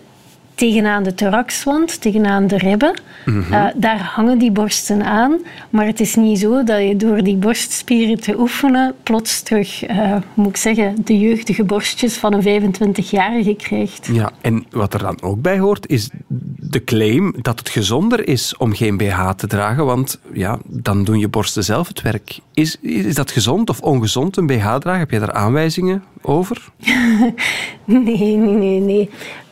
tegenaan 0.55 1.03
de 1.03 1.13
thoraxwand, 1.13 2.01
tegenaan 2.01 2.47
de 2.47 2.57
ribben. 2.57 2.99
Mhm. 3.25 3.53
Eh, 3.53 3.65
daar 3.75 3.99
hangen 3.99 4.37
die 4.37 4.51
borsten 4.51 5.03
aan. 5.03 5.37
Maar 5.69 5.85
het 5.85 5.99
is 5.99 6.15
niet 6.15 6.39
zo 6.39 6.63
dat 6.63 6.79
je 6.81 6.95
door 6.95 7.23
die 7.23 7.35
borstspieren 7.35 8.19
te 8.19 8.39
oefenen 8.39 8.93
plots 9.03 9.41
terug, 9.41 9.89
uh, 9.89 10.15
moet 10.33 10.47
ik 10.47 10.57
zeggen, 10.57 10.95
de 11.03 11.19
jeugdige 11.19 11.63
borstjes 11.63 12.17
van 12.17 12.33
een 12.33 12.43
25-jarige 12.43 13.55
krijgt. 13.55 14.09
Ja, 14.11 14.31
en 14.41 14.65
wat 14.69 14.93
er 14.93 14.99
dan 14.99 15.21
ook 15.21 15.41
bij 15.41 15.59
hoort, 15.59 15.87
is 15.87 16.09
de 16.57 16.83
claim 16.83 17.33
dat 17.41 17.59
het 17.59 17.69
gezonder 17.69 18.27
is 18.27 18.57
om 18.57 18.73
geen 18.73 18.97
BH 18.97 19.29
te 19.29 19.47
dragen, 19.47 19.85
want 19.85 20.19
ja, 20.33 20.59
dan 20.65 21.03
doen 21.03 21.19
je 21.19 21.27
borsten 21.27 21.63
zelf 21.63 21.87
het 21.87 22.01
werk. 22.01 22.39
Is, 22.55 22.77
is 22.81 23.15
dat 23.15 23.31
gezond 23.31 23.69
of 23.69 23.81
ongezond, 23.81 24.37
een 24.37 24.47
BH 24.47 24.75
dragen? 24.75 24.99
Heb 24.99 25.11
je 25.11 25.19
daar 25.19 25.31
aanwijzingen 25.31 26.03
over? 26.21 26.67
nee, 27.85 28.35
nee, 28.35 28.37
nee. 28.37 28.79
nee. 28.79 29.09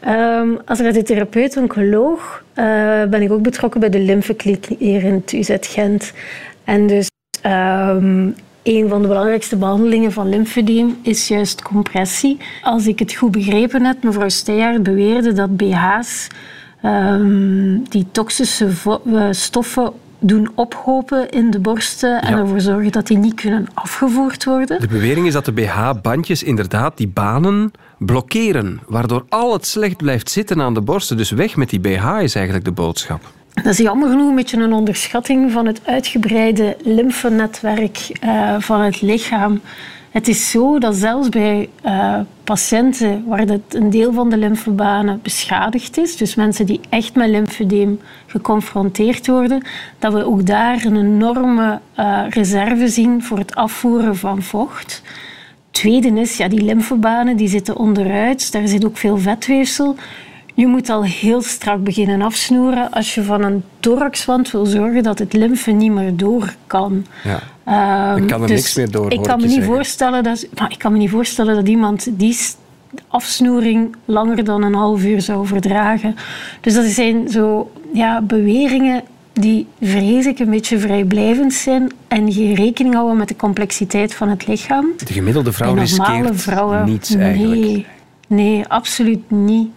Um, 0.07 0.59
als 0.65 0.79
radiotherapeut-oncoloog 0.79 2.43
uh, 2.55 3.01
eh, 3.01 3.09
ben 3.09 3.21
ik 3.21 3.31
ook 3.31 3.41
betrokken 3.41 3.79
bij 3.79 3.89
de 3.89 3.99
lymfekliniek 3.99 4.65
hier 4.79 5.03
in 5.03 5.13
het 5.13 5.31
UZ 5.31 5.55
Gent. 5.59 6.13
En 6.63 6.87
dus 6.87 7.09
um, 7.45 8.35
een 8.63 8.89
van 8.89 9.01
de 9.01 9.07
belangrijkste 9.07 9.55
behandelingen 9.55 10.11
van 10.11 10.29
lymfedeem 10.29 10.97
is 11.01 11.27
juist 11.27 11.61
compressie. 11.61 12.37
Als 12.61 12.87
ik 12.87 12.99
het 12.99 13.13
goed 13.13 13.31
begrepen 13.31 13.85
heb, 13.85 14.03
mevrouw 14.03 14.29
Steyaert 14.29 14.83
beweerde 14.83 15.33
dat 15.33 15.57
BH's 15.57 16.27
um, 16.83 17.89
die 17.89 18.05
toxische 18.11 18.69
eh, 19.05 19.27
stoffen 19.31 19.93
doen 20.23 20.51
ophopen 20.55 21.29
in 21.29 21.51
de 21.51 21.59
borsten 21.59 22.21
en 22.21 22.37
ervoor 22.37 22.61
zorgen 22.61 22.91
dat 22.91 23.07
die 23.07 23.17
niet 23.17 23.33
kunnen 23.33 23.67
afgevoerd 23.73 24.43
worden. 24.43 24.79
De 24.79 24.87
bewering 24.87 25.27
is 25.27 25.33
dat 25.33 25.45
de 25.45 25.51
BH-bandjes 25.51 26.43
inderdaad 26.43 26.97
die 26.97 27.07
banen 27.07 27.71
blokkeren, 27.97 28.79
waardoor 28.87 29.25
al 29.29 29.53
het 29.53 29.65
slecht 29.65 29.97
blijft 29.97 30.29
zitten 30.29 30.61
aan 30.61 30.73
de 30.73 30.81
borsten. 30.81 31.17
Dus 31.17 31.31
weg 31.31 31.55
met 31.55 31.69
die 31.69 31.79
BH 31.79 32.19
is 32.21 32.35
eigenlijk 32.35 32.65
de 32.65 32.71
boodschap. 32.71 33.21
Dat 33.53 33.65
is 33.65 33.77
jammer 33.77 34.09
genoeg 34.09 34.29
een 34.29 34.35
beetje 34.35 34.57
een 34.57 34.73
onderschatting 34.73 35.51
van 35.51 35.65
het 35.65 35.81
uitgebreide 35.85 36.77
lymfenetwerk 36.83 38.19
uh, 38.23 38.55
van 38.59 38.81
het 38.81 39.01
lichaam. 39.01 39.61
Het 40.13 40.27
is 40.27 40.49
zo 40.51 40.79
dat 40.79 40.95
zelfs 40.95 41.29
bij 41.29 41.69
uh, 41.85 42.19
patiënten 42.43 43.23
waar 43.27 43.39
het 43.39 43.61
een 43.69 43.89
deel 43.89 44.13
van 44.13 44.29
de 44.29 44.37
lymfebanen 44.37 45.19
beschadigd 45.21 45.97
is, 45.97 46.17
dus 46.17 46.35
mensen 46.35 46.65
die 46.65 46.79
echt 46.89 47.15
met 47.15 47.29
lymfedeem 47.29 47.99
geconfronteerd 48.25 49.27
worden, 49.27 49.63
dat 49.99 50.13
we 50.13 50.25
ook 50.25 50.45
daar 50.45 50.85
een 50.85 50.97
enorme 50.97 51.79
uh, 51.99 52.23
reserve 52.29 52.87
zien 52.87 53.23
voor 53.23 53.37
het 53.37 53.55
afvoeren 53.55 54.15
van 54.15 54.41
vocht. 54.41 55.01
Tweede 55.71 56.19
is, 56.19 56.37
ja, 56.37 56.47
die 56.47 56.63
lymfebanen 56.63 57.37
die 57.37 57.47
zitten 57.47 57.77
onderuit, 57.77 58.51
daar 58.51 58.67
zit 58.67 58.85
ook 58.85 58.97
veel 58.97 59.17
vetweefsel. 59.17 59.95
Je 60.53 60.67
moet 60.67 60.89
al 60.89 61.03
heel 61.03 61.41
strak 61.41 61.83
beginnen 61.83 62.21
afsnoeren 62.21 62.91
als 62.91 63.15
je 63.15 63.23
van 63.23 63.43
een 63.43 63.63
thoraxwand 63.79 64.51
wil 64.51 64.65
zorgen 64.65 65.03
dat 65.03 65.19
het 65.19 65.33
lymfe 65.33 65.71
niet 65.71 65.91
meer 65.91 66.15
door 66.15 66.55
kan. 66.67 67.05
Ja. 67.23 67.39
Um, 68.13 68.17
Dan 68.17 68.27
kan 68.27 68.41
er 68.41 68.47
dus 68.47 68.57
niks 68.57 68.75
meer 68.75 68.91
door. 68.91 69.11
Ik 69.11 69.21
kan, 69.21 69.41
me 69.41 69.47
niet 69.47 69.63
voorstellen 69.63 70.23
dat, 70.23 70.47
ik 70.67 70.77
kan 70.77 70.91
me 70.91 70.97
niet 70.97 71.09
voorstellen 71.09 71.55
dat 71.55 71.67
iemand 71.67 72.07
die 72.11 72.37
afsnoering 73.07 73.95
langer 74.05 74.43
dan 74.43 74.63
een 74.63 74.73
half 74.73 75.03
uur 75.03 75.21
zou 75.21 75.47
verdragen. 75.47 76.15
Dus 76.61 76.73
dat 76.73 76.85
zijn 76.85 77.29
zo 77.29 77.71
ja, 77.93 78.21
beweringen 78.21 79.03
die 79.33 79.67
vrees 79.81 80.25
ik 80.25 80.39
een 80.39 80.49
beetje 80.49 80.79
vrijblijvend 80.79 81.53
zijn 81.53 81.91
en 82.07 82.33
geen 82.33 82.53
rekening 82.53 82.95
houden 82.95 83.17
met 83.17 83.27
de 83.27 83.35
complexiteit 83.35 84.13
van 84.13 84.29
het 84.29 84.47
lichaam. 84.47 84.85
De 84.97 85.13
gemiddelde 85.13 85.51
vrouw 85.51 85.73
riskeert 85.73 86.41
vrouwen, 86.41 86.85
niets 86.85 87.15
eigenlijk. 87.15 87.61
Nee, 87.61 87.85
Nee, 88.27 88.67
absoluut 88.67 89.31
niet. 89.31 89.69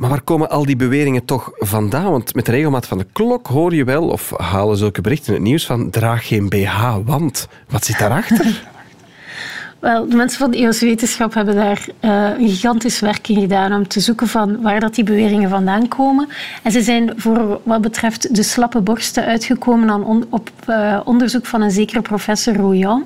Maar 0.00 0.10
waar 0.10 0.22
komen 0.22 0.50
al 0.50 0.64
die 0.64 0.76
beweringen 0.76 1.24
toch 1.24 1.50
vandaan? 1.54 2.10
Want 2.10 2.34
met 2.34 2.46
de 2.46 2.52
regelmaat 2.52 2.86
van 2.86 2.98
de 2.98 3.06
klok 3.12 3.46
hoor 3.46 3.74
je 3.74 3.84
wel, 3.84 4.08
of 4.08 4.32
halen 4.36 4.76
zulke 4.76 5.00
berichten 5.00 5.28
in 5.28 5.34
het 5.34 5.48
nieuws 5.48 5.66
van 5.66 5.90
draag 5.90 6.26
geen 6.26 6.48
BH, 6.48 6.96
want 7.04 7.48
wat 7.68 7.84
zit 7.84 7.98
daarachter? 7.98 8.62
Wel, 9.80 10.08
de 10.08 10.16
mensen 10.16 10.38
van 10.38 10.50
de 10.50 10.56
EOS 10.56 10.80
Wetenschap 10.80 11.34
hebben 11.34 11.54
daar 11.54 11.86
uh, 12.00 12.28
een 12.38 12.48
gigantisch 12.48 13.00
werk 13.00 13.28
in 13.28 13.40
gedaan 13.40 13.72
om 13.72 13.88
te 13.88 14.00
zoeken 14.00 14.26
van 14.26 14.62
waar 14.62 14.80
dat 14.80 14.94
die 14.94 15.04
beweringen 15.04 15.50
vandaan 15.50 15.88
komen. 15.88 16.28
En 16.62 16.72
ze 16.72 16.82
zijn 16.82 17.12
voor 17.16 17.60
wat 17.62 17.80
betreft 17.80 18.34
de 18.34 18.42
slappe 18.42 18.80
borsten 18.80 19.24
uitgekomen 19.24 19.90
aan 19.90 20.26
op 20.30 20.50
uh, 20.68 21.00
onderzoek 21.04 21.46
van 21.46 21.62
een 21.62 21.70
zekere 21.70 22.02
professor 22.02 22.54
Rouillan, 22.54 23.04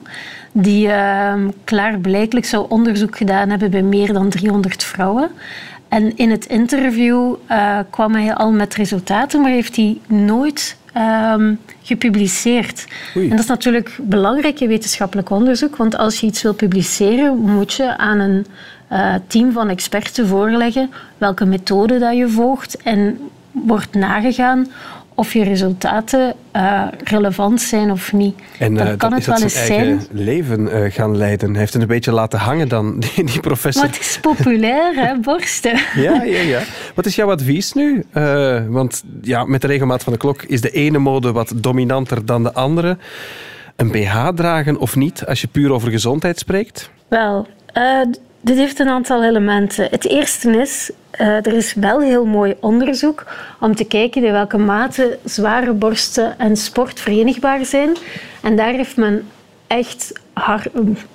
die 0.52 0.86
uh, 0.86 1.34
klaarblijkelijk 1.64 2.46
zou 2.46 2.66
onderzoek 2.68 3.16
gedaan 3.16 3.50
hebben 3.50 3.70
bij 3.70 3.82
meer 3.82 4.12
dan 4.12 4.28
300 4.28 4.84
vrouwen. 4.84 5.30
En 5.94 6.16
in 6.16 6.30
het 6.30 6.46
interview 6.46 7.34
uh, 7.50 7.78
kwam 7.90 8.14
hij 8.14 8.34
al 8.34 8.52
met 8.52 8.74
resultaten, 8.74 9.40
maar 9.40 9.50
heeft 9.50 9.76
hij 9.76 9.98
nooit 10.06 10.76
um, 11.32 11.60
gepubliceerd. 11.82 12.86
En 13.14 13.28
dat 13.28 13.38
is 13.38 13.46
natuurlijk 13.46 13.98
belangrijk 14.02 14.60
in 14.60 14.68
wetenschappelijk 14.68 15.30
onderzoek, 15.30 15.76
want 15.76 15.96
als 15.96 16.20
je 16.20 16.26
iets 16.26 16.42
wil 16.42 16.54
publiceren, 16.54 17.38
moet 17.38 17.72
je 17.72 17.96
aan 17.96 18.18
een 18.18 18.46
uh, 18.92 19.14
team 19.26 19.52
van 19.52 19.68
experten 19.68 20.26
voorleggen 20.26 20.90
welke 21.18 21.44
methode 21.44 21.98
dat 21.98 22.16
je 22.16 22.28
volgt 22.28 22.76
en 22.82 23.18
wordt 23.50 23.94
nagegaan 23.94 24.66
of 25.14 25.32
je 25.32 25.44
resultaten 25.44 26.34
uh, 26.56 26.86
relevant 27.04 27.60
zijn 27.60 27.90
of 27.90 28.12
niet. 28.12 28.38
En 28.58 28.74
uh, 28.74 28.96
kan 28.96 29.12
het 29.12 29.26
wel 29.26 29.42
eens 29.42 29.66
zijn. 29.66 30.06
leven 30.10 30.60
uh, 30.60 30.92
gaan 30.92 31.16
leiden. 31.16 31.50
Hij 31.50 31.58
heeft 31.58 31.72
het 31.72 31.82
een 31.82 31.88
beetje 31.88 32.12
laten 32.12 32.38
hangen 32.38 32.68
dan, 32.68 32.98
die, 33.14 33.24
die 33.24 33.40
professor. 33.40 33.82
Maar 33.82 33.92
het 33.92 34.00
is 34.00 34.18
populair, 34.20 34.94
hè, 34.94 35.18
borsten. 35.30 35.78
ja, 35.94 36.22
ja, 36.22 36.40
ja. 36.40 36.60
Wat 36.94 37.06
is 37.06 37.14
jouw 37.14 37.30
advies 37.30 37.72
nu? 37.72 38.04
want 38.68 39.02
ja, 39.22 39.44
met 39.44 39.60
de 39.60 39.66
regelmaat 39.66 40.02
van 40.02 40.12
de 40.12 40.18
klok 40.18 40.42
is 40.42 40.60
de 40.60 40.70
ene 40.70 40.98
mode 40.98 41.32
wat 41.32 41.52
dominanter 41.56 42.26
dan 42.26 42.42
de 42.42 42.52
andere. 42.52 42.98
Een 43.76 43.90
BH 43.90 44.28
dragen 44.34 44.78
of 44.78 44.96
niet, 44.96 45.26
als 45.26 45.40
je 45.40 45.46
puur 45.46 45.72
over 45.72 45.90
gezondheid 45.90 46.38
spreekt? 46.38 46.90
Wel, 47.08 47.46
dit 48.40 48.56
heeft 48.56 48.78
een 48.78 48.88
aantal 48.88 49.24
elementen. 49.24 49.88
Het 49.90 50.08
eerste 50.08 50.50
is, 50.60 50.90
er 51.18 51.52
is 51.52 51.74
wel 51.74 52.00
heel 52.00 52.24
mooi 52.24 52.54
onderzoek 52.60 53.24
om 53.60 53.74
te 53.74 53.84
kijken 53.84 54.24
in 54.24 54.32
welke 54.32 54.58
mate 54.58 55.18
zware 55.24 55.72
borsten 55.72 56.38
en 56.38 56.56
sport 56.56 57.00
verenigbaar 57.00 57.64
zijn. 57.64 57.96
En 58.42 58.56
daar 58.56 58.72
heeft 58.72 58.96
men 58.96 59.28
echt 59.66 60.12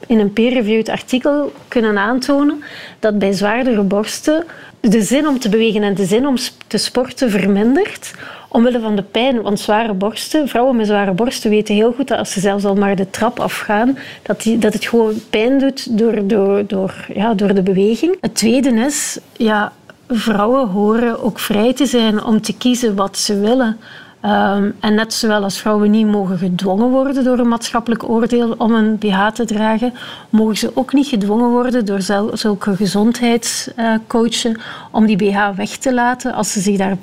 in 0.07 0.19
een 0.19 0.33
peer-reviewed 0.33 0.89
artikel 0.89 1.51
kunnen 1.67 1.97
aantonen 1.97 2.63
dat 2.99 3.19
bij 3.19 3.31
zwaardere 3.31 3.81
borsten 3.81 4.43
de 4.79 5.01
zin 5.01 5.27
om 5.27 5.39
te 5.39 5.49
bewegen 5.49 5.83
en 5.83 5.93
de 5.93 6.05
zin 6.05 6.27
om 6.27 6.35
te 6.67 6.77
sporten 6.77 7.31
vermindert 7.31 8.13
omwille 8.49 8.79
van 8.79 8.95
de 8.95 9.03
pijn. 9.03 9.41
Want 9.41 9.59
zware 9.59 9.93
borsten, 9.93 10.47
vrouwen 10.47 10.75
met 10.75 10.87
zware 10.87 11.11
borsten 11.11 11.49
weten 11.49 11.75
heel 11.75 11.93
goed 11.93 12.07
dat 12.07 12.17
als 12.17 12.31
ze 12.31 12.39
zelfs 12.39 12.65
al 12.65 12.75
maar 12.75 12.95
de 12.95 13.09
trap 13.09 13.39
afgaan, 13.39 13.97
dat, 14.21 14.41
die, 14.41 14.57
dat 14.57 14.73
het 14.73 14.85
gewoon 14.85 15.13
pijn 15.29 15.59
doet 15.59 15.97
door, 15.97 16.27
door, 16.27 16.67
door, 16.67 17.07
ja, 17.13 17.33
door 17.33 17.53
de 17.53 17.61
beweging. 17.61 18.17
Het 18.21 18.35
tweede 18.35 18.69
is, 18.69 19.19
ja, 19.37 19.71
vrouwen 20.09 20.67
horen 20.67 21.23
ook 21.23 21.39
vrij 21.39 21.73
te 21.73 21.85
zijn 21.85 22.23
om 22.23 22.41
te 22.41 22.57
kiezen 22.57 22.95
wat 22.95 23.17
ze 23.17 23.39
willen. 23.39 23.77
Um, 24.25 24.75
en 24.79 24.95
net 24.95 25.13
zowel 25.13 25.43
als 25.43 25.59
vrouwen 25.59 25.91
niet 25.91 26.07
mogen 26.07 26.37
gedwongen 26.37 26.89
worden 26.89 27.23
door 27.23 27.39
een 27.39 27.47
maatschappelijk 27.47 28.09
oordeel 28.09 28.55
om 28.57 28.73
een 28.73 28.97
BH 28.97 29.27
te 29.27 29.45
dragen, 29.45 29.93
mogen 30.29 30.57
ze 30.57 30.71
ook 30.73 30.93
niet 30.93 31.07
gedwongen 31.07 31.49
worden 31.49 31.85
door 31.85 32.01
zulke 32.33 32.75
gezondheidscoachen 32.75 34.59
om 34.91 35.05
die 35.05 35.15
BH 35.15 35.49
weg 35.55 35.69
te 35.69 35.93
laten 35.93 36.33
als 36.33 36.51
ze 36.51 36.59
zich 36.59 36.77
daar 36.77 36.97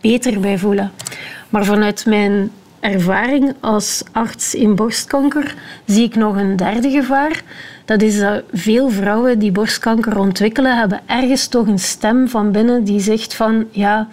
beter 0.00 0.40
bij 0.40 0.58
voelen. 0.58 0.92
Maar 1.48 1.64
vanuit 1.64 2.06
mijn 2.06 2.50
ervaring 2.80 3.54
als 3.60 4.02
arts 4.12 4.54
in 4.54 4.74
borstkanker 4.74 5.54
zie 5.84 6.04
ik 6.04 6.14
nog 6.14 6.36
een 6.36 6.56
derde 6.56 6.90
gevaar. 6.90 7.42
Dat 7.86 8.02
is 8.02 8.18
dat 8.18 8.42
veel 8.52 8.90
vrouwen 8.90 9.38
die 9.38 9.52
borstkanker 9.52 10.18
ontwikkelen, 10.18 10.78
hebben 10.78 11.00
ergens 11.06 11.46
toch 11.48 11.66
een 11.66 11.78
stem 11.78 12.28
van 12.28 12.52
binnen 12.52 12.84
die 12.84 13.00
zegt 13.00 13.34
van 13.34 13.66
ja, 13.70 14.08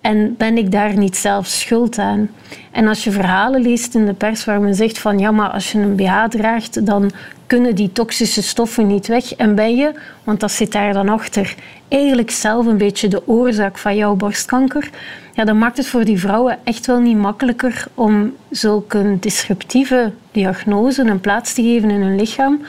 en 0.00 0.34
ben 0.38 0.56
ik 0.56 0.72
daar 0.72 0.96
niet 0.96 1.16
zelf 1.16 1.46
schuld 1.46 1.98
aan? 1.98 2.30
En 2.70 2.88
als 2.88 3.04
je 3.04 3.10
verhalen 3.10 3.62
leest 3.62 3.94
in 3.94 4.06
de 4.06 4.12
pers 4.12 4.44
waar 4.44 4.60
men 4.60 4.74
zegt 4.74 4.98
van 4.98 5.18
ja, 5.18 5.30
maar 5.30 5.48
als 5.48 5.72
je 5.72 5.78
een 5.78 5.96
BH 5.96 6.24
draagt, 6.28 6.86
dan 6.86 7.10
kunnen 7.46 7.74
die 7.74 7.92
toxische 7.92 8.42
stoffen 8.42 8.86
niet 8.86 9.06
weg. 9.06 9.34
En 9.34 9.54
ben 9.54 9.76
je, 9.76 9.92
want 10.24 10.40
dat 10.40 10.52
zit 10.52 10.72
daar 10.72 10.92
dan 10.92 11.08
achter, 11.08 11.54
eigenlijk 11.88 12.30
zelf 12.30 12.66
een 12.66 12.78
beetje 12.78 13.08
de 13.08 13.28
oorzaak 13.28 13.78
van 13.78 13.96
jouw 13.96 14.14
borstkanker. 14.14 14.90
Ja, 15.34 15.44
dan 15.44 15.58
maakt 15.58 15.76
het 15.76 15.86
voor 15.86 16.04
die 16.04 16.20
vrouwen 16.20 16.58
echt 16.64 16.86
wel 16.86 17.00
niet 17.00 17.16
makkelijker 17.16 17.86
om 17.94 18.34
zulke 18.50 19.16
disruptieve 19.20 20.12
diagnose 20.32 21.02
een 21.02 21.20
plaats 21.20 21.54
te 21.54 21.62
geven 21.62 21.90
in 21.90 22.02
hun 22.02 22.16
lichaam. 22.16 22.60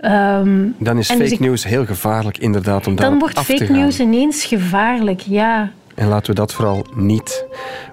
Um, 0.00 0.74
dan 0.78 0.98
is 0.98 1.08
dus 1.08 1.30
fake 1.30 1.42
news 1.42 1.64
heel 1.64 1.86
gevaarlijk, 1.86 2.38
inderdaad, 2.38 2.86
om 2.86 2.96
Dan 2.96 3.18
wordt 3.18 3.40
fake 3.40 3.72
news 3.72 4.00
ineens 4.00 4.44
gevaarlijk, 4.44 5.20
ja. 5.20 5.70
En 5.94 6.08
laten 6.08 6.30
we 6.30 6.34
dat 6.34 6.52
vooral 6.52 6.86
niet 6.94 7.44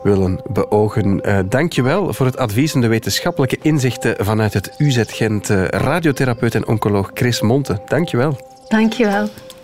willen 0.04 0.42
beogen. 0.50 1.30
Uh, 1.30 1.40
Dank 1.50 1.74
je 1.74 1.82
wel 1.82 2.14
voor 2.14 2.26
het 2.26 2.38
advies 2.38 2.74
en 2.74 2.82
de 2.82 2.88
wetenschappelijke 2.88 3.58
inzichten 3.62 4.16
vanuit 4.26 4.54
het 4.54 4.74
UZ 4.78 5.04
Gent. 5.08 5.50
Uh, 5.50 5.64
radiotherapeut 5.68 6.56
en 6.56 6.68
oncoloog 6.68 7.12
Chris 7.14 7.42
Monte. 7.42 7.82
Dank 7.88 8.10
je 8.10 8.18